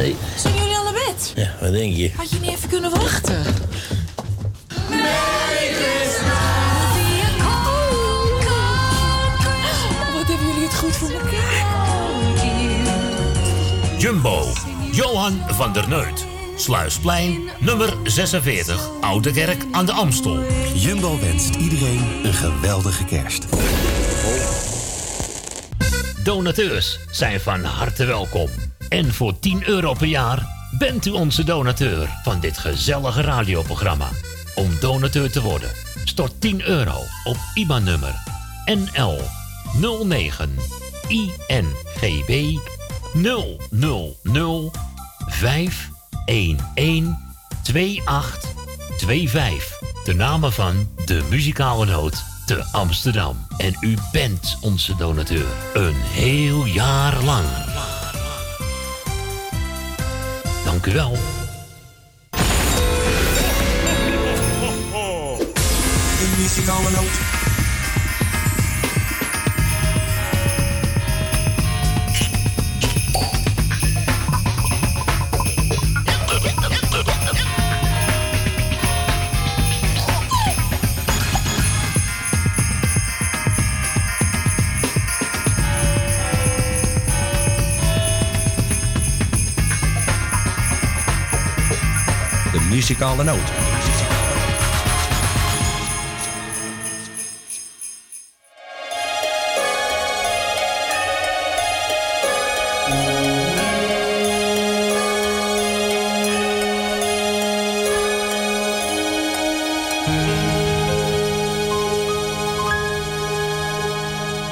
Christmas. 0.00 0.06
Hey. 0.06 0.16
Zijn 0.36 0.54
jullie 0.54 0.76
al 0.76 0.84
naar 0.84 0.92
bed? 0.92 1.32
Ja, 1.36 1.54
wat 1.60 1.72
denk 1.72 1.96
je? 1.96 2.10
Had 2.16 2.30
je 2.30 2.40
niet 2.40 2.50
even 2.50 2.68
kunnen 2.68 2.90
wachten? 2.90 3.44
Wat 10.12 10.28
hebben 10.28 10.46
jullie 10.46 10.68
het 10.68 10.74
goed 10.74 10.96
voor 10.96 11.10
elkaar? 11.10 11.78
Jumbo, 13.98 14.46
Johan 14.92 15.42
van 15.48 15.72
der 15.72 15.88
Neut. 15.88 16.26
Sluisplein, 16.56 17.48
nummer 17.58 17.96
46, 18.04 18.88
Oude 19.00 19.32
Kerk 19.32 19.64
aan 19.70 19.86
de 19.86 19.92
Amstel. 19.92 20.38
Jumbo 20.74 21.18
wenst 21.20 21.54
iedereen 21.54 22.04
een 22.22 22.34
geweldige 22.34 23.04
kerst. 23.04 23.46
Donateurs 26.24 26.98
zijn 27.10 27.40
van 27.40 27.64
harte 27.64 28.04
welkom. 28.04 28.48
En 28.90 29.14
voor 29.14 29.38
10 29.38 29.68
euro 29.68 29.92
per 29.92 30.06
jaar 30.06 30.46
bent 30.78 31.06
u 31.06 31.10
onze 31.10 31.44
donateur 31.44 32.08
van 32.22 32.40
dit 32.40 32.58
gezellige 32.58 33.20
radioprogramma. 33.20 34.08
Om 34.54 34.70
donateur 34.80 35.30
te 35.30 35.42
worden, 35.42 35.70
stort 36.04 36.40
10 36.40 36.62
euro 36.62 36.96
op 37.24 37.36
IBAN-nummer 37.54 38.14
NL 38.64 39.20
09 40.04 40.54
INGB 41.08 42.58
000 43.12 44.72
511 45.28 47.16
2825. 47.62 49.78
De 50.04 50.14
namen 50.14 50.52
van 50.52 50.88
de 51.04 51.22
muzikale 51.30 51.86
noot 51.86 52.24
te 52.46 52.64
Amsterdam. 52.72 53.46
En 53.56 53.76
u 53.80 53.96
bent 54.12 54.58
onze 54.60 54.96
donateur. 54.96 55.46
Een 55.74 55.94
heel 55.94 56.64
jaar 56.64 57.22
lang. 57.22 57.69
Dank 60.80 60.94
u 60.94 60.98
wel. 60.98 61.18
Muzikale 92.90 93.24
noot. 93.24 93.38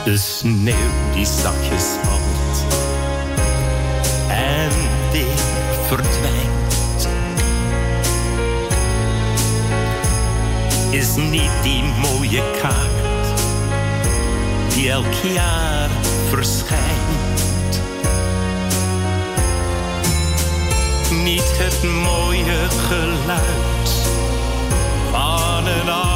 De 0.04 0.16
sneeuw 0.16 0.74
die 1.14 1.26
valt 1.26 2.17
die 11.62 11.82
mooie 11.82 12.42
kaart 12.60 12.98
die 14.78 14.90
elk 14.90 15.14
jaar 15.34 15.88
verschijnt. 16.28 17.82
Niet 21.24 21.50
het 21.58 21.82
mooie 21.82 22.68
geluid 22.88 23.90
van 25.10 25.66
een 25.66 26.07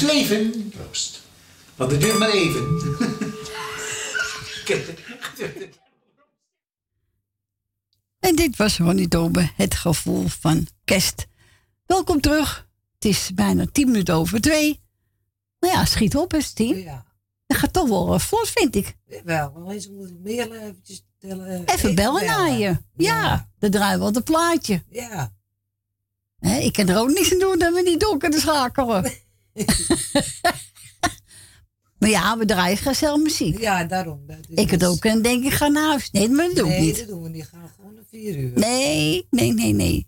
het 0.00 0.12
leven. 0.12 0.68
Proost. 0.68 1.22
Want 1.76 1.90
het 1.90 2.00
duurt 2.00 2.18
maar 2.18 2.30
even. 2.30 2.64
En 8.18 8.36
dit 8.36 8.56
was 8.56 8.78
Ronnie 8.78 9.08
Dobe, 9.08 9.50
het 9.56 9.74
gevoel 9.74 10.28
van 10.28 10.66
kerst. 10.84 11.26
Welkom 11.86 12.20
terug. 12.20 12.68
Het 12.94 13.04
is 13.04 13.30
bijna 13.34 13.66
tien 13.72 13.90
minuten 13.90 14.14
over 14.14 14.40
twee. 14.40 14.80
Nou 15.60 15.74
ja, 15.74 15.84
schiet 15.84 16.16
op, 16.16 16.34
is 16.34 16.52
tien. 16.52 16.76
Ja. 16.76 17.04
Dat 17.46 17.58
gaat 17.58 17.72
toch 17.72 17.88
wel 17.88 18.14
eh, 18.14 18.18
vlot, 18.18 18.48
vind 18.48 18.74
ik. 18.74 18.96
Wel, 19.24 19.52
alleen 19.54 19.80
ze 19.80 19.92
moeten 19.92 20.20
meer 20.22 20.52
eventjes 20.52 21.04
tellen. 21.18 21.64
Even 21.64 21.94
bellen 21.94 22.24
naar 22.24 22.50
je. 22.50 22.76
Ja, 22.96 23.48
dan 23.58 23.70
draaien 23.70 23.98
we 23.98 24.04
wel 24.04 24.16
een 24.16 24.22
plaatje. 24.22 24.82
Ja. 24.90 25.32
Hè, 26.38 26.58
ik 26.58 26.72
kan 26.72 26.88
er 26.88 26.98
ook 26.98 27.10
niks 27.10 27.32
aan 27.32 27.38
doen 27.38 27.58
dat 27.58 27.74
we 27.74 27.82
niet 27.82 28.00
door 28.00 28.18
kunnen 28.18 28.40
schakelen. 28.40 29.12
maar 31.98 32.08
ja, 32.08 32.38
we 32.38 32.44
draaien 32.44 32.76
gezellig 32.76 33.22
muziek. 33.22 33.60
Ja, 33.60 33.84
daarom. 33.84 34.20
Dat 34.26 34.36
is 34.48 34.62
Ik 34.62 34.70
het 34.70 34.84
ook 34.84 35.04
en 35.04 35.22
denk 35.22 35.44
ik 35.44 35.52
ga 35.52 35.68
naar 35.68 35.88
huis. 35.88 36.10
Nee, 36.10 36.28
maar 36.28 36.46
dat 36.46 36.56
doe 36.56 36.64
ik 36.64 36.70
nee, 36.78 36.86
niet. 36.86 36.98
dat 36.98 37.08
doen 37.08 37.22
we 37.22 37.28
niet. 37.28 37.48
Gaan 37.52 37.70
gewoon 37.76 37.94
naar 37.94 38.04
vier 38.10 38.38
uur. 38.38 38.52
Nee, 38.54 39.26
nee, 39.30 39.52
nee, 39.52 39.72
nee. 39.72 40.06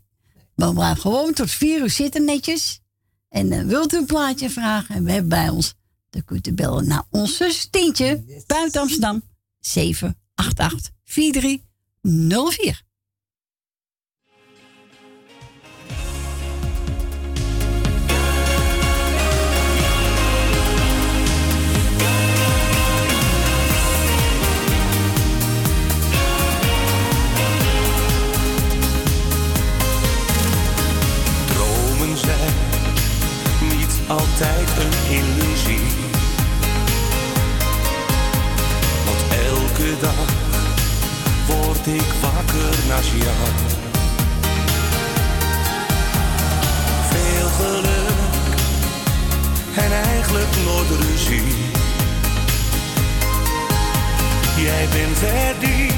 Maar 0.54 0.74
we 0.74 0.80
gaan 0.80 0.96
gewoon 0.96 1.32
tot 1.32 1.50
vier 1.50 1.80
uur 1.80 1.90
zitten 1.90 2.24
netjes. 2.24 2.80
En 3.28 3.52
eh, 3.52 3.64
wilt 3.64 3.92
u 3.92 3.96
een 3.96 4.06
plaatje 4.06 4.50
vragen 4.50 4.94
en 4.94 5.04
we 5.04 5.10
hebben 5.10 5.28
bij 5.28 5.48
ons, 5.48 5.74
dan 6.10 6.24
kunt 6.24 6.46
u 6.46 6.52
bellen 6.52 6.88
naar 6.88 7.04
onze 7.10 7.50
Stientje 7.50 8.42
buiten 8.46 8.80
Amsterdam 8.80 9.22
788 9.60 10.90
4304. 11.04 12.86
Altijd 34.08 34.68
een 34.78 35.16
illusie. 35.16 35.86
Want 39.04 39.22
elke 39.46 40.00
dag 40.00 40.28
word 41.46 41.86
ik 41.86 42.12
wakker 42.20 42.78
naast 42.88 43.08
jou. 43.08 43.48
Veel 47.10 47.48
geluk 47.48 48.16
en 49.76 49.92
eigenlijk 49.92 50.56
nooit 50.64 51.10
ruzie. 51.10 51.54
Jij 54.56 54.88
bent 54.92 55.22
er 55.22 55.54
die 55.58 55.92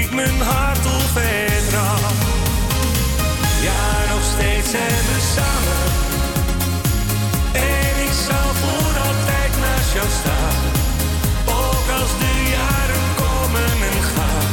ik 0.00 0.14
mijn 0.14 0.40
hart 0.40 0.86
op 0.86 1.08
vertrouw. 1.12 2.10
Ja, 3.62 4.12
nog 4.14 4.22
steeds 4.34 4.70
zijn 4.70 4.88
we 4.88 5.32
samen. 5.34 6.03
Ik 8.14 8.20
zal 8.20 8.54
voor 8.62 8.98
altijd 9.08 9.52
naast 9.60 9.92
jou 9.92 10.08
staan. 10.20 10.62
Ook 11.46 11.86
als 12.00 12.12
de 12.22 12.34
jaren 12.56 13.06
komen 13.22 13.72
en 13.90 14.02
gaan, 14.14 14.52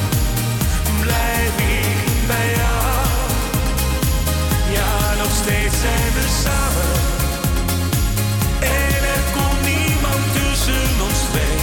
blijf 1.02 1.54
ik 1.80 2.28
bij 2.28 2.50
jou. 2.62 3.06
Ja, 4.78 4.94
nog 5.22 5.32
steeds 5.42 5.76
zijn 5.86 6.12
we 6.18 6.26
samen. 6.44 6.96
En 8.60 9.02
er 9.16 9.24
komt 9.36 9.62
niemand 9.74 10.24
tussen 10.38 10.90
ons 11.08 11.22
twee. 11.32 11.58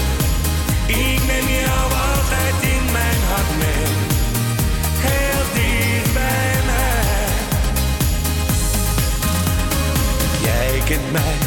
Ik 1.13 1.21
neem 1.31 1.49
jou 1.65 1.87
altijd 2.11 2.57
in 2.75 2.85
mijn 2.93 3.21
hart 3.31 3.53
mee. 3.63 3.87
Heel 5.07 5.45
dicht 5.55 6.13
bij 6.13 6.55
mij. 6.71 7.29
Jij 10.43 10.83
kent 10.85 11.13
mij 11.13 11.38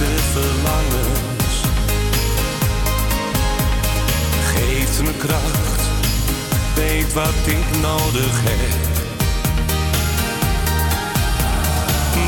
diepste 0.00 0.22
verlangens. 0.32 1.62
Geeft 4.54 5.02
me 5.02 5.12
kracht, 5.18 5.80
weet 6.74 7.12
wat 7.12 7.46
ik 7.46 7.80
nodig 7.80 8.40
heb. 8.42 8.88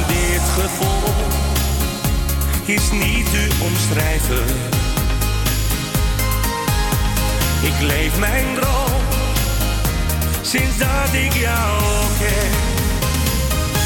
Dit 0.08 0.42
gevoel 0.62 1.14
is 2.64 2.90
niet 2.90 3.30
te 3.30 3.48
omschrijven. 3.62 4.46
Ik 7.62 7.80
leef 7.80 8.18
mijn 8.18 8.54
droom 8.54 9.00
sinds 10.42 10.78
dat 10.78 11.12
ik 11.12 11.32
jou 11.32 11.82
ken. 12.18 12.50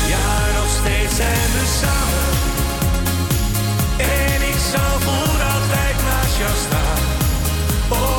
Ja, 0.09 0.59
nog 0.59 0.71
steeds 0.81 1.17
zijn 1.17 1.51
we 1.53 1.79
samen. 1.81 2.36
Ik 4.67 4.73
zal 4.73 5.01
voor 5.01 5.43
altijd 5.43 5.97
naast 6.03 6.39
jou 6.39 6.51
staan. 6.57 6.99
Ook 7.89 8.16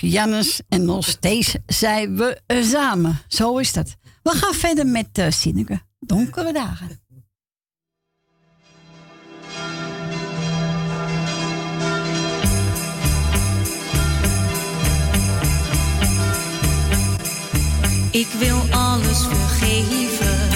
Jannes 0.00 0.60
en 0.68 0.84
nog 0.84 1.04
steeds 1.04 1.54
zijn 1.66 2.16
we 2.16 2.40
eh, 2.46 2.62
samen. 2.62 3.18
Zo 3.28 3.58
is 3.58 3.72
dat. 3.72 3.96
We 4.22 4.30
gaan 4.30 4.54
verder 4.54 4.86
met 4.86 5.18
uh, 5.18 5.26
Sineke. 5.30 5.80
Donkere 6.00 6.52
dagen. 6.52 7.00
Ik 18.10 18.28
wil 18.38 18.60
alles 18.70 19.26
vergeven 19.26 20.48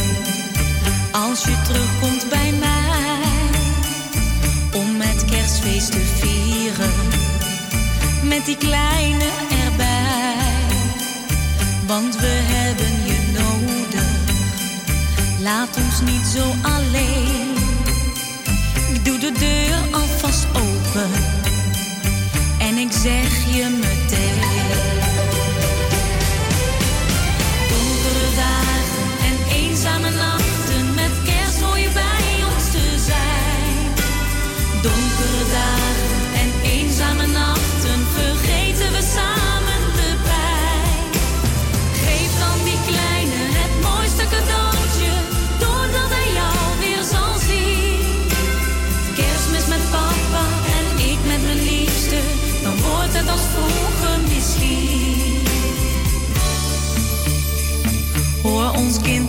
als 1.13 1.45
je 1.45 1.63
terugkomt 1.65 2.29
bij 2.29 2.53
mij. 2.53 2.85
Om 4.75 4.97
met 4.97 5.25
kerstfeest 5.25 5.93
te 5.93 5.99
vieren, 5.99 6.36
met 8.29 8.45
die 8.45 8.57
kleine 8.57 9.25
erbij. 9.65 10.35
Want 11.87 12.17
we 12.17 12.41
hebben 12.43 12.93
je 13.07 13.33
nodig, 13.33 14.09
laat 15.41 15.77
ons 15.77 16.01
niet 16.01 16.27
zo 16.27 16.45
alleen. 16.63 17.55
Ik 18.95 19.05
doe 19.05 19.19
de 19.19 19.33
deur 19.39 20.01
alvast 20.01 20.47
open 20.47 21.11
en 22.59 22.77
ik 22.77 22.93
zeg 22.93 23.55
je 23.55 23.79
meteen. 23.81 24.36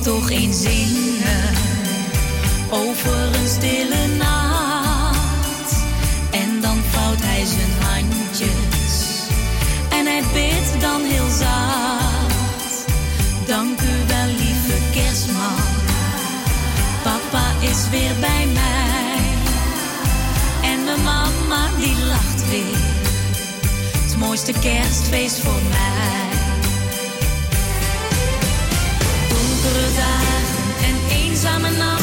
Toch 0.07 0.29
eens 0.29 0.61
zingen 0.61 1.53
over 2.69 3.35
een 3.35 3.47
stille 3.47 4.07
nacht. 4.17 5.73
En 6.31 6.61
dan 6.61 6.77
vouwt 6.91 7.21
hij 7.21 7.45
zijn 7.45 7.71
handjes 7.79 9.27
en 9.89 10.05
hij 10.05 10.23
bidt 10.33 10.81
dan 10.81 11.01
heel 11.01 11.29
zacht. 11.29 12.85
Dank 13.45 13.81
u 13.81 14.07
wel, 14.07 14.27
lieve 14.27 14.77
kerstman. 14.93 15.65
Papa 17.03 17.45
is 17.59 17.89
weer 17.89 18.15
bij 18.19 18.45
mij. 18.53 19.19
En 20.61 20.83
mijn 20.83 21.03
mama 21.03 21.67
die 21.79 21.95
lacht 22.05 22.49
weer. 22.49 22.79
Het 24.03 24.17
mooiste 24.17 24.51
kerstfeest 24.51 25.39
voor 25.39 25.61
mij. 25.69 26.36
Donkere 29.67 29.93
dagen 29.95 30.43
en 30.87 31.17
eenzame 31.17 31.69
nachten. 31.71 31.96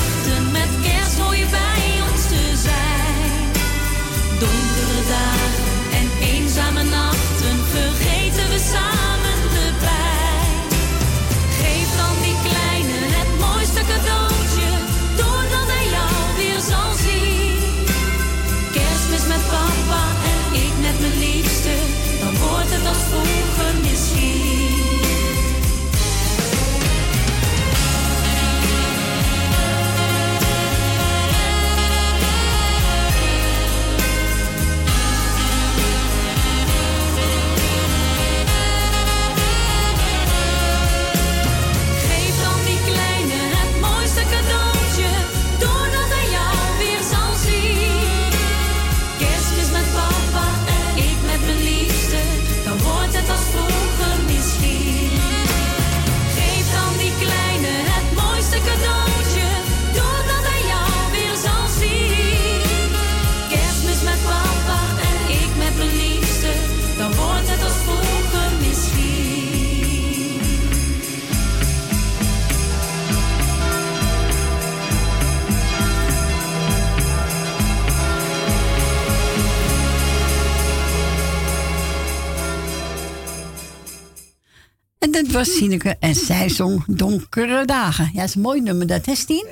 En 85.05 85.11
dat 85.11 85.27
was 85.27 85.57
Sineke 85.57 85.97
en 86.01 86.15
zij 86.15 86.49
zong 86.49 86.85
Donkere 86.87 87.65
Dagen. 87.65 88.11
Ja, 88.13 88.21
dat 88.21 88.29
is 88.29 88.35
een 88.35 88.41
mooi 88.41 88.61
nummer 88.61 88.87
dat, 88.87 89.07
hè 89.07 89.15
Stien? 89.15 89.47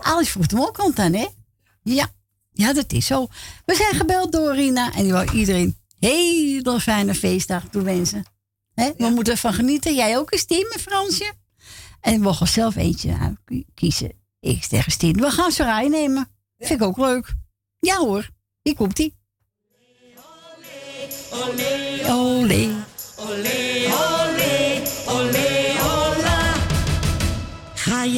Alice 0.00 0.30
vroeg 0.30 0.50
hem 0.50 0.60
ook 0.60 0.98
aan, 0.98 1.12
hè? 1.12 1.26
Ja. 1.82 2.08
ja, 2.52 2.72
dat 2.72 2.92
is 2.92 3.06
zo. 3.06 3.26
We 3.64 3.74
zijn 3.74 3.94
gebeld 3.94 4.32
door 4.32 4.54
Rina 4.54 4.92
en 4.92 5.02
die 5.02 5.12
wou 5.12 5.30
iedereen 5.30 5.76
hele 5.98 6.80
fijne 6.80 7.14
feestdag 7.14 7.64
toewensen. 7.70 8.24
Hè? 8.74 8.90
We 8.96 9.08
moeten 9.08 9.32
ervan 9.32 9.52
genieten. 9.54 9.94
Jij 9.94 10.18
ook, 10.18 10.32
Stien, 10.34 10.66
met 10.72 10.80
Fransje? 10.80 11.32
En 12.00 12.22
we 12.22 12.32
gaan 12.32 12.46
zelf 12.46 12.76
eentje 12.76 13.16
uit 13.18 13.64
kiezen. 13.74 14.12
Ik 14.40 14.64
tegen 14.64 14.92
Stien, 14.92 15.20
we 15.20 15.30
gaan 15.30 15.52
Sarai 15.52 15.88
nemen. 15.88 16.28
Vind 16.58 16.80
ik 16.80 16.86
ook 16.86 16.96
leuk. 16.96 17.34
Ja 17.80 17.96
hoor, 17.96 18.30
hier 18.62 18.74
komt 18.74 18.98
ie. 18.98 19.14
Olé, 21.30 22.10
Olé. 22.10 22.10
olé, 22.10 22.84
olé, 23.16 23.93
Ga 28.04 28.10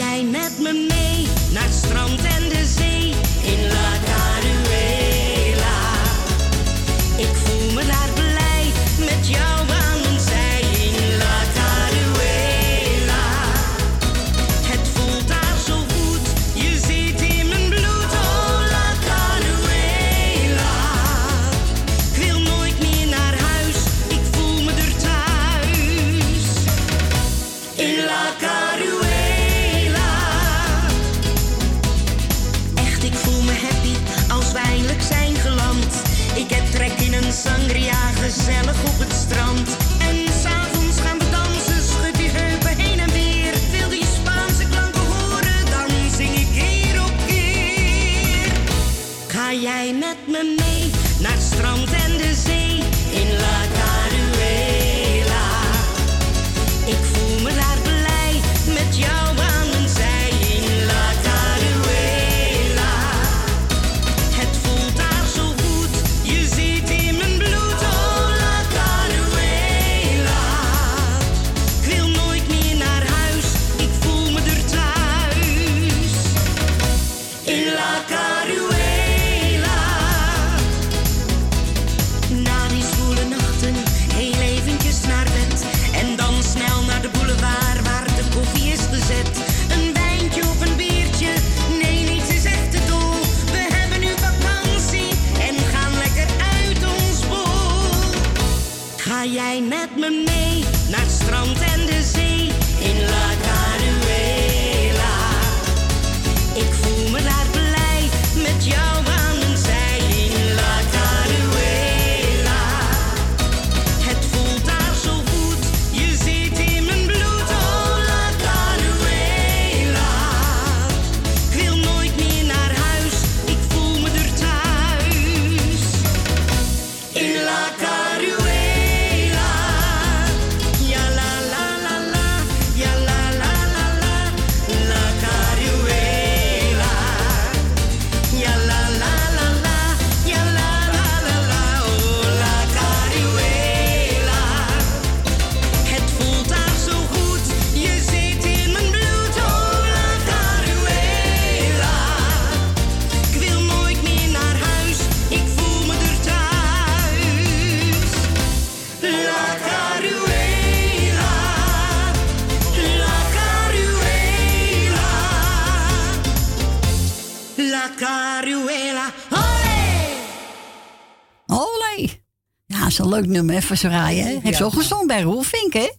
is 172.99 173.05
een 173.05 173.09
leuk 173.09 173.27
nummer 173.27 173.63
van 173.63 173.77
Soraya. 173.77 174.25
hè? 174.25 174.39
Heeft 174.41 174.57
ze 174.57 174.65
ook 174.65 174.73
gezongen 174.73 175.07
bij 175.07 175.23
Roel 175.23 175.43
Vink, 175.43 175.73
hè? 175.73 175.93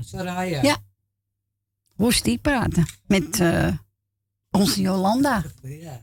Soraya. 0.00 0.62
Ja. 0.62 0.76
Hoe 1.94 2.08
is 2.08 2.22
die 2.22 2.38
praten? 2.38 2.86
Met 3.06 3.40
eh, 3.40 3.68
onze 4.50 4.80
Jolanda. 4.80 5.44
Ja. 5.62 6.00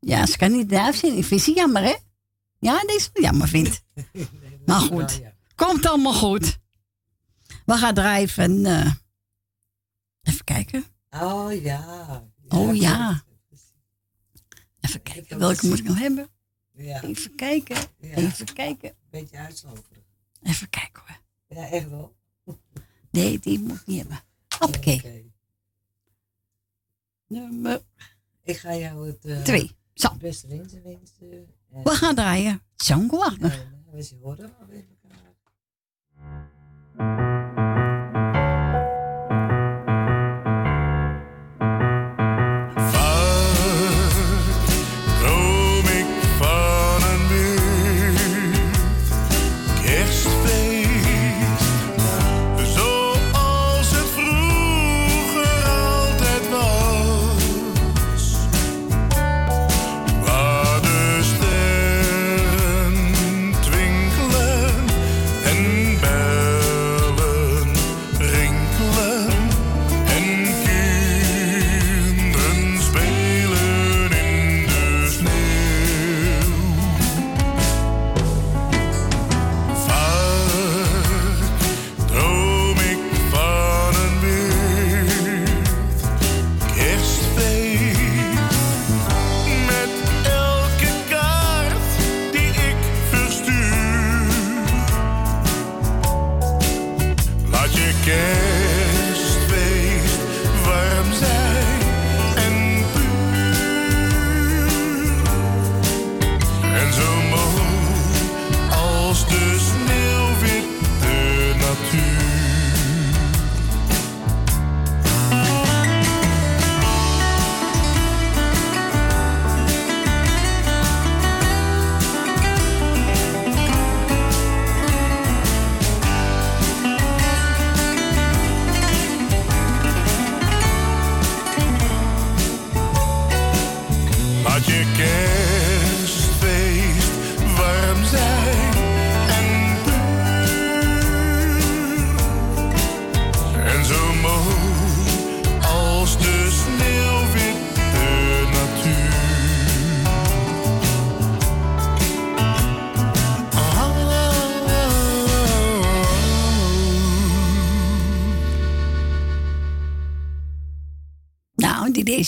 Ja, 0.00 0.26
ze 0.26 0.36
kan 0.36 0.52
niet 0.52 0.68
duif 0.68 0.96
zien. 0.96 1.16
Ik 1.16 1.24
vind 1.24 1.40
ze 1.40 1.52
jammer, 1.52 1.82
hè? 1.82 1.94
Ja, 2.58 2.80
deze 2.80 3.10
jammer 3.12 3.48
vindt. 3.48 3.82
Maar 4.66 4.80
goed, 4.80 5.20
komt 5.54 5.86
allemaal 5.86 6.12
goed. 6.12 6.58
We 7.66 7.74
gaan 7.76 7.94
drijven. 7.94 8.66
eh 8.66 8.92
even 10.22 10.44
kijken. 10.44 10.84
Oh 11.10 11.62
ja. 11.62 12.22
Oh 12.48 12.74
ja. 12.76 13.22
Even 14.80 15.02
kijken, 15.02 15.38
welke 15.38 15.66
moet 15.66 15.78
ik 15.78 15.84
nog 15.84 15.98
hebben? 15.98 16.28
Ja. 16.72 17.02
Even 17.02 17.34
kijken. 17.34 17.76
Ja. 18.00 18.14
Even 18.16 18.52
kijken. 18.52 18.94
Beetje 19.12 19.38
uitsloverig. 19.38 20.04
Even 20.42 20.68
kijken 20.70 21.02
hoor. 21.06 21.18
Ja, 21.58 21.68
echt 21.68 21.88
wel. 21.88 22.16
Nee, 23.10 23.38
die 23.38 23.58
moet 23.58 23.80
ik 23.80 23.86
niet 23.86 23.98
hebben. 23.98 24.20
Oké. 24.60 25.00
Nummer 27.26 27.80
Ik 28.42 28.56
ga 28.56 28.74
jou 28.76 29.06
het 29.06 29.24
eh, 29.24 29.42
Twee. 29.42 29.76
Zo. 29.94 30.08
het 30.10 30.18
beste 30.18 30.46
wensen 30.46 30.82
wensen. 30.82 31.30
En- 31.70 31.82
We 31.82 31.90
gaan 31.90 32.14
draaien. 32.14 32.62
Django 32.76 33.18
Wagner. 33.18 33.52
En 33.52 33.84
we 33.92 34.02
zien 34.02 34.18
horen 34.20 34.54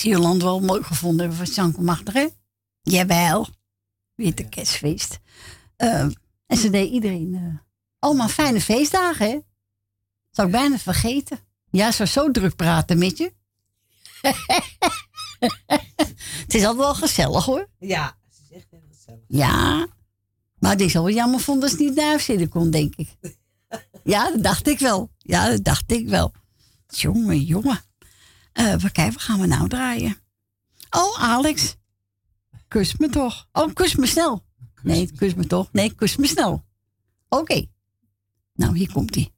Joland 0.05 0.43
wel 0.43 0.61
mooi 0.61 0.83
gevonden 0.83 1.21
hebben 1.21 1.47
van 1.47 1.55
Sanko 1.55 1.83
Magder, 1.83 2.15
hè? 2.15 2.27
Jawel. 2.83 3.47
Witte 4.15 4.49
kerstfeest. 4.49 5.19
Eh, 5.77 6.01
en 6.47 6.57
ze 6.57 6.71
deed 6.71 6.91
iedereen 6.91 7.35
eh, 7.35 7.59
allemaal 7.99 8.29
fijne 8.29 8.61
feestdagen, 8.61 9.31
hè? 9.31 9.39
Zou 10.31 10.47
ik 10.47 10.53
bijna 10.53 10.79
vergeten. 10.79 11.39
Ja, 11.71 11.93
ze 11.93 11.99
was 11.99 12.13
zo 12.13 12.31
druk 12.31 12.57
praten 12.57 12.99
met 12.99 13.19
je. 13.19 13.33
Het 16.45 16.55
is 16.55 16.65
altijd 16.65 16.77
wel 16.77 16.95
gezellig, 16.95 17.45
hoor. 17.45 17.69
Ja, 17.79 18.17
het 18.25 18.41
is 18.45 18.57
echt 18.57 18.67
heel 18.71 18.83
gezellig. 18.91 19.21
Ja. 19.29 19.87
Maar 20.59 20.77
die 20.77 20.89
zal 20.89 21.05
wel 21.05 21.15
jammer 21.15 21.41
vond 21.41 21.61
dat 21.61 21.71
ze 21.71 21.77
niet 21.77 21.95
naar 21.95 22.21
zitten 22.21 22.49
kon, 22.49 22.71
denk 22.71 22.95
ik. 22.97 23.09
Ja, 24.05 24.31
dat 24.31 24.43
dacht 24.43 24.69
ik 24.69 24.79
wel. 24.79 25.11
Ja, 25.19 25.49
dat 25.51 25.65
dacht 25.65 25.93
ik 25.93 26.09
wel. 26.09 26.33
Jongen, 26.87 27.41
jongen. 27.41 27.81
Eh 28.55 28.75
we 28.75 28.91
kijken, 28.93 29.13
wat 29.13 29.23
gaan 29.23 29.41
we 29.41 29.47
nou 29.47 29.69
draaien? 29.69 30.17
Oh, 30.91 31.23
Alex. 31.23 31.77
Kus 32.69 32.97
me 32.97 33.09
toch. 33.09 33.49
Oh, 33.53 33.75
kus 33.75 33.97
me 33.97 34.07
snel. 34.07 34.45
Nee, 34.83 35.13
kus 35.17 35.35
me 35.35 35.47
toch. 35.47 35.69
Nee, 35.73 35.95
kus 35.95 36.17
me 36.17 36.27
snel. 36.27 36.65
Oké. 37.29 37.67
Nou, 38.55 38.77
hier 38.77 38.93
komt 38.93 39.15
hij. 39.15 39.34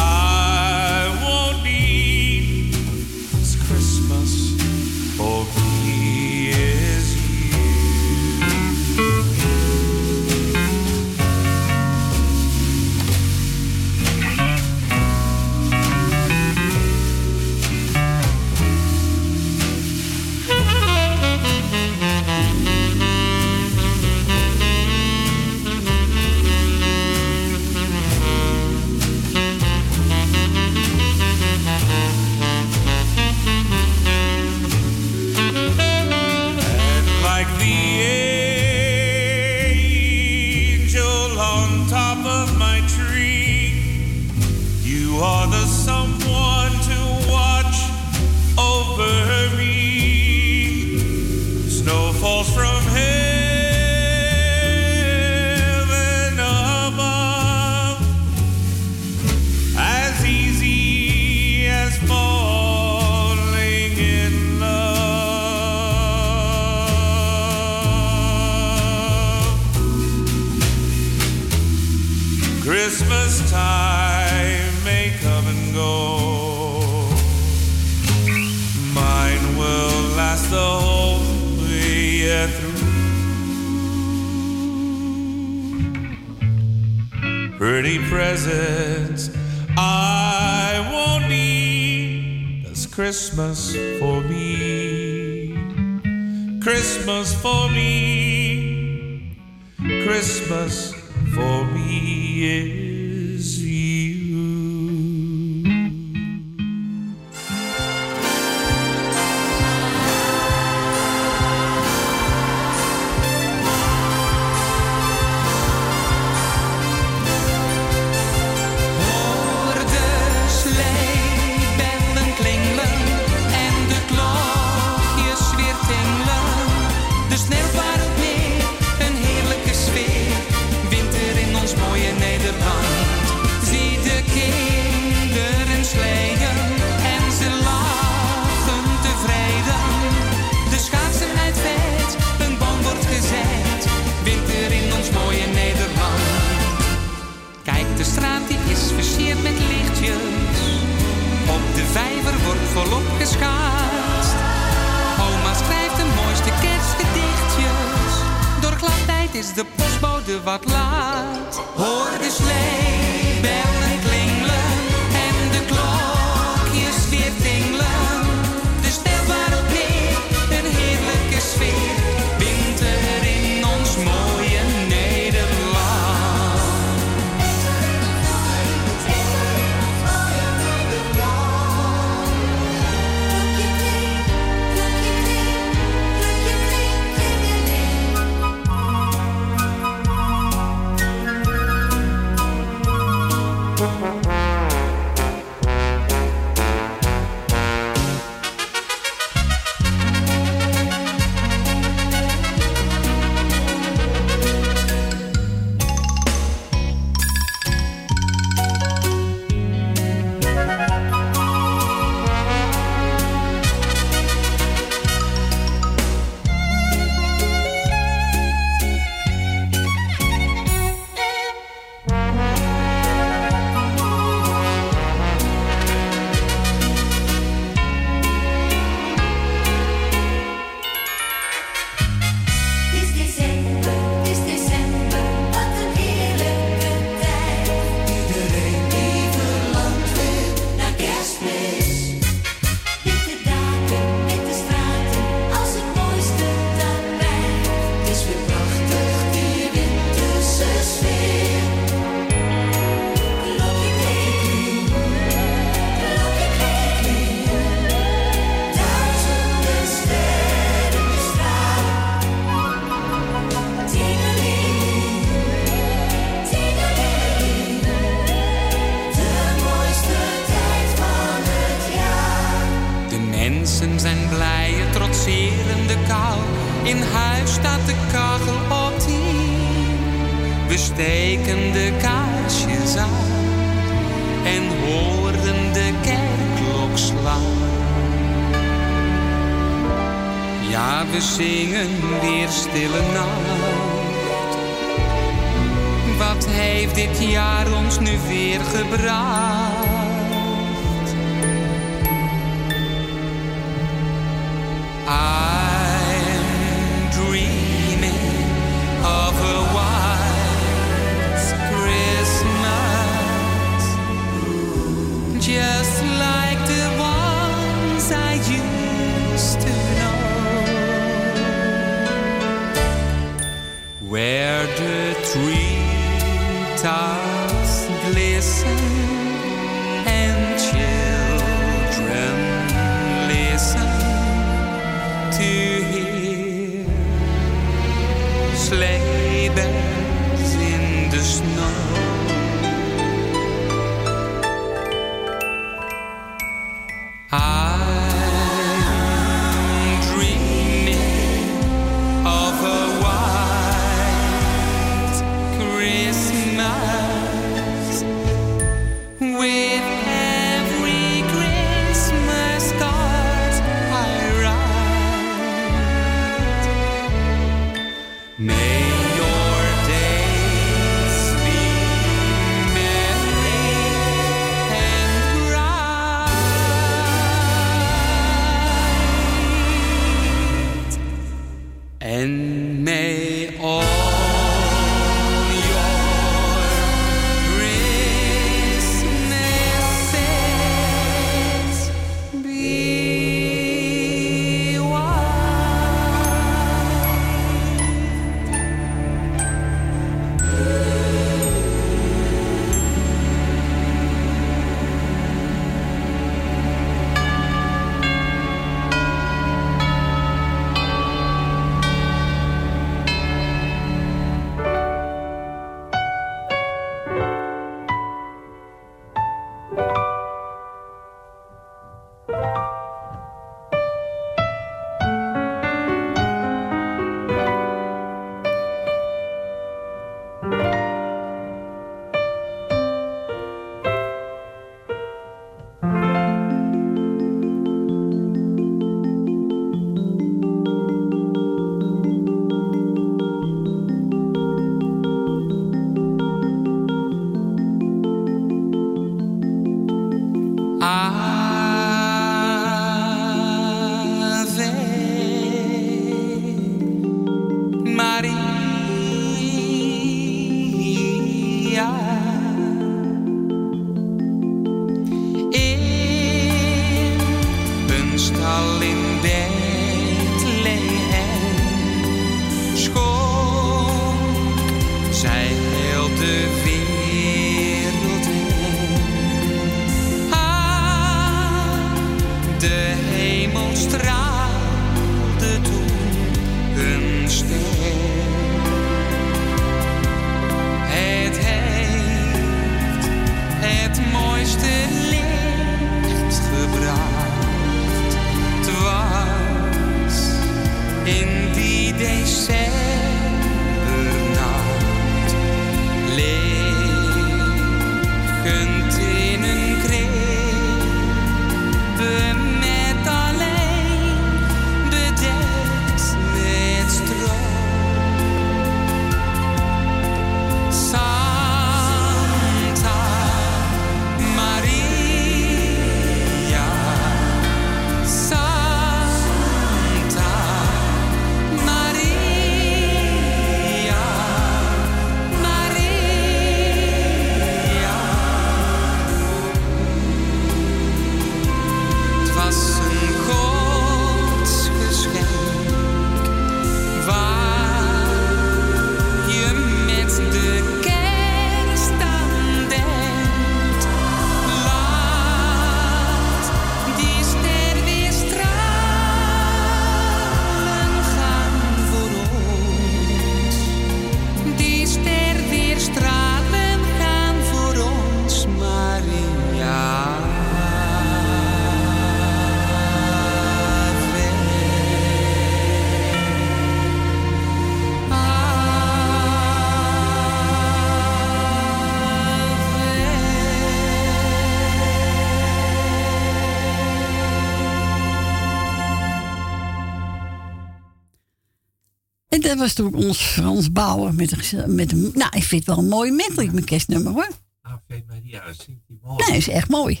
Dat 592.46 592.58
was 592.58 592.72
toen 592.72 592.94
ons 592.94 593.18
Frans 593.18 593.72
Bauer 593.72 594.14
met 594.14 594.52
een, 594.52 594.74
met 594.74 594.92
een 594.92 595.10
nou, 595.14 595.36
ik 595.36 595.44
vind 595.44 595.66
het 595.66 595.74
wel 595.74 595.84
een 595.84 595.88
mooi 595.88 596.10
medley, 596.10 596.46
mijn 596.46 596.64
kerstnummer 596.64 597.12
hoor. 597.12 597.28
Ave 597.62 598.04
Maria, 598.06 598.46
dat 598.46 598.56
zingt 598.56 598.82
hij 598.86 598.98
mooi. 599.02 599.24
Nee, 599.24 599.36
is 599.36 599.48
echt 599.48 599.68
mooi. 599.68 600.00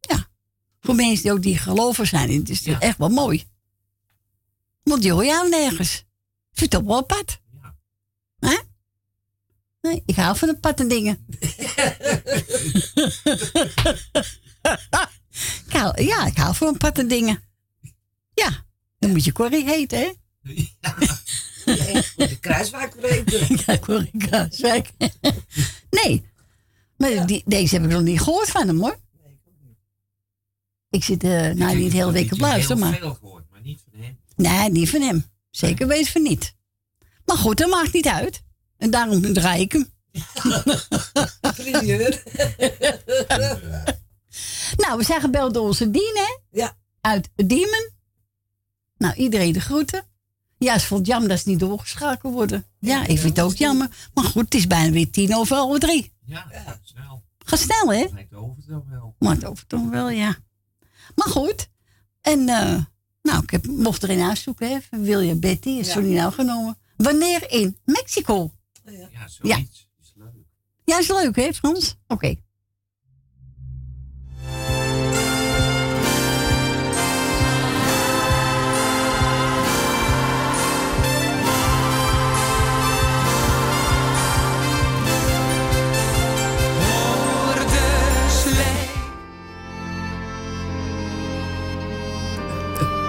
Ja. 0.00 0.28
Voor 0.80 0.94
mensen 0.94 1.22
die 1.22 1.32
ook 1.32 1.42
die 1.42 1.58
geloven 1.58 2.06
zijn, 2.06 2.30
het 2.30 2.48
is 2.48 2.66
echt 2.66 2.98
wel 2.98 3.08
mooi. 3.08 3.44
Want 4.82 5.02
die 5.02 5.12
hoor 5.12 5.24
je 5.24 5.38
aan 5.38 5.50
nergens. 5.50 6.04
Het 6.54 6.76
ook 6.76 6.86
wel 6.86 6.96
apart. 6.96 7.40
Hè? 8.38 8.58
Nee, 9.80 10.02
ik 10.06 10.16
hou 10.16 10.36
van 10.36 10.48
de 10.48 10.56
patte 10.56 10.86
dingen. 10.86 11.26
ik 15.66 15.72
hou, 15.72 16.02
ja, 16.02 16.26
ik 16.26 16.36
hou 16.36 16.54
van 16.54 16.76
patte 16.76 17.06
dingen. 17.06 17.42
Ja, 18.34 18.66
dan 18.98 19.10
moet 19.10 19.24
je 19.24 19.32
Corrie 19.32 19.64
heten, 19.64 19.98
hè? 19.98 20.12
De 21.64 22.36
kruiswijk 22.40 22.96
breken. 23.00 23.46
Ja, 23.66 23.78
Corrie 23.78 24.10
Kruiswijk. 24.18 24.90
nee, 25.90 26.24
maar 26.96 27.26
die, 27.26 27.42
deze 27.46 27.74
heb 27.74 27.84
ik 27.84 27.90
nog 27.90 28.02
niet 28.02 28.20
gehoord 28.20 28.50
van 28.50 28.66
hem, 28.66 28.80
hoor. 28.80 28.96
Ik 30.90 31.04
zit 31.04 31.24
eh 31.24 31.50
nou 31.50 31.76
niet 31.76 31.90
de 31.90 31.96
hele 31.96 32.12
week 32.12 32.32
op 32.32 32.38
luisteren, 32.38 32.78
maar... 32.78 32.98
veel 32.98 33.14
gehoord, 33.14 33.44
maar 33.50 33.60
niet 33.60 33.80
van 33.90 34.00
hem. 34.00 34.18
Nee, 34.36 34.70
niet 34.70 34.90
van 34.90 35.00
hem. 35.00 35.24
Zeker 35.50 35.86
weten 35.86 36.12
van 36.12 36.22
niet. 36.22 36.54
Maar 37.24 37.36
goed, 37.36 37.58
dat 37.58 37.70
maakt 37.70 37.92
niet 37.92 38.08
uit. 38.08 38.42
En 38.76 38.90
daarom 38.90 39.32
draai 39.32 39.60
ik 39.60 39.72
hem. 39.72 39.92
nou, 44.82 44.98
we 44.98 45.04
zijn 45.04 45.20
gebeld 45.20 45.54
door 45.54 45.66
onze 45.66 45.90
Dien, 45.90 46.12
hè? 46.14 46.58
Ja. 46.60 46.76
Uit 47.00 47.28
Diemen. 47.34 47.92
Nou, 48.96 49.14
iedereen 49.14 49.52
de 49.52 49.60
groeten. 49.60 50.06
Ja, 50.64 50.78
ze 50.78 50.86
vond 50.86 51.00
het 51.00 51.08
jammer 51.08 51.28
dat 51.28 51.38
ze 51.40 51.48
niet 51.48 51.58
doorgeschakeld 51.58 52.32
worden. 52.32 52.64
Ja, 52.78 53.00
ik 53.06 53.18
vind 53.18 53.36
het 53.36 53.44
ook 53.46 53.54
jammer. 53.54 54.08
Maar 54.14 54.24
goed, 54.24 54.44
het 54.44 54.54
is 54.54 54.66
bijna 54.66 54.92
weer 54.92 55.10
tien 55.10 55.34
over 55.36 55.56
half 55.56 55.78
drie. 55.78 56.12
Ja, 56.24 56.46
snel. 56.82 57.22
Ga 57.38 57.56
snel, 57.56 57.92
hè? 57.92 58.04
Over 58.32 58.56
het 58.56 58.66
dan 58.68 58.84
wel. 58.90 59.14
Maar 59.18 59.44
over 59.44 59.66
toch 59.66 59.88
wel, 59.88 60.08
ja. 60.10 60.36
Maar 61.14 61.28
goed. 61.28 61.68
En, 62.20 62.48
eh, 62.48 62.80
nou, 63.22 63.42
ik 63.42 63.50
heb, 63.50 63.66
mocht 63.66 64.02
er 64.02 64.10
in 64.10 64.20
huis 64.20 64.42
zoeken, 64.42 64.70
hè. 64.70 64.78
van 64.90 65.02
William 65.02 65.40
Betty 65.40 65.68
is 65.68 65.86
Ja. 65.86 65.92
toen 65.94 66.04
niet 66.08 66.16
nou 66.16 66.32
genomen. 66.32 66.78
Wanneer 66.96 67.50
in 67.50 67.78
Mexico? 67.84 68.52
Ja, 68.84 69.28
zoiets. 69.28 69.40
Ja. 69.42 69.56
Is 70.02 70.12
leuk. 70.16 70.32
Ja, 70.84 70.98
is 70.98 71.08
leuk, 71.08 71.36
hè, 71.36 71.52
Frans? 71.52 71.96
Oké. 72.06 72.34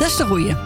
Dat 0.05 0.13
is 0.13 0.19
de 0.19 0.25
goeie. 0.25 0.64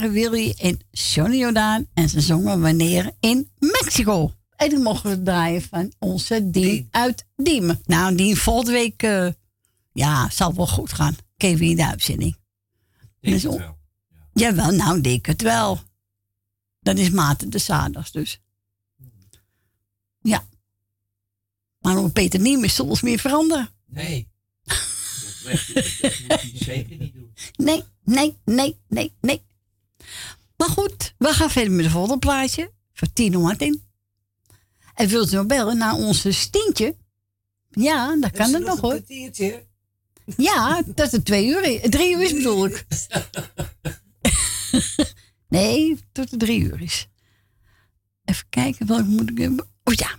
Waren 0.00 0.14
Willy 0.14 0.54
en 0.58 0.80
Johnny 0.90 1.38
Jordaan 1.38 1.86
en 1.94 2.08
ze 2.08 2.20
zongen 2.20 2.60
Wanneer 2.60 3.10
in 3.20 3.50
Mexico. 3.58 4.34
En 4.56 4.68
die 4.68 4.78
mochten 4.78 5.10
we 5.10 5.22
draaien 5.22 5.62
van 5.62 5.92
onze 5.98 6.50
Dien 6.50 6.88
uit 6.90 7.26
Diemen. 7.36 7.80
Nou, 7.84 8.14
Dien 8.14 8.36
volgende 8.36 8.72
week, 8.72 9.02
eh, 9.02 9.28
ja, 9.92 10.30
zal 10.30 10.54
wel 10.54 10.66
goed 10.66 10.92
gaan. 10.92 11.16
Weer 11.36 11.62
in 11.62 11.76
de 11.76 11.86
uitzending. 11.86 12.36
Denk 13.20 13.34
Dus 13.34 13.42
wel. 13.42 13.78
Jawel, 14.32 14.70
nou, 14.70 14.96
ik 14.96 15.04
denk 15.04 15.26
het 15.26 15.42
wel. 15.42 15.80
Dat 16.80 16.98
is 16.98 17.10
Maarten 17.10 17.50
de 17.50 17.58
Zaterdags 17.58 18.12
dus. 18.12 18.40
Ja. 20.22 20.44
Maar 21.78 22.10
Peter 22.10 22.40
niet 22.40 22.58
meer 22.58 22.70
soms 22.70 23.00
meer 23.00 23.18
veranderen. 23.18 23.68
Nee. 23.86 24.28
Dat, 24.64 25.70
dat 26.02 26.18
moet 26.28 26.40
hij 26.40 26.52
zeker 26.54 26.96
niet 26.96 27.14
doen. 27.14 27.32
Nee, 27.56 27.84
nee, 28.04 28.36
nee, 28.44 28.76
nee, 28.88 29.12
nee. 29.20 29.48
Maar 30.60 30.68
goed, 30.68 31.14
we 31.18 31.28
gaan 31.28 31.50
verder 31.50 31.72
met 31.72 31.84
de 31.84 31.90
volgende 31.90 32.18
plaatje. 32.18 32.72
Voor 32.92 33.12
Tino 33.12 33.40
Martin. 33.40 33.82
En 34.94 35.08
wilt 35.08 35.32
u 35.32 35.36
nog 35.36 35.46
bellen 35.46 35.76
naar 35.78 35.94
onze 35.94 36.32
Stientje? 36.32 36.96
Ja, 37.70 38.16
dat 38.16 38.30
kan 38.30 38.54
het 38.54 38.64
nog 38.64 38.80
hoor. 38.80 38.94
kwartiertje. 38.94 39.66
Ja, 40.36 40.82
dat 40.94 41.12
het 41.12 41.24
twee 41.24 41.46
uur 41.46 41.62
is. 41.62 41.90
Drie 41.90 42.14
uur 42.14 42.22
is 42.22 42.32
bedoel 42.32 42.66
ik. 42.66 42.86
nee, 45.48 45.98
tot 46.12 46.30
het 46.30 46.40
drie 46.40 46.60
uur 46.60 46.82
is. 46.82 47.08
Even 48.24 48.48
kijken, 48.48 48.86
welke 48.86 49.04
moet 49.04 49.30
ik 49.30 49.38
hebben? 49.38 49.66
Oh 49.84 49.94
ja. 49.94 50.18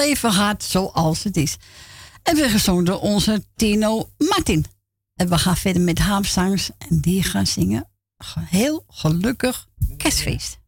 Leven 0.00 0.32
gaat 0.32 0.62
zoals 0.64 1.22
het 1.24 1.36
is. 1.36 1.56
En 2.22 2.36
weer 2.36 2.50
gezongen 2.50 2.84
door 2.84 3.00
onze 3.00 3.44
Tino 3.56 4.08
Martin. 4.18 4.64
En 5.14 5.28
we 5.28 5.38
gaan 5.38 5.56
verder 5.56 5.82
met 5.82 5.98
Haamstangers 5.98 6.70
en 6.78 7.00
die 7.00 7.22
gaan 7.22 7.46
zingen. 7.46 7.88
Ge- 8.18 8.40
Heel 8.46 8.84
gelukkig 8.88 9.66
kerstfeest. 9.96 10.58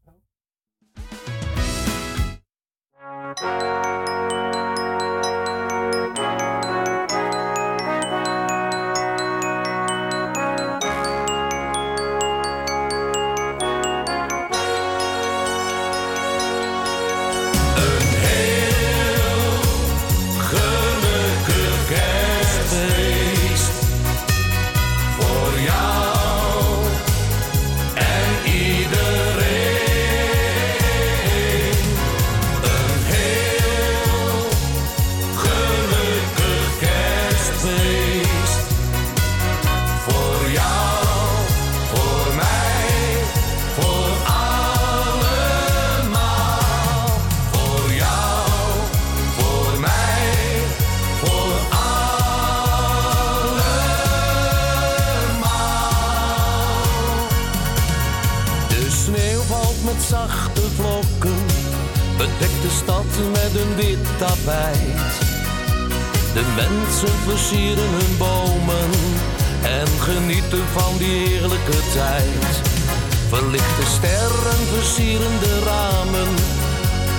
Met 63.18 63.52
een 63.62 63.74
wit 63.76 64.18
tapijt. 64.18 65.12
De 66.34 66.44
mensen 66.56 67.16
versieren 67.28 67.90
hun 67.98 68.16
bomen 68.18 68.90
en 69.62 69.86
genieten 69.86 70.66
van 70.72 70.96
die 70.98 71.28
heerlijke 71.28 71.78
tijd. 71.92 72.60
Verlichte 73.28 73.86
sterren 73.86 74.66
versieren 74.74 75.38
de 75.40 75.58
ramen, 75.64 76.32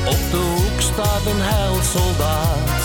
op 0.05 0.31
de 0.31 0.43
hoek 0.55 0.81
staat 0.81 1.25
een 1.25 1.41
heilsoldaat. 1.51 2.81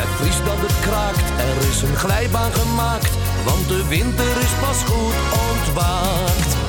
Het 0.00 0.10
vriest 0.18 0.44
dat 0.44 0.60
het 0.66 0.80
kraakt, 0.80 1.28
er 1.50 1.68
is 1.68 1.82
een 1.82 1.96
glijbaan 1.96 2.52
gemaakt, 2.52 3.12
want 3.44 3.68
de 3.68 3.86
winter 3.88 4.36
is 4.46 4.54
pas 4.60 4.82
goed 4.82 5.18
ontwaakt. 5.50 6.65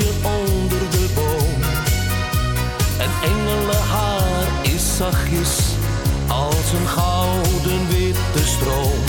Onder 0.00 0.90
de 0.90 1.06
boom. 1.14 1.62
Een 2.98 3.30
engelenhaar 3.30 4.46
is 4.62 4.96
zachtjes 4.96 5.58
als 6.28 6.72
een 6.72 6.88
gouden 6.88 7.88
witte 7.88 8.46
stroom. 8.46 9.04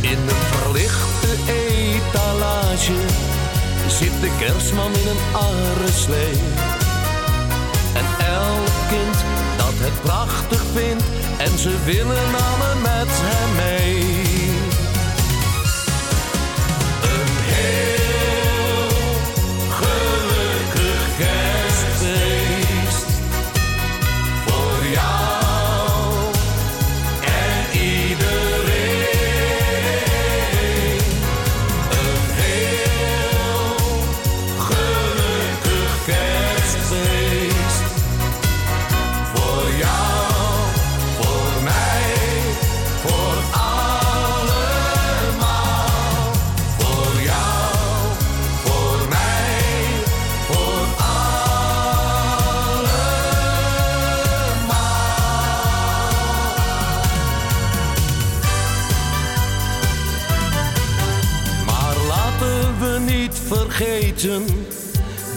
In 0.00 0.18
een 0.18 0.44
verlichte 0.50 1.52
etalage 1.52 3.00
zit 3.88 4.20
de 4.20 4.30
kerstman 4.38 4.92
in 4.92 5.08
een 5.08 5.34
arreslee. 5.34 6.38
En 7.94 8.04
elk 8.26 8.88
kind 8.88 9.16
dat 9.56 9.74
het 9.74 10.02
prachtig 10.02 10.62
vindt 10.74 11.04
en 11.38 11.58
ze 11.58 11.84
willen 11.84 12.34
alle 12.34 12.74
met 12.82 13.08
hem 13.10 13.54
mee. 13.56 14.27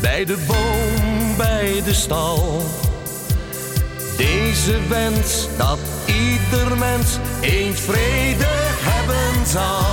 Bij 0.02 0.26
de 0.26 0.38
boom, 0.48 1.38
bij 1.38 1.82
de 1.86 1.94
stal. 1.94 2.62
Deze 4.18 4.88
wens 4.90 5.48
dat 5.58 5.80
ieder 6.06 6.78
mens 6.78 7.18
eens 7.42 7.80
vrede 7.80 8.48
hebben 8.80 9.48
zal. 9.48 9.91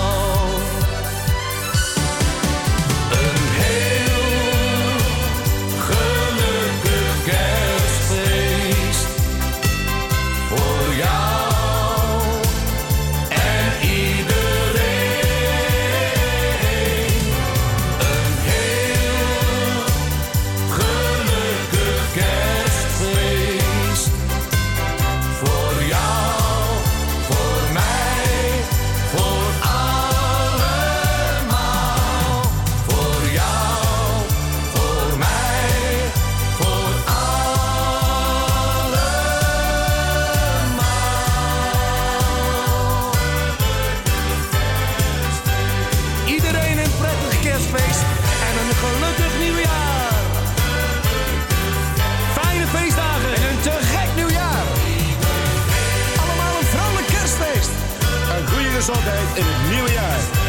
gezondheid 58.88 59.36
in 59.36 59.44
het 59.46 59.70
nieuwe 59.70 59.92
jaar. 59.92 60.46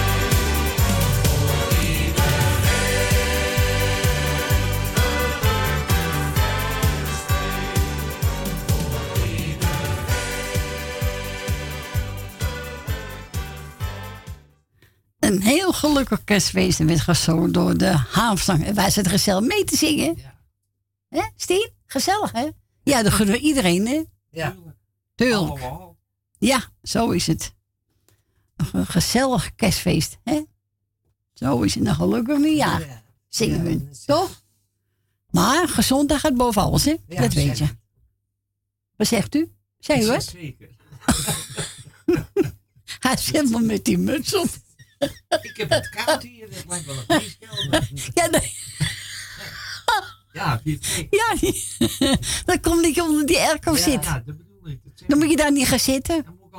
Een 15.19 15.41
heel 15.41 15.73
gelukkig 15.73 16.23
kerstfeest 16.23 16.77
werd 16.77 17.01
gezongen 17.01 17.51
door 17.51 17.77
de 17.77 17.91
haamstang. 18.11 18.65
En 18.65 18.75
wij 18.75 18.89
zitten 18.89 19.11
gezellig 19.11 19.47
mee 19.47 19.63
te 19.63 19.75
zingen. 19.75 20.17
Ja. 20.17 20.33
Hè, 21.09 21.21
Stien? 21.35 21.71
Gezellig, 21.85 22.31
hè? 22.31 22.47
Ja, 22.83 23.03
dat 23.03 23.13
gunnen 23.13 23.35
we 23.35 23.41
iedereen, 23.41 23.87
hè? 23.87 24.03
Ja. 24.29 24.55
Tuurlijk. 25.15 25.59
Ja, 26.37 26.63
zo 26.81 27.09
is 27.09 27.27
het. 27.27 27.57
Nog 28.59 28.73
Een 28.73 28.85
gezellig 28.85 29.55
kerstfeest, 29.55 30.17
hè? 30.23 30.41
Zo 31.33 31.61
is 31.61 31.75
het. 31.75 31.85
Een 31.87 31.95
gelukkig 31.95 32.37
nieuwjaar. 32.37 33.03
Zingen 33.29 33.63
we, 33.63 33.87
toch? 34.05 34.43
Maar 35.29 35.67
gezondheid 35.67 36.19
gaat 36.19 36.35
boven 36.35 36.61
alles, 36.61 36.85
hè? 36.85 36.95
Ja, 37.07 37.21
dat 37.21 37.33
weet 37.33 37.57
je. 37.57 37.65
Wat 38.95 39.07
zegt 39.07 39.35
u? 39.35 39.51
Zei 39.79 40.03
u 40.05 40.11
het? 40.11 40.23
Zeker. 40.23 40.69
Hij 42.99 43.17
helemaal 43.21 43.61
met 43.61 43.85
die 43.85 43.97
muts 43.97 44.35
op. 44.35 44.47
Ik 45.41 45.53
heb 45.57 45.69
het 45.69 45.89
koud 45.89 46.23
hier. 46.23 46.47
Het 46.49 46.65
lijkt 46.67 46.85
wel 46.85 46.95
een 47.07 47.21
vrieskelder. 47.21 47.89
Ja, 48.13 48.27
nee. 48.27 48.53
Ja, 50.33 50.61
vind 50.63 50.85
je 50.85 50.91
het 50.91 51.09
gek? 51.09 51.13
Ja, 51.13 51.35
die- 51.39 52.17
dan 52.45 52.59
kom 52.61 52.83
ik 52.83 52.97
onder 53.01 53.25
die 53.25 53.37
airco 53.39 53.71
Ja, 53.71 53.77
zitten. 53.77 54.11
nou, 54.11 54.23
dat 54.25 54.37
bedoel 54.37 54.67
ik. 54.69 54.79
Dat 54.83 54.91
zeg 54.95 55.07
Dan 55.07 55.17
moet 55.17 55.29
je 55.29 55.35
daar 55.35 55.51
niet 55.51 55.67
gaan 55.67 55.79
zitten. 55.79 56.25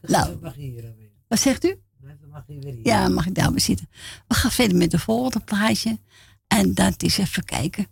Nou, 0.00 0.38
mag 0.40 0.54
je 0.54 0.60
hier 0.60 0.86
alweer. 0.86 1.10
wat 1.28 1.40
zegt 1.40 1.64
u? 1.64 1.80
Dan 2.00 2.28
mag 2.30 2.44
je 2.46 2.58
weer 2.58 2.72
hier. 2.72 2.86
Ja, 2.86 3.08
mag 3.08 3.26
ik 3.26 3.34
daar 3.34 3.50
weer 3.50 3.60
zitten. 3.60 3.88
We 4.28 4.34
gaan 4.34 4.50
verder 4.50 4.76
met 4.76 4.90
de 4.90 4.98
volgende 4.98 5.44
plaatje. 5.44 5.98
En 6.46 6.74
dat 6.74 7.02
is 7.02 7.18
even 7.18 7.44
kijken. 7.44 7.86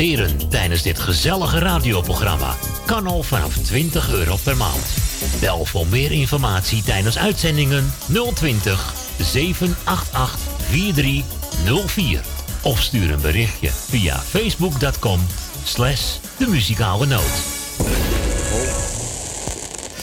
Tijdens 0.00 0.82
dit 0.82 0.98
gezellige 0.98 1.58
radioprogramma 1.58 2.56
kan 2.86 3.06
al 3.06 3.22
vanaf 3.22 3.56
20 3.56 4.12
euro 4.12 4.36
per 4.44 4.56
maand. 4.56 4.86
Bel 5.40 5.64
voor 5.64 5.86
meer 5.86 6.12
informatie 6.12 6.82
tijdens 6.82 7.18
uitzendingen 7.18 7.92
020 8.34 8.94
788 9.18 10.38
4304 10.58 12.20
of 12.62 12.82
stuur 12.82 13.10
een 13.10 13.20
berichtje 13.20 13.68
via 13.70 14.18
facebook.com 14.18 15.20
slash 15.64 16.16
de 16.38 16.46
muzikale 16.46 17.06
noot. 17.06 17.42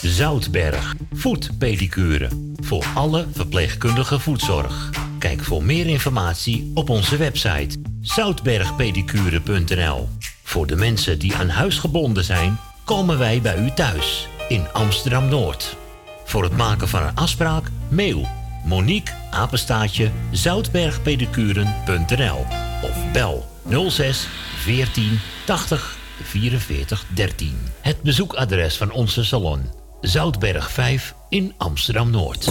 Zoutberg, 0.01 0.95
voetpedicure. 1.14 2.30
Voor 2.59 2.85
alle 2.93 3.26
verpleegkundige 3.34 4.19
voetzorg. 4.19 5.06
Kijk 5.27 5.43
voor 5.43 5.64
meer 5.64 5.88
informatie 5.88 6.72
op 6.73 6.89
onze 6.89 7.17
website 7.17 7.80
zoutbergpedicure.nl. 8.01 10.07
Voor 10.43 10.67
de 10.67 10.75
mensen 10.75 11.19
die 11.19 11.35
aan 11.35 11.49
huis 11.49 11.77
gebonden 11.77 12.23
zijn, 12.23 12.59
komen 12.83 13.17
wij 13.17 13.41
bij 13.41 13.57
u 13.57 13.72
thuis 13.72 14.27
in 14.47 14.65
Amsterdam 14.73 15.27
Noord. 15.27 15.75
Voor 16.25 16.43
het 16.43 16.57
maken 16.57 16.88
van 16.88 17.03
een 17.03 17.15
afspraak, 17.15 17.69
mail 17.89 18.27
Monique 18.65 19.14
Apenstaatje 19.31 20.11
zoutbergpedicuren.nl 20.31 22.45
of 22.81 23.11
bel 23.11 23.45
06 23.89 24.27
14 24.57 25.19
80 25.45 25.97
44 26.22 27.06
13. 27.14 27.57
Het 27.81 28.01
bezoekadres 28.01 28.77
van 28.77 28.91
onze 28.91 29.23
salon 29.23 29.61
Zoutberg 30.01 30.72
5 30.72 31.14
in 31.30 31.53
Amsterdam 31.57 32.09
Noord. 32.09 32.49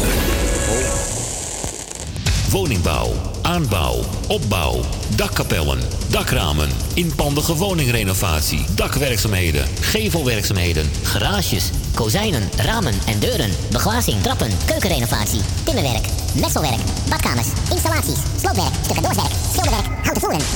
Woningbouw, 2.57 3.13
aanbouw, 3.43 4.01
opbouw, 4.29 4.81
dakkapellen, 5.17 5.81
dakramen, 6.11 6.69
inpandige 6.95 7.55
woningrenovatie, 7.55 8.65
dakwerkzaamheden, 8.75 9.67
gevelwerkzaamheden, 9.81 10.91
Garages, 11.03 11.71
kozijnen, 11.95 12.49
ramen 12.57 12.95
en 13.07 13.19
deuren, 13.19 13.51
beglazing, 13.71 14.23
trappen, 14.23 14.51
keukenrenovatie, 14.67 15.41
timmerwerk, 15.65 16.07
messelwerk, 16.41 16.81
badkamers, 17.09 17.49
installaties, 17.71 18.21
sloopwerk, 18.41 18.75
stucadoorswerk, 18.85 19.33
schilderwerk, 19.53 19.87
houten 20.03 20.23
voeren. 20.23 20.47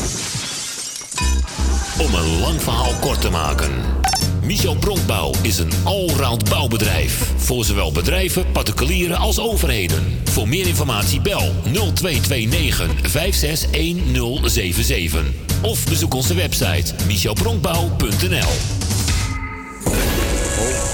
Om 1.99 2.15
een 2.15 2.41
lang 2.41 2.63
verhaal 2.63 2.95
kort 3.01 3.21
te 3.21 3.31
maken. 3.31 4.00
Michel 4.43 4.77
Bronkbouw 4.77 5.33
is 5.43 5.59
een 5.59 5.73
allround 5.85 6.49
bouwbedrijf. 6.49 7.33
Voor 7.37 7.65
zowel 7.65 7.93
bedrijven, 7.93 8.53
particulieren 8.53 9.17
als 9.17 9.41
overheden. 9.41 10.21
Voor 10.25 10.49
meer 10.49 10.67
informatie 10.67 11.21
bel 11.21 11.53
0229 11.63 13.11
561077. 13.11 15.25
Of 15.63 15.85
bezoek 15.85 16.15
onze 16.15 16.35
website 16.35 16.95
michelbronkbouw.nl 17.07 18.49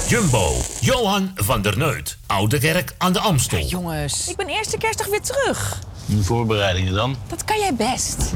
Jumbo, 0.07 0.55
Johan 0.81 1.31
van 1.35 1.61
der 1.61 1.77
Neut. 1.77 2.17
Oude 2.27 2.59
Kerk 2.59 2.93
aan 2.97 3.13
de 3.13 3.19
Amstel. 3.19 3.65
Jongens. 3.65 4.29
Ik 4.29 4.35
ben 4.35 4.47
eerste 4.47 4.77
kerstdag 4.77 5.07
weer 5.07 5.21
terug. 5.21 5.79
De 6.09 6.23
voorbereidingen 6.23 6.93
dan? 6.93 7.15
Dat 7.27 7.45
kan 7.45 7.59
jij 7.59 7.73
best. 7.75 8.33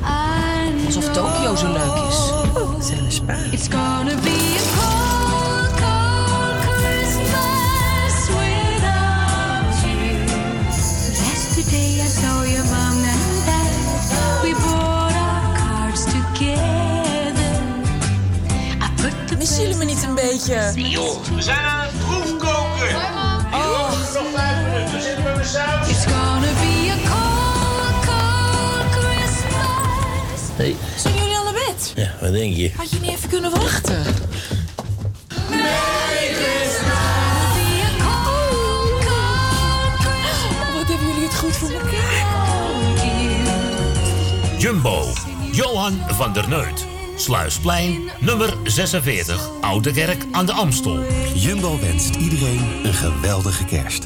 Alsof 0.85 1.11
Tokio 1.11 1.55
zo 1.55 1.71
leuk 1.71 2.07
is. 2.09 2.17
Oh, 2.55 2.81
ze 2.81 2.93
hebben 2.93 3.11
spa. 3.11 3.33
It's 3.51 3.67
gonna 3.67 4.15
be 4.21 4.57
a 4.59 4.63
cold, 4.77 5.69
cold 5.81 6.59
Christmas 6.77 8.27
without 8.27 9.81
you. 9.83 10.17
Yesterday 11.25 12.01
I 12.05 12.07
saw 12.07 12.45
your 12.51 12.65
mom 12.65 13.03
and 13.03 13.45
dad. 13.45 14.41
We 14.41 14.53
brought 14.59 15.15
our 15.15 15.57
cards 15.57 16.03
together. 16.03 17.55
I 18.81 19.01
put 19.01 19.27
the 19.27 19.35
Missen 19.37 19.61
jullie 19.61 19.77
me 19.77 19.85
niet 19.85 20.03
een 20.03 20.15
beetje? 20.15 20.71
Joh, 20.75 21.23
we 21.35 21.41
zijn 21.41 21.65
aan 21.65 21.85
het 21.85 21.97
proefkoken. 22.07 22.95
Oh. 23.53 23.89
Nog 24.13 24.25
vijf 24.35 24.71
minuten, 24.71 25.01
zitten 25.01 25.23
we 25.23 25.31
met 25.37 25.47
Zijn 30.57 31.15
jullie 31.15 31.35
al 31.35 31.43
naar 31.43 31.53
bed? 31.53 31.93
Ja, 31.95 32.11
wat 32.21 32.31
denk 32.31 32.55
je? 32.55 32.71
Had 32.75 32.89
je 32.91 32.99
niet 32.99 33.09
even 33.11 33.29
kunnen 33.29 33.51
wachten? 33.51 34.03
Wat 40.73 40.87
hebben 40.87 41.07
jullie 41.07 41.23
het 41.23 41.35
goed 41.35 41.55
voor 41.55 41.71
elkaar? 41.71 42.39
Jumbo, 44.57 45.05
Johan 45.51 45.51
Johan 45.51 45.99
van 46.07 46.33
der 46.33 46.49
Neut. 46.49 46.85
Sluisplein, 47.15 48.09
nummer 48.19 48.53
46, 48.63 49.49
Oude 49.61 49.91
Kerk 49.91 50.25
aan 50.31 50.45
de 50.45 50.51
Amstel. 50.51 50.99
Jumbo 51.33 51.79
wenst 51.79 52.15
iedereen 52.15 52.65
een 52.83 52.93
geweldige 52.93 53.65
kerst. 53.65 54.05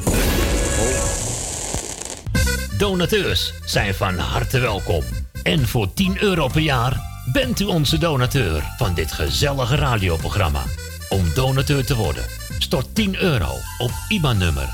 Donateurs 2.77 3.53
zijn 3.65 3.95
van 3.95 4.17
harte 4.17 4.59
welkom. 4.59 5.03
En 5.45 5.67
voor 5.67 5.93
10 5.93 6.21
euro 6.21 6.47
per 6.47 6.61
jaar 6.61 7.01
bent 7.25 7.59
u 7.59 7.65
onze 7.65 7.97
donateur 7.97 8.73
van 8.77 8.93
dit 8.93 9.11
gezellige 9.11 9.75
radioprogramma. 9.75 10.63
Om 11.09 11.33
donateur 11.33 11.85
te 11.85 11.95
worden, 11.95 12.23
stort 12.57 12.95
10 12.95 13.15
euro 13.15 13.49
op 13.77 13.91
IBAN-nummer 14.07 14.69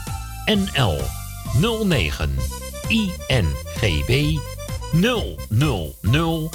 NL 0.46 1.02
09 1.84 2.36
INGB 2.88 4.38
000 4.92 6.50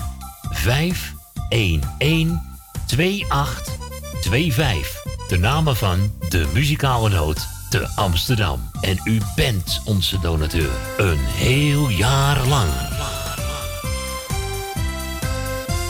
511 0.50 2.40
2825. 2.86 5.04
De 5.28 5.38
namen 5.38 5.76
van 5.76 6.12
de 6.28 6.46
muzikale 6.52 7.08
noot 7.08 7.46
te 7.70 7.88
Amsterdam. 7.94 8.70
En 8.80 9.00
u 9.04 9.20
bent 9.34 9.80
onze 9.84 10.20
donateur. 10.20 10.70
Een 10.96 11.18
heel 11.18 11.88
jaar 11.88 12.46
lang. 12.46 12.70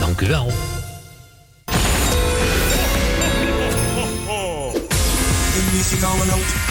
Dank 0.07 0.21
u 0.21 0.27
wel. 0.27 0.47
De 5.53 5.69
muzikale 5.73 6.25
noot. 6.25 6.66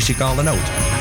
Muzikale 0.00 0.42
noot. 0.42 0.99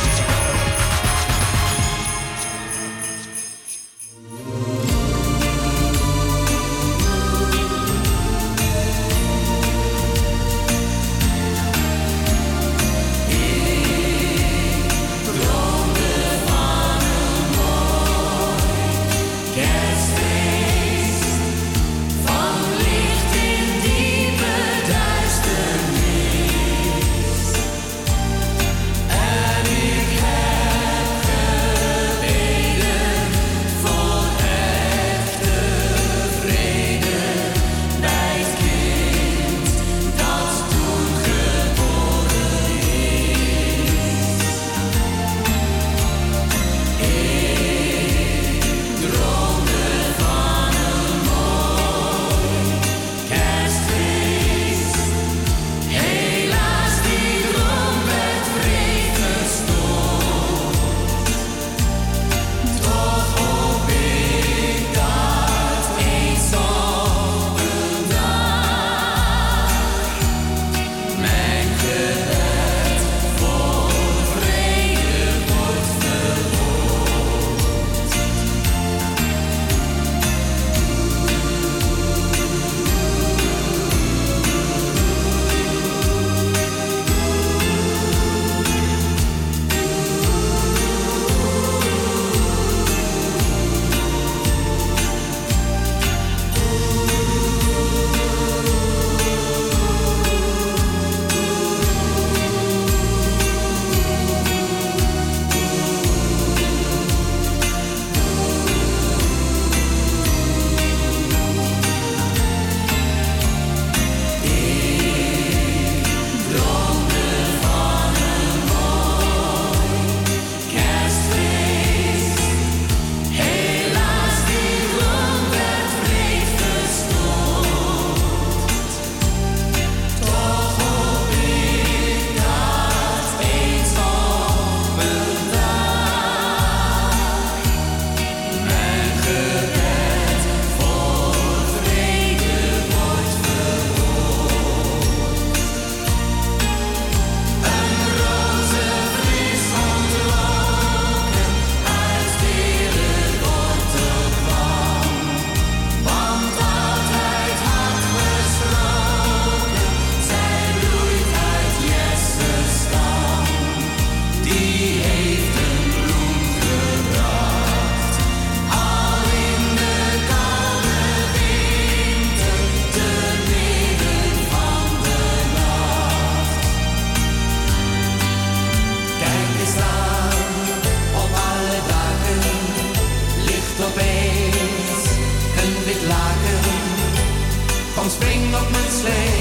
Kom 188.00 188.10
spring 188.10 188.56
op 188.56 188.69
mijn 188.72 188.92
slee 189.00 189.40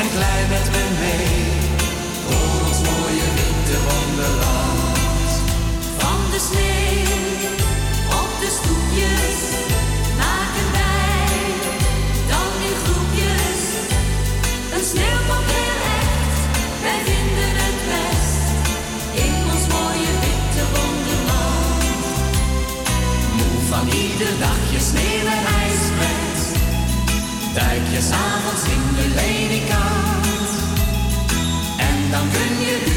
en 0.00 0.06
glij 0.14 0.42
met 0.54 0.66
me 0.74 0.84
mee. 1.00 1.36
Door 2.28 2.60
ons 2.68 2.80
mooie 2.88 3.28
winterwonderland. 3.38 5.30
Van 5.98 6.20
de 6.32 6.40
sneeuw 6.48 7.50
op 8.22 8.30
de 8.42 8.50
stoepjes 8.58 9.38
maken 10.22 10.68
wij 10.78 11.36
dan 12.32 12.50
in 12.68 12.76
groepjes 12.84 13.60
een 14.74 14.86
sneeuwpop 14.92 15.44
heel 15.56 15.80
echt. 16.00 16.40
Wij 16.84 17.00
vinden 17.10 17.52
het 17.64 17.78
best 17.90 18.44
in 19.26 19.36
ons 19.54 19.66
mooie 19.74 20.12
witte 20.24 20.64
wonderland. 20.74 21.82
Moe 23.38 23.58
van 23.72 23.86
ieder 24.02 24.32
dagje 24.44 24.80
sneeuw 24.90 25.26
en 25.36 25.47
duik 27.58 27.86
je 27.94 28.00
s'avonds 28.10 28.64
in 28.74 28.84
de 28.96 29.06
ledikant, 29.18 30.50
En 31.76 32.10
dan 32.10 32.26
kun 32.32 32.54
je 32.66 32.87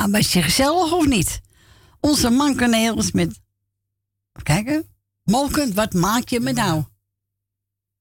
Nou, 0.00 0.12
was 0.12 0.32
je 0.32 0.42
gezellig 0.42 0.92
of 0.92 1.06
niet? 1.06 1.40
Onze 2.00 2.30
mankenegels 2.30 3.12
met... 3.12 3.28
Even 4.32 4.42
kijken. 4.42 4.84
Molkend, 5.24 5.74
wat 5.74 5.92
maak 5.94 6.28
je 6.28 6.40
me 6.40 6.52
nou? 6.52 6.84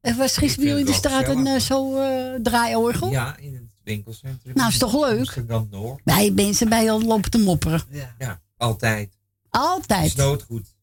Er 0.01 0.15
was 0.15 0.37
gisteren 0.37 0.55
bij 0.55 0.73
jullie 0.73 0.85
in 0.85 0.91
de 0.91 0.97
straat 0.97 1.27
een 1.27 1.47
eh, 1.47 1.59
zo 1.59 1.95
eh 2.01 2.39
draaiorgel? 2.43 3.11
Ja, 3.11 3.37
in 3.37 3.53
het 3.53 3.63
winkelcentrum. 3.83 4.53
Nou, 4.55 4.69
is 4.69 4.77
toch 4.77 4.93
leuk? 5.07 5.43
Noord. 5.69 6.01
Wij 6.03 6.31
mensen 6.31 6.69
bij 6.69 6.91
al 6.91 7.01
lopen 7.01 7.31
te 7.31 7.37
mopperen. 7.37 7.81
Ja, 8.19 8.41
altijd. 8.57 9.09
Altijd. 9.49 10.05
is 10.05 10.15
nooit 10.15 10.43
goed. 10.43 10.75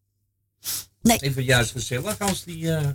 Nee. 1.02 1.18
Even 1.18 1.44
juist 1.44 1.70
gezellig 1.70 2.18
als 2.18 2.44
die... 2.44 2.74
eh, 2.74 2.88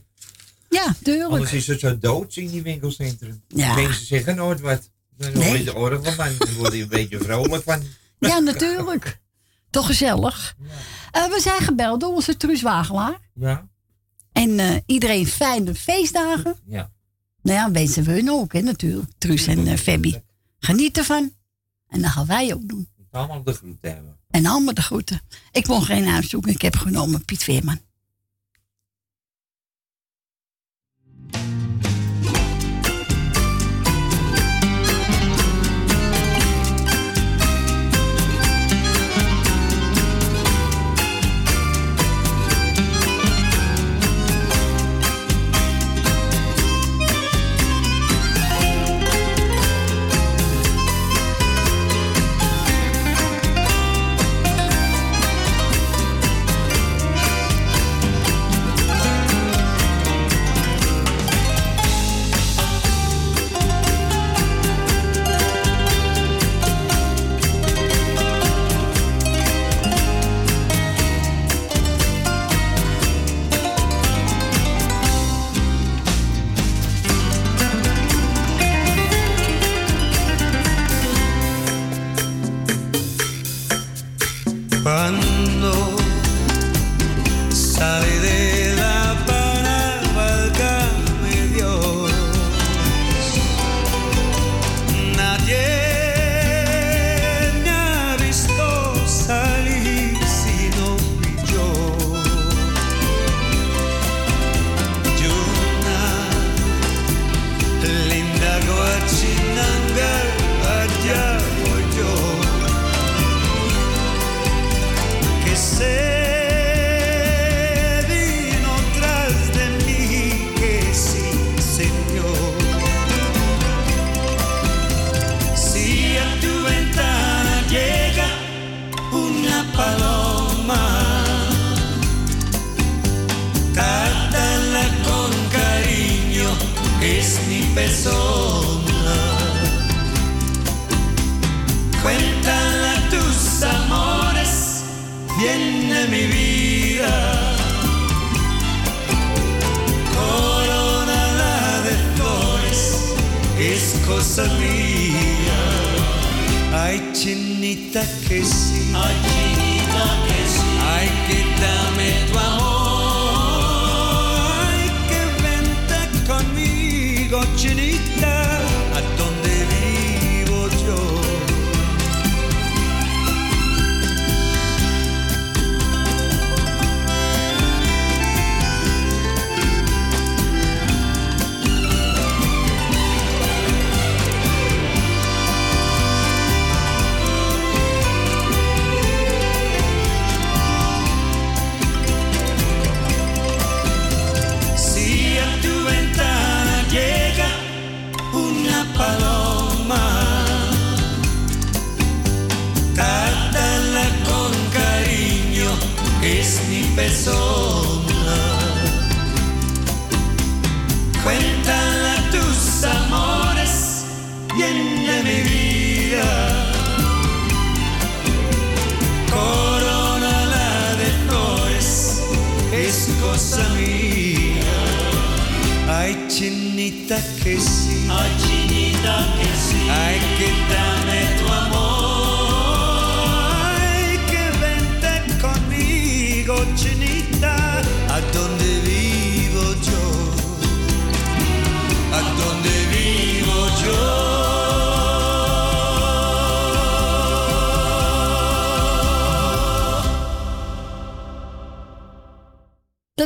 Ja, 0.70 0.96
tuurlijk. 1.04 1.30
anders 1.32 1.54
is 1.54 1.68
het 1.68 1.80
zo 1.80 1.98
dood 1.98 2.36
in 2.36 2.48
die 2.48 2.62
winkelcentrum. 2.62 3.44
Ja. 3.48 3.74
Mensen 3.76 4.06
zeggen 4.06 4.36
nooit 4.36 4.60
wat. 4.60 4.90
Dan 5.18 5.34
hoor 5.44 5.58
je 5.58 5.64
de 5.64 5.76
orgel 5.76 6.12
van. 6.12 6.30
Dan 6.38 6.54
word 6.54 6.74
je 6.74 6.82
een 6.82 6.88
beetje 6.88 7.20
vrolijk 7.20 7.64
van. 7.64 7.84
Ja, 8.30 8.40
natuurlijk. 8.40 9.20
Toch 9.70 9.86
gezellig. 9.86 10.56
Eh, 11.12 11.26
we 11.26 11.40
zijn 11.40 11.62
gebeld 11.62 12.00
door 12.00 12.14
onze 12.14 12.38
Truus 12.38 12.62
Wagelaar. 12.62 13.20
Ja. 13.34 13.70
En 14.32 14.60
eh, 14.60 14.76
iedereen 14.86 15.28
fijne 15.28 15.76
feestdagen. 15.76 16.56
Ja. 16.66 16.92
Nou 17.42 17.58
ja, 17.58 17.72
wensen 17.72 18.04
we 18.04 18.12
hun 18.12 18.32
ook, 18.32 18.54
hè, 18.54 18.62
natuurlijk. 18.62 19.12
Truus 19.18 19.48
en 19.48 19.78
Fabby. 19.78 20.22
Geniet 20.60 20.98
ervan. 20.98 21.32
En 21.88 22.02
dat 22.02 22.12
gaan 22.12 22.26
wij 22.26 22.54
ook 22.54 22.68
doen. 22.68 22.88
Allemaal 23.12 23.44
de 23.44 23.54
groeten 23.54 23.94
hebben. 23.94 24.18
En 24.30 24.46
allemaal 24.46 24.74
de 24.74 24.82
groeten. 24.82 25.22
Ik 25.52 25.68
mocht 25.68 25.86
geen 25.86 26.04
naam 26.04 26.24
zoeken. 26.24 26.52
Ik 26.52 26.62
heb 26.62 26.76
genomen 26.76 27.26
Piet 27.26 27.44
Veerman. 27.44 27.80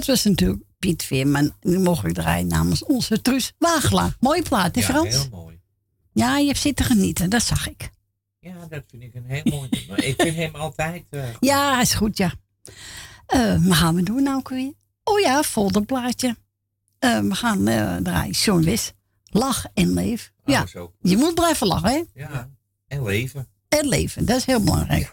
Dat 0.05 0.15
was 0.15 0.23
natuurlijk 0.23 0.61
Piet 0.79 1.03
Veerman. 1.03 1.53
Nu 1.61 1.79
mocht 1.79 2.05
ik 2.05 2.13
draaien 2.13 2.47
namens 2.47 2.83
onze 2.83 3.21
Truus 3.21 3.53
Wagelaar. 3.57 4.15
Mooie 4.19 4.41
plaat, 4.43 4.75
hè 4.75 4.81
Ja, 4.81 4.87
Frans? 4.87 5.15
heel 5.15 5.27
mooi. 5.31 5.59
Ja, 6.13 6.37
je 6.37 6.47
hebt 6.47 6.59
zitten 6.59 6.85
genieten, 6.85 7.29
dat 7.29 7.43
zag 7.43 7.69
ik. 7.69 7.89
Ja, 8.39 8.53
dat 8.69 8.83
vind 8.89 9.03
ik 9.03 9.13
een 9.15 9.25
heel 9.25 9.41
mooi. 9.45 9.69
maar 9.89 10.03
ik 10.03 10.21
vind 10.21 10.35
hem 10.35 10.55
altijd. 10.55 11.03
eh. 11.09 11.23
Ja, 11.39 11.81
is 11.81 11.93
goed, 11.93 12.17
ja. 12.17 12.33
Eh, 13.25 13.65
wat 13.65 13.75
gaan 13.77 13.95
we 13.95 14.03
doen 14.03 14.23
nou 14.23 14.37
ook 14.37 14.49
weer? 14.49 14.73
Oh 15.03 15.19
ja, 15.19 15.43
folderplaatje. 15.43 16.35
Eh, 16.99 17.19
we 17.19 17.35
gaan 17.35 17.63
draaien 18.03 18.33
Sean 18.35 18.63
Wis. 18.63 18.91
Lach 19.31 19.65
en 19.73 19.93
leef. 19.93 20.31
ja, 20.45 20.61
Oh, 20.61 20.67
zo. 20.67 20.93
je 21.01 21.17
moet 21.17 21.33
blijven 21.35 21.67
lachen, 21.67 21.89
hè? 21.89 22.03
Ja. 22.13 22.49
En 22.87 23.03
leven. 23.03 23.47
En 23.69 23.87
leven, 23.87 24.25
dat 24.25 24.37
is 24.37 24.45
heel 24.45 24.63
belangrijk. 24.63 25.11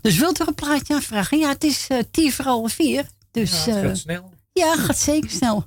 Dus 0.00 0.18
wilt 0.18 0.38
u 0.38 0.42
er 0.42 0.48
een 0.48 0.54
plaatje 0.54 0.94
aanvragen? 0.94 1.38
Ja, 1.38 1.48
het 1.48 1.64
is 1.64 1.86
tien 2.10 2.32
voor 2.32 2.44
half 2.44 2.72
vier. 2.72 3.06
Dus, 3.38 3.64
ja, 3.64 3.72
het 3.72 3.80
gaat 3.80 3.90
eh, 3.90 3.94
snel. 3.94 4.32
Ja, 4.52 4.76
gaat 4.76 4.98
zeker 4.98 5.30
snel. 5.30 5.66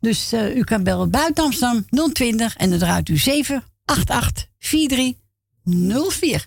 Dus 0.00 0.32
eh, 0.32 0.56
u 0.56 0.64
kan 0.64 0.82
bellen 0.82 1.10
buiten 1.10 1.44
Amsterdam 1.44 1.84
020 2.12 2.56
en 2.56 2.70
dan 2.70 2.78
draait 2.78 3.08
u 3.08 3.16
788 3.16 4.44
04. 5.64 6.46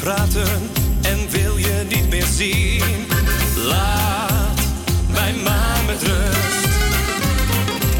Praten 0.00 0.70
en 1.02 1.30
wil 1.30 1.56
je 1.56 1.84
niet 1.88 2.08
meer 2.08 2.26
zien. 2.26 3.06
Laat 3.66 4.60
mij 5.12 5.34
maar 5.44 5.80
met 5.86 6.02
rust. 6.02 6.68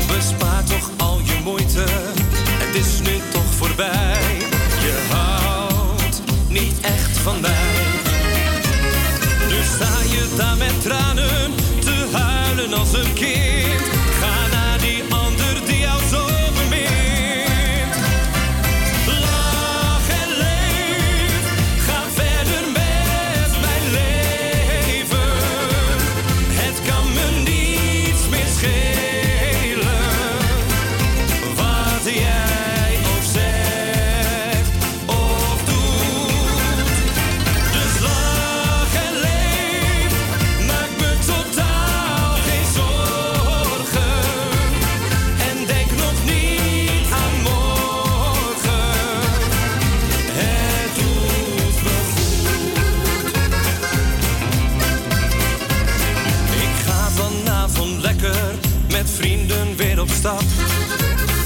Bespaar 0.07 0.65
toch 0.65 0.91
al 0.97 1.21
je 1.25 1.41
moeite, 1.45 1.85
het 2.35 2.75
is 2.75 3.01
nu 3.01 3.21
toch 3.33 3.55
voorbij. 3.57 4.39
Je 4.81 5.07
houdt 5.11 6.23
niet 6.49 6.81
echt 6.81 7.19
van 7.19 7.41
mij. 7.41 7.77
Nu 9.49 9.63
sta 9.75 9.99
je 10.09 10.35
daar 10.37 10.57
met 10.57 10.83
tranen 10.83 11.55
te 11.81 12.09
huilen 12.13 12.73
als 12.73 12.93
een 12.93 13.13
kind. 13.13 13.50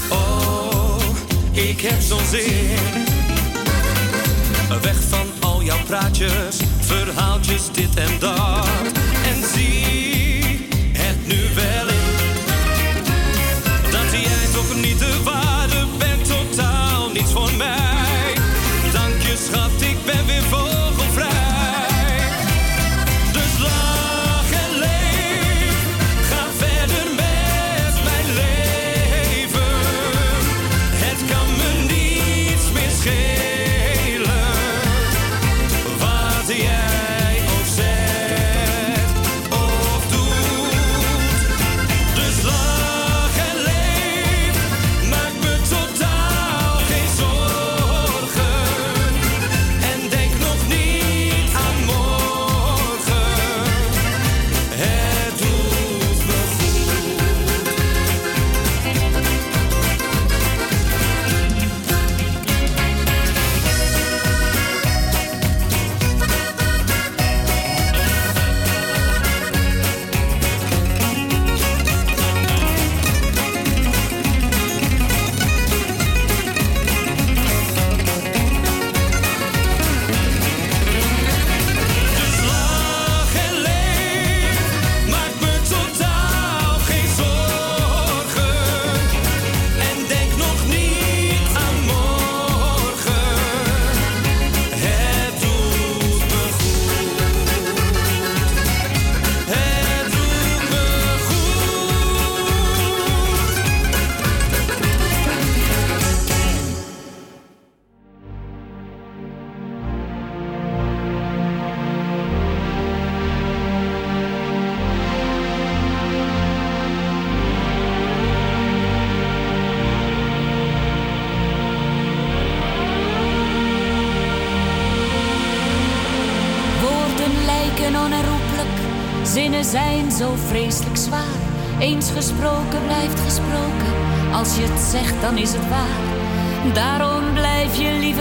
Oh, 0.09 0.97
ik 1.51 1.81
heb 1.81 2.01
zo'n 2.01 2.25
zin. 2.29 2.75
Weg 4.81 4.97
van 5.09 5.27
al 5.39 5.63
jouw 5.63 5.83
praatjes, 5.85 6.57
verhaaltjes, 6.79 7.61
dit 7.71 7.95
en 7.95 8.19
dat. 8.19 8.94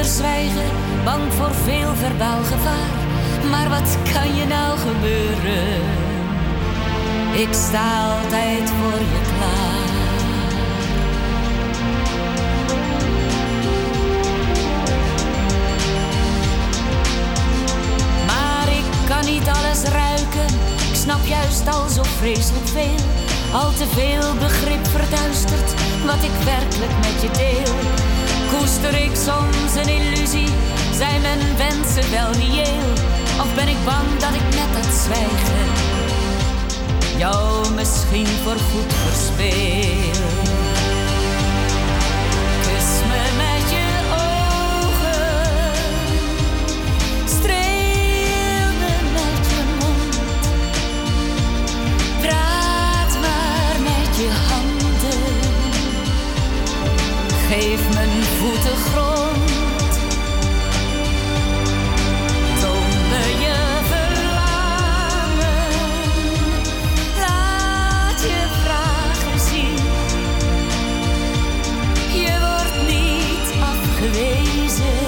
Zwijgen, 0.07 0.71
bang 1.05 1.33
voor 1.33 1.55
veel 1.55 1.95
verbaal 1.95 2.43
gevaar. 2.43 3.03
Maar 3.51 3.69
wat 3.69 3.99
kan 4.13 4.35
je 4.35 4.45
nou 4.47 4.79
gebeuren? 4.79 5.83
Ik 7.33 7.49
sta 7.53 8.17
altijd 8.17 8.71
voor 8.71 8.99
je 8.99 9.21
klaar. 9.31 9.93
Maar 18.27 18.69
ik 18.69 19.09
kan 19.09 19.33
niet 19.33 19.49
alles 19.49 19.83
ruiken. 19.83 20.55
Ik 20.89 20.95
snap 20.95 21.27
juist 21.27 21.69
al 21.69 21.89
zo 21.89 22.03
vreselijk 22.03 22.69
veel. 22.69 23.05
Al 23.53 23.73
te 23.73 23.87
veel 23.87 24.35
begrip 24.39 24.87
verduistert 24.87 25.75
wat 26.07 26.23
ik 26.23 26.45
werkelijk 26.45 26.93
met 27.01 27.23
je 27.23 27.31
deel. 27.31 28.14
Koester 28.59 28.95
ik 28.95 29.15
soms 29.15 29.75
een 29.75 29.89
illusie? 29.89 30.49
Zijn 30.93 31.21
mijn 31.21 31.57
wensen 31.57 32.11
wel 32.11 32.33
reëel? 32.33 32.91
Of 33.41 33.55
ben 33.55 33.69
ik 33.69 33.85
bang 33.85 34.19
dat 34.19 34.35
ik 34.35 34.45
met 34.45 34.83
dat 34.83 34.95
zwijgen 34.95 35.85
jou 37.19 37.75
misschien 37.75 38.27
voorgoed 38.27 38.93
verspeel? 38.93 40.64
Hoe 58.45 58.59
te 58.59 58.75
grond? 58.77 59.51
Tonnen 62.61 63.41
je 63.41 63.81
verlamen. 63.91 65.69
Laat 67.19 68.21
je 68.21 68.47
vragen 68.63 69.41
zien. 69.41 69.77
Je 72.23 72.35
wordt 72.41 72.79
niet 72.89 73.49
afgewezen. 73.61 75.07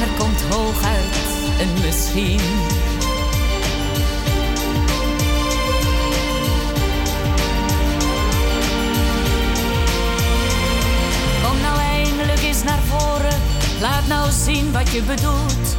Er 0.00 0.10
komt 0.18 0.42
hooguit 0.42 1.16
een 1.60 1.72
misschien. 1.84 2.87
Nou 14.08 14.30
zien 14.30 14.72
wat 14.72 14.90
je 14.90 15.02
bedoelt. 15.02 15.76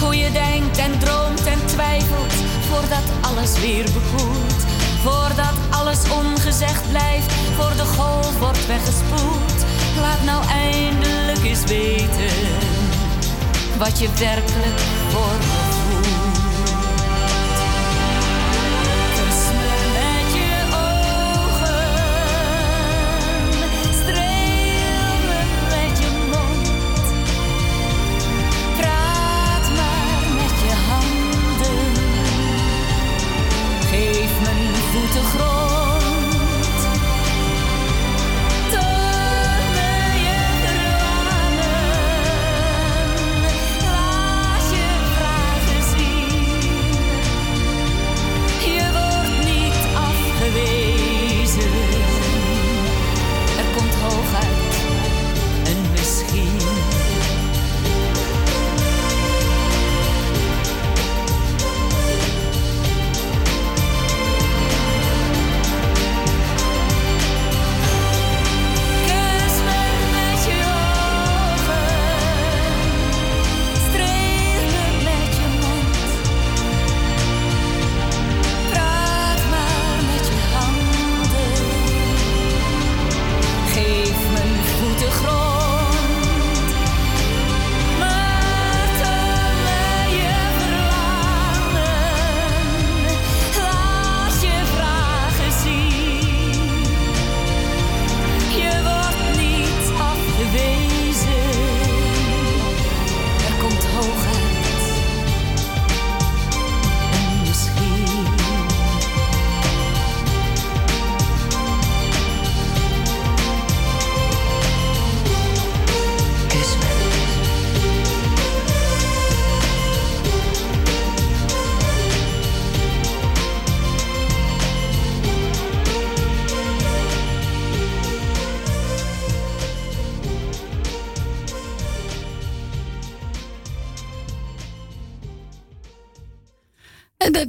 Hoe 0.00 0.16
je 0.16 0.30
denkt 0.32 0.78
en 0.78 0.98
droomt 0.98 1.46
en 1.46 1.66
twijfelt, 1.66 2.32
voordat 2.70 3.06
alles 3.20 3.60
weer 3.60 3.84
bekoelt. 3.84 4.60
Voordat 5.02 5.56
alles 5.70 5.98
ongezegd 6.10 6.88
blijft, 6.90 7.32
voor 7.32 7.72
de 7.76 7.84
golf 7.84 8.38
wordt 8.38 8.66
weggespoeld. 8.66 9.64
Laat 10.00 10.24
nou 10.24 10.44
eindelijk 10.46 11.44
eens 11.44 11.64
weten 11.64 12.36
wat 13.78 13.98
je 13.98 14.08
werkelijk 14.18 14.80
voor 15.08 15.57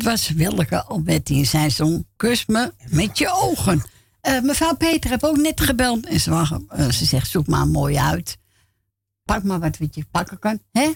was 0.10 0.30
Willeke 0.30 0.84
Alberti 0.84 1.40
en 1.40 1.46
zij 1.46 1.70
zong 1.70 2.06
Kus 2.16 2.46
me 2.46 2.74
met 2.88 3.18
je 3.18 3.32
ogen. 3.34 3.84
Eh, 4.22 4.42
mevrouw 4.42 4.76
Peter 4.76 5.10
heeft 5.10 5.26
ook 5.26 5.38
net 5.38 5.62
gebeld 5.62 6.06
en 6.06 6.20
ze, 6.20 6.62
eh, 6.70 6.90
ze 6.90 7.06
zegt 7.06 7.30
zoek 7.30 7.48
maar 7.48 7.68
mooi 7.68 7.98
uit. 7.98 8.38
Pak 9.26 9.44
maar 9.44 9.60
wat 9.60 9.78
wat 9.78 9.96
je 9.96 10.06
pakken 10.12 10.40
kan, 10.40 10.60
hè? 10.72 10.92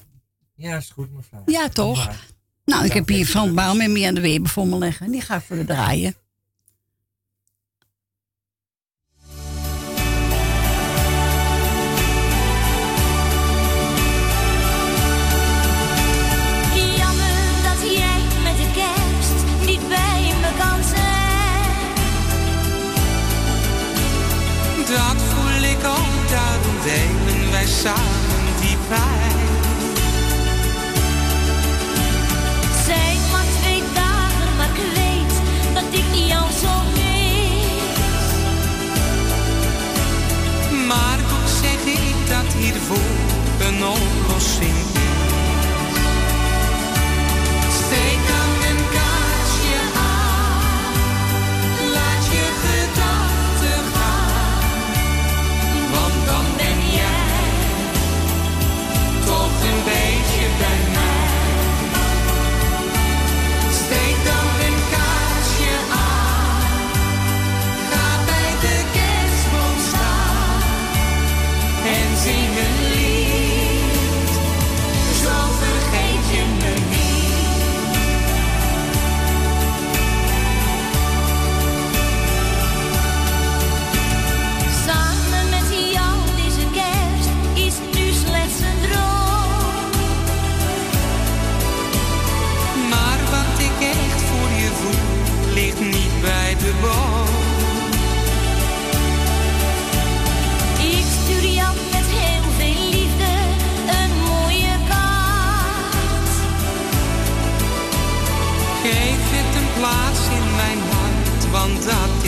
Ja, 0.55 0.77
is 0.77 0.89
goed, 0.89 1.13
mevrouw. 1.13 1.43
Ja, 1.45 1.69
toch? 1.69 2.09
Nou, 2.65 2.85
ik 2.85 2.93
heb 2.93 3.07
hier 3.07 3.25
Frans 3.25 3.53
Baum 3.53 3.79
en 3.81 4.05
aan 4.05 4.13
de 4.13 4.21
Weber 4.21 4.49
voor 4.49 4.67
me 4.67 4.77
leggen. 4.77 5.11
Die 5.11 5.21
ga 5.21 5.35
ik 5.35 5.41
voor 5.41 5.55
de 5.55 5.65
draaien. 5.65 6.15
Hiervoor 42.63 42.97
een 43.59 43.85
oplossing 43.85 44.92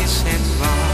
kiss 0.05 0.23
and 0.25 0.61
run. 0.61 0.84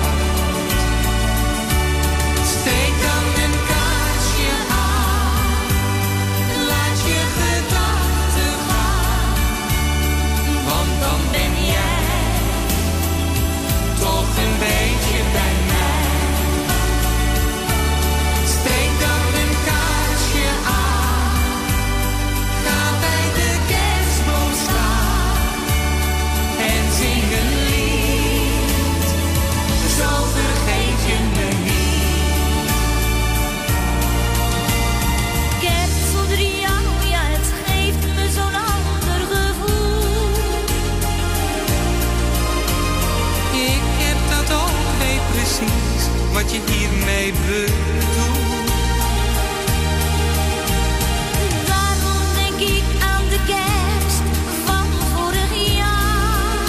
Waarom 51.68 52.24
denk 52.36 52.70
ik 52.70 52.84
aan 53.02 53.28
de 53.30 53.40
kerst 53.46 54.24
van 54.66 54.86
vorig 55.14 55.76
jaar? 55.78 56.66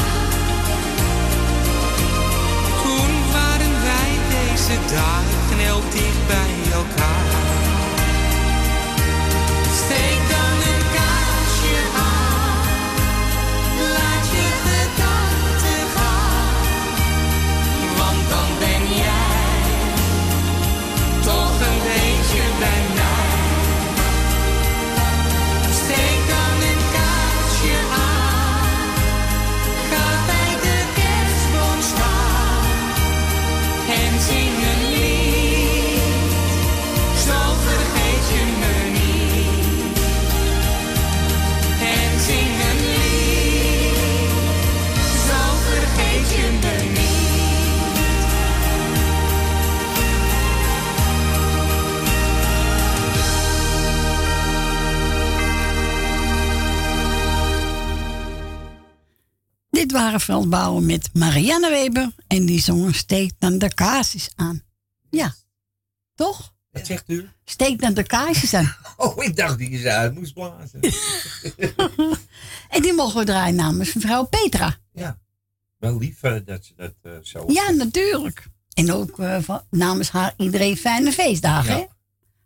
Toen 2.82 3.32
waren 3.32 3.82
wij 3.82 4.12
deze 4.28 4.94
dagen 4.94 5.58
heel 5.58 5.82
dicht 5.90 6.26
bij 6.26 6.72
elkaar. 6.72 7.11
Frans 60.22 60.48
Bouwen 60.48 60.86
met 60.86 61.10
Marianne 61.12 61.70
Weber. 61.70 62.12
En 62.26 62.46
die 62.46 62.60
zongen 62.60 62.94
Steek 62.94 63.32
dan 63.38 63.58
de 63.58 63.74
kaarsjes 63.74 64.30
aan. 64.36 64.62
Ja, 65.10 65.34
toch? 66.14 66.54
Wat 66.70 66.86
zegt 66.86 67.04
u? 67.06 67.28
Steek 67.44 67.80
dan 67.80 67.94
de 67.94 68.02
kaarsjes 68.02 68.54
aan. 68.54 68.74
Oh, 68.96 69.24
ik 69.24 69.36
dacht 69.36 69.58
die 69.58 69.78
ze 69.78 69.90
uit 69.90 70.14
moest 70.14 70.34
blazen. 70.34 70.80
En 72.68 72.82
die 72.82 72.92
mogen 72.92 73.18
we 73.18 73.24
draaien 73.24 73.54
namens 73.54 73.94
mevrouw 73.94 74.24
Petra. 74.24 74.76
ja. 74.92 75.20
Wel 75.78 75.98
lief 75.98 76.22
eh, 76.22 76.36
dat 76.44 76.64
ze 76.64 76.72
dat 76.76 76.94
eh, 77.02 77.12
zo... 77.22 77.44
Ja, 77.48 77.70
natuurlijk. 77.70 78.46
En 78.74 78.92
ook 78.92 79.18
eh, 79.18 79.58
namens 79.70 80.10
haar 80.10 80.34
iedereen 80.36 80.76
fijne 80.76 81.12
feestdagen. 81.12 81.74
Ja. 81.74 81.78
hè? 81.78 81.84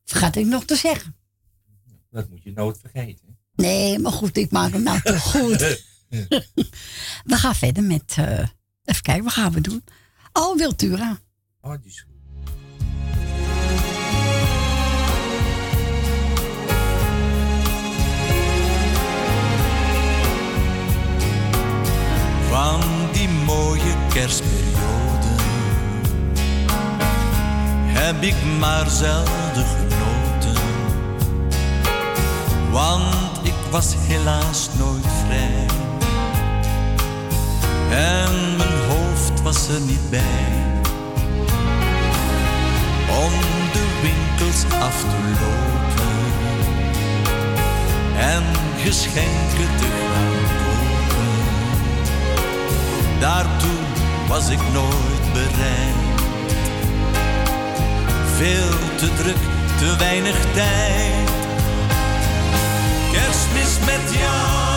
Vergat 0.04 0.36
ik 0.36 0.46
nog 0.46 0.64
te 0.64 0.76
zeggen. 0.76 1.16
Dat 2.10 2.28
moet 2.28 2.42
je 2.42 2.52
nooit 2.52 2.78
vergeten. 2.80 3.38
Nee, 3.54 3.98
maar 3.98 4.12
goed, 4.12 4.36
ik 4.36 4.50
maak 4.50 4.72
hem 4.72 4.82
nou 4.82 5.00
toch 5.02 5.22
goed. 5.22 5.60
We 7.30 7.36
gaan 7.36 7.54
verder 7.54 7.82
met. 7.82 8.14
eh, 8.18 8.46
even 8.84 9.02
kijken, 9.02 9.24
wat 9.24 9.32
gaan 9.32 9.52
we 9.52 9.60
doen? 9.60 9.84
Oh, 10.32 10.56
Wiltura. 10.56 11.18
Oh, 11.60 11.74
die 11.82 11.90
is 11.90 12.00
goed. 12.00 12.16
van 22.50 22.80
die 23.12 23.28
mooie 23.28 23.94
kerstperiode 24.08 25.34
heb 27.88 28.22
ik 28.22 28.34
maar 28.58 28.90
zelden 28.90 29.66
genoten. 29.66 30.62
Want 32.70 33.14
ik 33.42 33.54
was 33.70 33.94
helaas 33.98 34.68
nooit 34.78 35.06
vrij. 35.26 35.85
En 37.90 38.56
mijn 38.56 38.78
hoofd 38.88 39.42
was 39.42 39.68
er 39.68 39.80
niet 39.80 40.10
bij. 40.10 40.54
Om 43.24 43.32
de 43.72 43.86
winkels 44.02 44.64
af 44.80 45.00
te 45.00 45.16
lopen. 45.40 46.16
En 48.18 48.44
geschenken 48.82 49.70
te 49.78 49.88
gaan 50.12 50.36
kopen. 50.58 51.34
Daartoe 53.20 53.80
was 54.28 54.48
ik 54.48 54.60
nooit 54.72 55.32
bereid. 55.32 56.06
Veel 58.36 58.96
te 58.96 59.14
druk, 59.14 59.42
te 59.78 59.96
weinig 59.98 60.36
tijd. 60.54 61.30
Kerstmis 63.12 63.78
met 63.84 64.14
jou, 64.18 64.75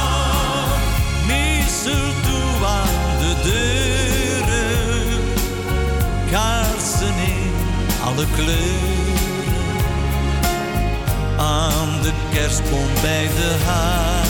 mistletoe 1.70 2.66
aan 2.66 3.20
de 3.20 3.34
deuren. 3.44 5.20
Kaarsen 6.32 7.18
in 7.28 7.54
alle 8.04 8.26
kleuren. 8.36 9.48
Aan 11.38 12.02
de 12.02 12.12
kerstboom 12.34 12.88
bij 13.02 13.28
de 13.28 13.56
haard. 13.66 14.28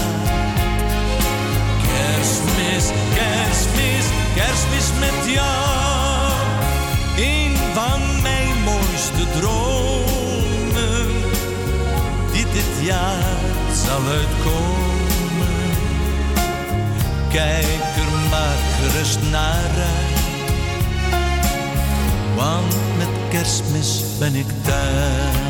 Kerstmis, 1.87 2.85
kerstmis, 3.13 4.05
kerstmis 4.35 4.89
met 4.99 5.33
jou. 5.33 6.31
Een 7.17 7.55
van 7.73 8.21
mijn 8.21 8.63
mooiste 8.63 9.39
dromen. 9.39 11.07
Die 12.31 12.45
dit 12.53 12.85
jaar 12.85 13.37
zal 13.85 14.01
uitkomen. 14.11 14.88
Kijk 17.29 17.65
er 17.95 18.29
maar 18.29 18.57
gerust 18.81 19.19
naar 19.31 19.69
uit. 19.75 20.19
Want 22.35 22.75
met 22.97 23.07
kerstmis 23.29 24.03
ben 24.19 24.35
ik 24.35 24.45
thuis. 24.61 25.49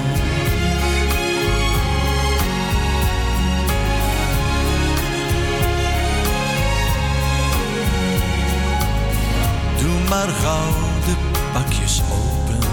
Doe 9.80 10.10
maar 10.10 10.28
gauw 10.28 10.74
de 11.06 11.16
pakjes 11.54 12.02
open. 12.12 12.68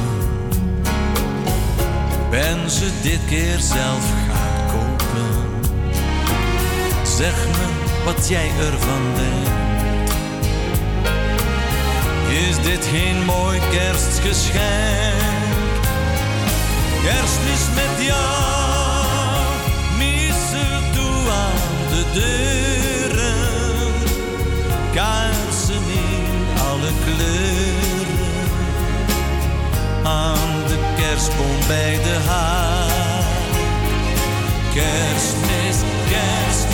Ben 2.30 2.70
ze 2.70 2.90
dit 3.02 3.20
keer 3.26 3.58
zelf 3.58 4.12
gaan 4.28 4.66
kopen. 4.66 5.44
Zeg 7.16 7.46
me 7.46 7.65
wat 8.06 8.28
jij 8.28 8.50
ervan 8.58 9.14
denkt. 9.14 10.14
Is 12.28 12.62
dit 12.62 12.86
geen 12.86 13.24
mooi 13.24 13.60
kerstgeschenk? 13.70 15.84
Kerstmis 17.02 17.66
met 17.74 18.06
jou, 18.06 19.42
mistletoe 19.98 21.30
aan 21.30 21.88
de 21.90 22.04
deuren. 22.12 23.92
Kaarsen 24.94 25.82
in 25.88 26.46
alle 26.68 26.90
kleuren. 27.04 28.34
Aan 30.02 30.66
de 30.66 30.78
kerstboom 30.96 31.66
bij 31.66 31.98
de 32.02 32.18
haard. 32.28 33.24
Kerstmis, 34.74 35.76
met 36.08 36.65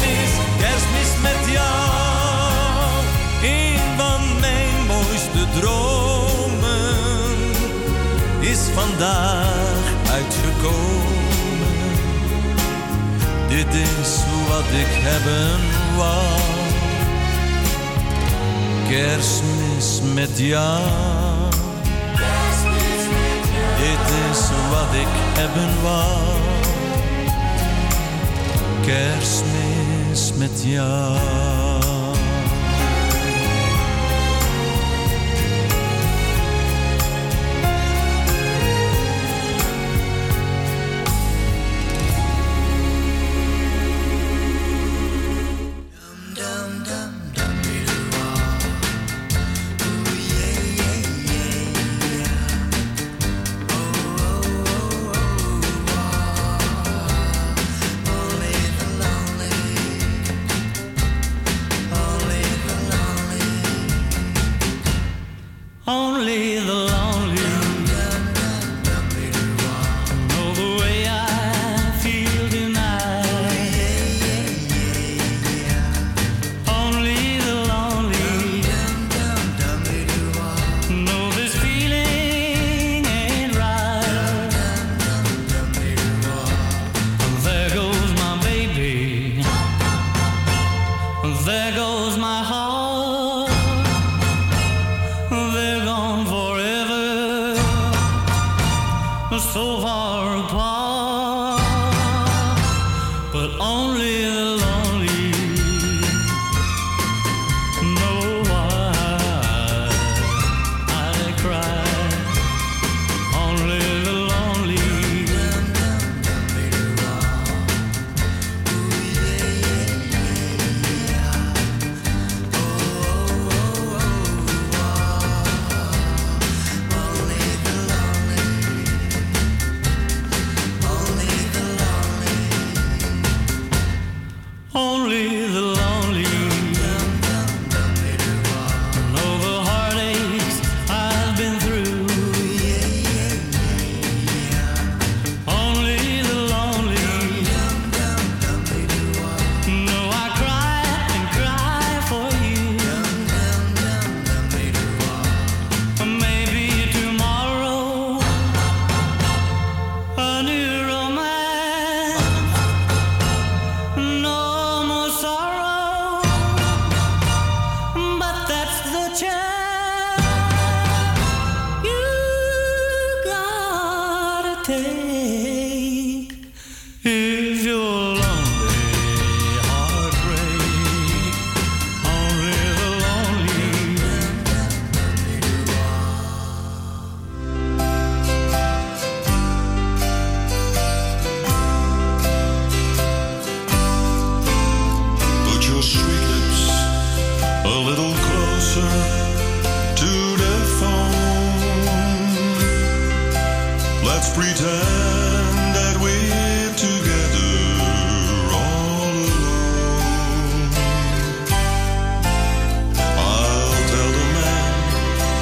jou. 1.53 3.05
Een 3.43 3.79
van 3.97 4.41
mijn 4.41 4.87
mooiste 4.87 5.61
dromen 5.61 6.95
is 8.41 8.59
vandaag 8.75 9.83
uitgekomen. 10.13 11.13
Dit 13.49 13.75
is 13.75 14.25
wat 14.49 14.69
ik 14.83 14.93
hebben 15.09 15.61
wou. 15.97 16.41
Kerstmis 18.89 20.01
met 20.15 20.39
jou. 20.39 20.81
Dit 23.77 24.15
is 24.31 24.41
wat 24.71 24.95
ik 24.95 25.13
hebben 25.39 25.83
wou. 25.83 26.43
Kerstmis 28.87 30.02
met 30.13 30.63
jou. 30.65 31.52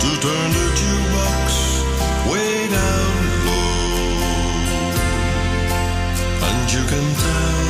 to 0.01 0.11
turn 0.21 0.51
the 0.59 0.67
jukebox 0.81 1.49
way 2.31 2.69
down 2.69 3.15
low, 3.47 4.93
and 6.49 6.73
you 6.73 6.83
can 6.89 7.07
tell. 7.17 7.70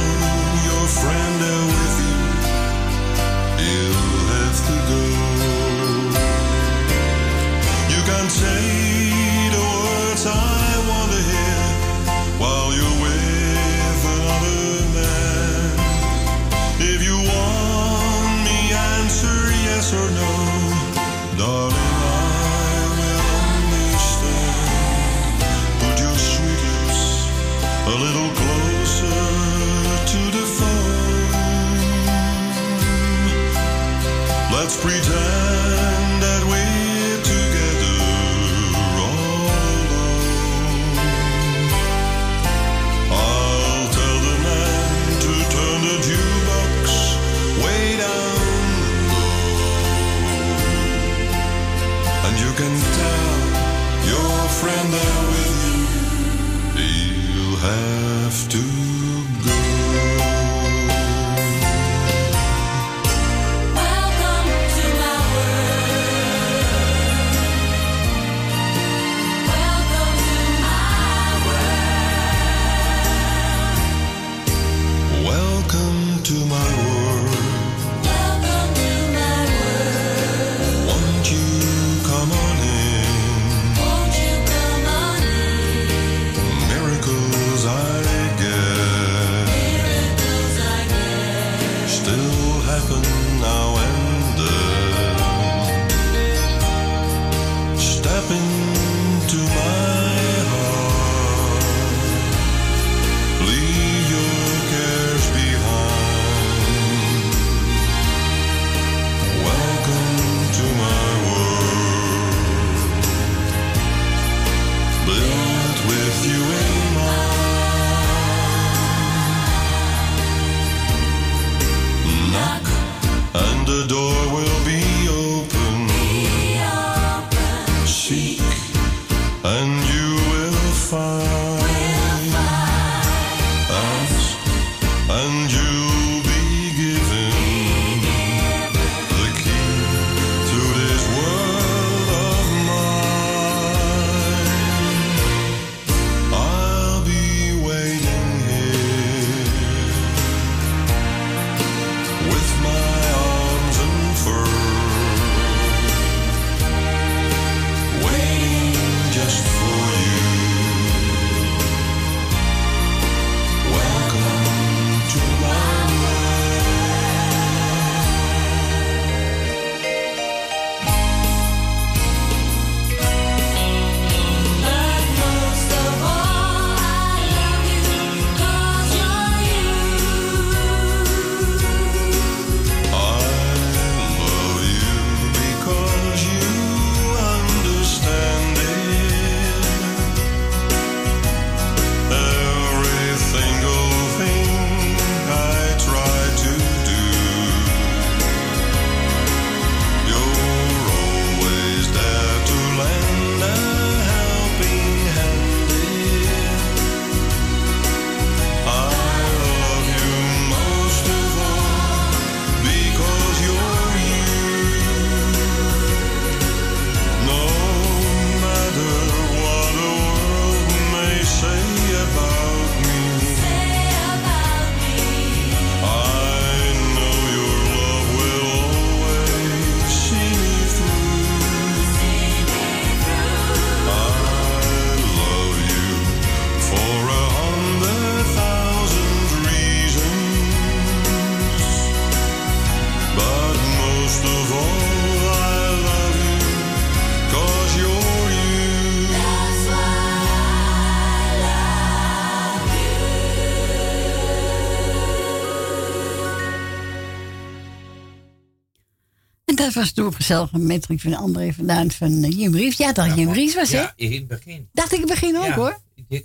was 259.81 259.93
toen 259.93 260.67
met 260.67 260.87
Rick 260.87 261.01
van 261.01 261.15
André 261.15 261.53
vandaan 261.53 261.91
van 261.91 262.21
Jim 262.21 262.55
eh, 262.55 262.61
Ries. 262.61 262.77
Ja, 262.77 262.93
dat 262.93 263.07
ja, 263.07 263.15
Jim 263.15 263.33
Ries 263.33 263.55
was, 263.55 263.71
hè? 263.71 263.87
In 263.97 264.13
het 264.13 264.29
begin. 264.29 264.69
Dacht 264.73 264.93
ik 264.93 265.01
in 265.01 265.09
het 265.09 265.11
begin 265.11 265.37
ook, 265.37 265.45
ja, 265.45 265.55
hoor. 265.55 265.81
Oh 265.97 266.17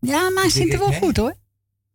ja, 0.00 0.30
maar 0.30 0.42
hij 0.42 0.50
zingt 0.50 0.72
er 0.72 0.78
wel 0.78 0.92
goed, 0.92 1.16
hoor. 1.16 1.36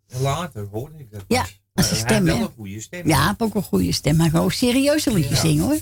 Later 0.08 0.68
hoorde 0.72 0.98
ik 0.98 1.12
dat. 1.12 1.24
Ja, 1.28 1.46
als 1.74 1.92
een 1.92 1.96
stem, 1.96 2.24
wel 2.24 2.38
een 2.38 2.52
goede 2.56 2.82
stem. 2.82 3.08
Ja, 3.08 3.28
heb 3.28 3.42
ook 3.42 3.56
een 3.56 3.64
goede 3.64 3.92
stem. 3.92 4.16
Maar 4.16 4.30
gewoon 4.30 4.52
serieuze 4.52 5.12
je 5.12 5.36
zingen, 5.36 5.64
hoor. 5.64 5.80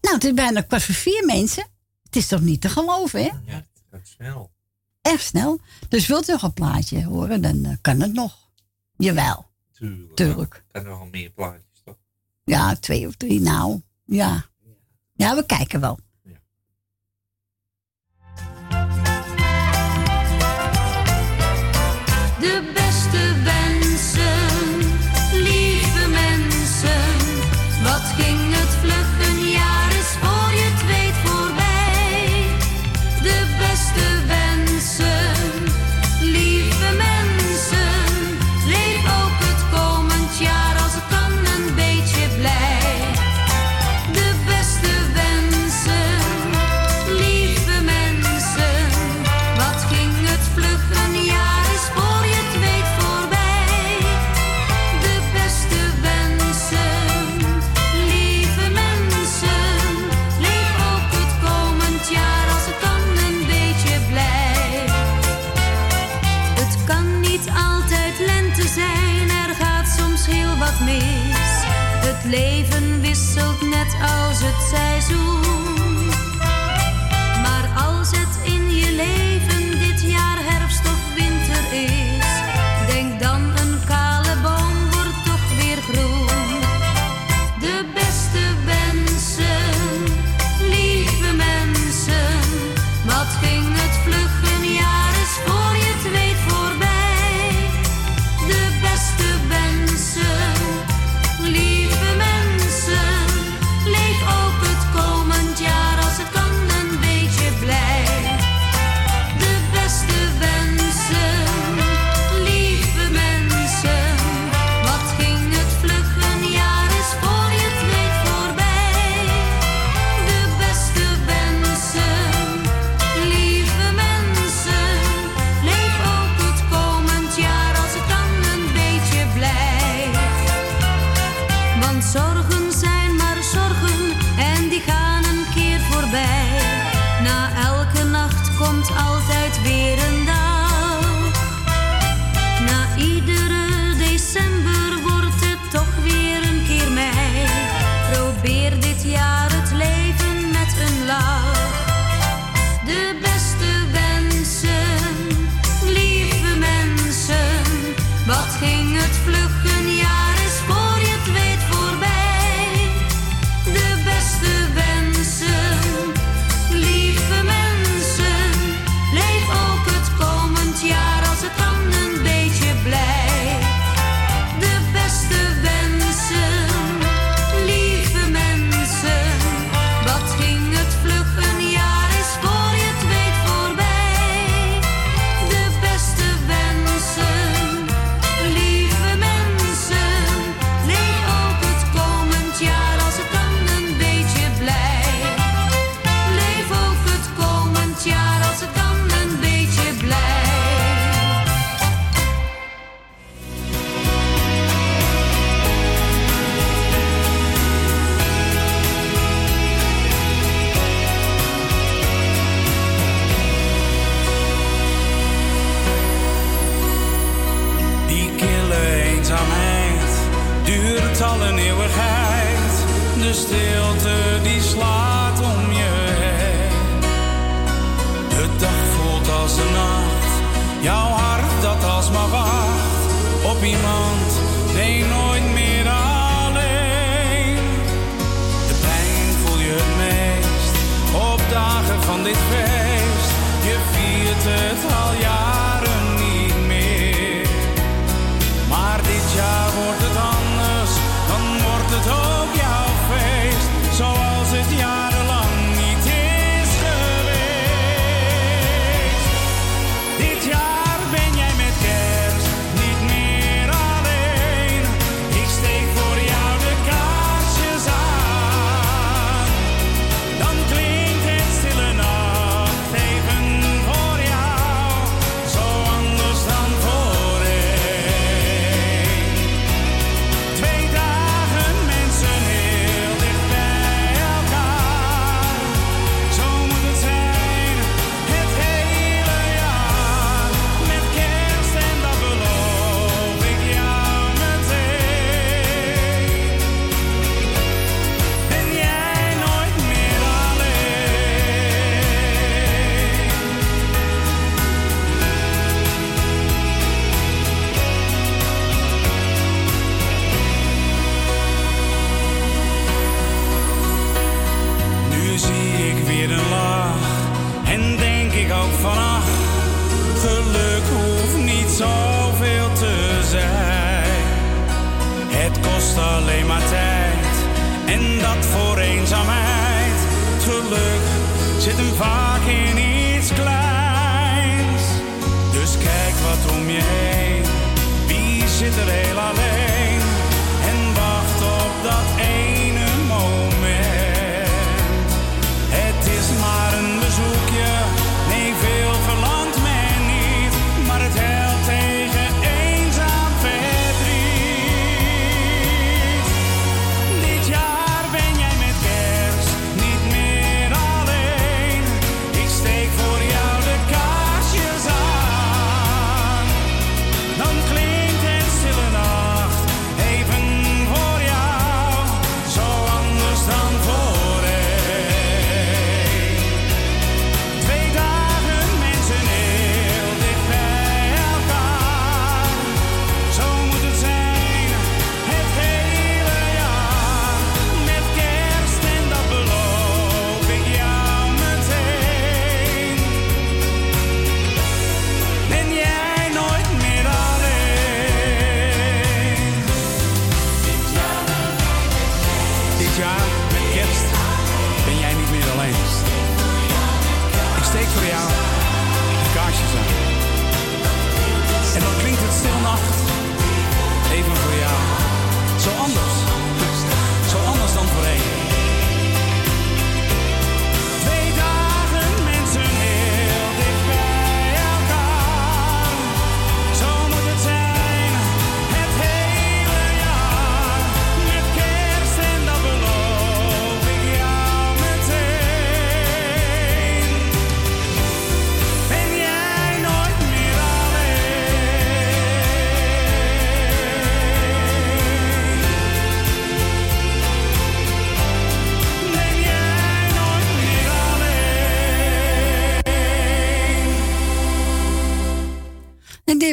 Nou, 0.00 0.14
het 0.14 0.24
is 0.24 0.32
bijna 0.32 0.60
kwart 0.60 0.82
voor 0.82 0.94
vier 0.94 1.24
mensen. 1.26 1.66
Het 2.02 2.16
is 2.16 2.26
toch 2.26 2.40
niet 2.40 2.60
te 2.60 2.68
geloven, 2.68 3.22
hè? 3.22 3.30
Ja, 3.46 3.66
het 3.90 4.08
snel. 4.08 4.50
Echt 5.02 5.24
snel. 5.24 5.60
Dus 5.88 6.06
wilt 6.06 6.28
u 6.28 6.32
nog 6.32 6.42
een 6.42 6.52
plaatje 6.52 7.04
horen, 7.04 7.42
dan 7.42 7.64
eh, 7.64 7.72
kan 7.80 8.00
het 8.00 8.12
nog. 8.12 8.50
Jawel. 8.96 9.46
Tuurlijk. 9.72 10.16
Tuurlijk. 10.16 10.64
Er 10.70 10.82
zijn 10.82 11.10
meer 11.10 11.30
plaatjes, 11.30 11.82
toch? 11.84 11.96
Ja, 12.44 12.76
twee 12.76 13.06
of 13.06 13.16
drie 13.16 13.40
nou. 13.40 13.80
Ja. 14.04 14.44
Ja, 15.12 15.34
we 15.34 15.46
kijken 15.46 15.80
wel. 15.80 15.98
De 22.40 22.70
beste 22.74 23.42
wijn. 23.44 23.63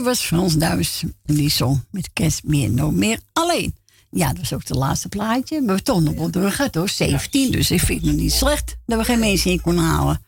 Dit 0.01 0.09
was 0.09 0.25
Frans 0.25 0.57
Duis. 0.57 1.03
En 1.25 1.35
die 1.35 1.49
zong 1.49 1.85
met 1.91 2.09
kerst 2.13 2.43
meer, 2.43 2.69
nog 2.69 2.91
meer 2.93 3.19
alleen. 3.33 3.75
Ja, 4.11 4.27
dat 4.27 4.37
was 4.37 4.53
ook 4.53 4.59
het 4.59 4.77
laatste 4.77 5.07
plaatje. 5.07 5.61
Maar 5.61 5.75
we 5.75 5.81
toch 5.81 6.01
nog 6.01 6.31
wel 6.31 6.69
hoor. 6.71 6.89
17, 6.89 7.51
dus 7.51 7.71
ik 7.71 7.79
vind 7.79 8.01
het 8.01 8.11
nog 8.11 8.19
niet 8.19 8.31
slecht 8.31 8.75
dat 8.85 8.97
we 8.97 9.05
geen 9.05 9.19
mensen 9.19 9.51
in 9.51 9.61
konden 9.61 9.83
halen. 9.83 10.25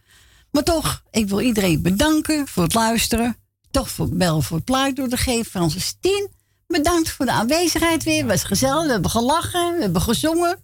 Maar 0.51 0.63
toch, 0.63 1.03
ik 1.11 1.27
wil 1.27 1.41
iedereen 1.41 1.81
bedanken 1.81 2.47
voor 2.47 2.63
het 2.63 2.73
luisteren. 2.73 3.37
Toch 3.71 3.89
voor 3.89 4.09
bel 4.09 4.41
voor 4.41 4.57
het 4.57 4.65
plaatje 4.65 4.93
door 4.93 5.07
te 5.07 5.17
geven. 5.17 5.45
Francis 5.45 5.95
10, 5.99 6.29
bedankt 6.67 7.09
voor 7.09 7.25
de 7.25 7.31
aanwezigheid 7.31 8.03
weer. 8.03 8.17
Het 8.17 8.27
was 8.27 8.43
gezellig, 8.43 8.85
we 8.85 8.91
hebben 8.91 9.11
gelachen, 9.11 9.75
we 9.75 9.81
hebben 9.81 10.01
gezongen. 10.01 10.63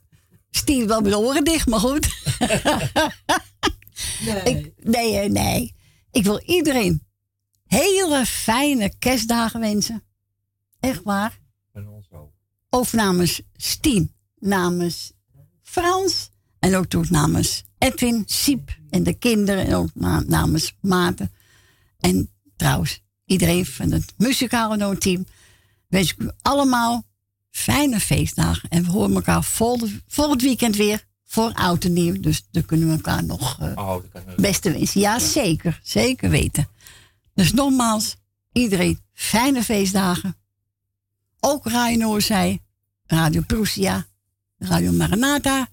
Stien 0.51 0.87
wel 0.87 1.01
met 1.01 1.11
de 1.11 1.17
oren 1.17 1.43
dicht, 1.43 1.67
maar 1.67 1.79
goed. 1.79 2.07
Nee. 4.25 4.43
Ik, 4.55 4.71
nee, 4.83 5.29
nee. 5.29 5.75
Ik 6.11 6.23
wil 6.23 6.41
iedereen 6.45 7.07
hele 7.77 8.25
fijne 8.25 8.93
kerstdagen 8.99 9.59
wensen. 9.59 10.03
Echt 10.79 11.03
waar. 11.03 11.39
Van 11.73 11.87
ons 11.87 12.07
ook. 12.11 12.31
Ook 12.69 12.91
namens 12.91 13.41
Stien, 13.55 14.13
namens 14.39 15.11
Frans 15.61 16.29
en 16.59 16.75
ook 16.75 16.85
toen 16.85 17.05
namens 17.09 17.63
Edwin, 17.77 18.23
Siep 18.25 18.77
en 18.89 19.03
de 19.03 19.13
kinderen 19.13 19.65
en 19.65 19.73
ook 19.75 19.89
na- 19.93 20.23
namens 20.27 20.75
Maarten. 20.81 21.31
En 21.99 22.29
trouwens, 22.55 23.01
iedereen 23.25 23.65
van 23.65 23.91
het 23.91 24.13
muzikale 24.17 24.77
noodteam 24.77 25.25
wens 25.87 26.11
ik 26.11 26.19
u 26.21 26.29
allemaal 26.41 27.03
fijne 27.51 27.99
feestdagen. 27.99 28.69
En 28.69 28.83
we 28.83 28.91
horen 28.91 29.15
elkaar 29.15 29.43
volgend, 29.43 30.01
volgend 30.07 30.41
weekend 30.41 30.75
weer 30.75 31.07
voor 31.25 31.53
oud 31.53 31.83
en 31.83 31.93
nieuw. 31.93 32.19
Dus 32.19 32.47
dan 32.51 32.65
kunnen 32.65 32.87
we 32.87 32.93
elkaar 32.93 33.23
nog 33.23 33.59
Oh, 33.59 33.75
wel. 33.75 34.03
beste 34.37 34.71
wensen. 34.71 35.01
Ja, 35.01 35.19
zeker. 35.19 35.79
Zeker 35.83 36.29
weten. 36.29 36.67
Dus 37.39 37.53
nogmaals, 37.53 38.15
iedereen 38.51 38.99
fijne 39.13 39.63
feestdagen. 39.63 40.37
Ook 41.39 41.65
Radio 41.65 41.97
Noorzij, 41.97 42.59
Radio 43.05 43.41
Prussia, 43.41 44.07
Radio 44.57 44.91
Maranatha, 44.91 45.67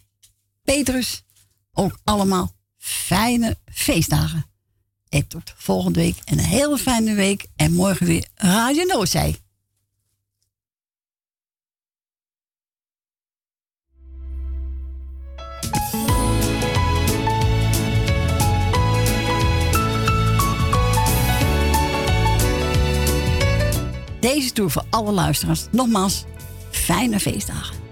Petrus. 0.64 1.24
Ook 1.72 1.98
allemaal 2.04 2.54
fijne 2.76 3.58
feestdagen. 3.72 4.46
En 5.08 5.26
tot 5.26 5.52
volgende 5.56 6.00
week 6.00 6.16
en 6.24 6.38
een 6.38 6.44
hele 6.44 6.78
fijne 6.78 7.14
week. 7.14 7.46
En 7.56 7.72
morgen 7.72 8.06
weer 8.06 8.28
Radio 8.34 8.84
Noorzij. 8.84 9.36
Deze 24.26 24.52
tour 24.52 24.70
voor 24.70 24.84
alle 24.90 25.12
luisteraars. 25.12 25.66
Nogmaals, 25.70 26.24
fijne 26.70 27.20
feestdagen. 27.20 27.85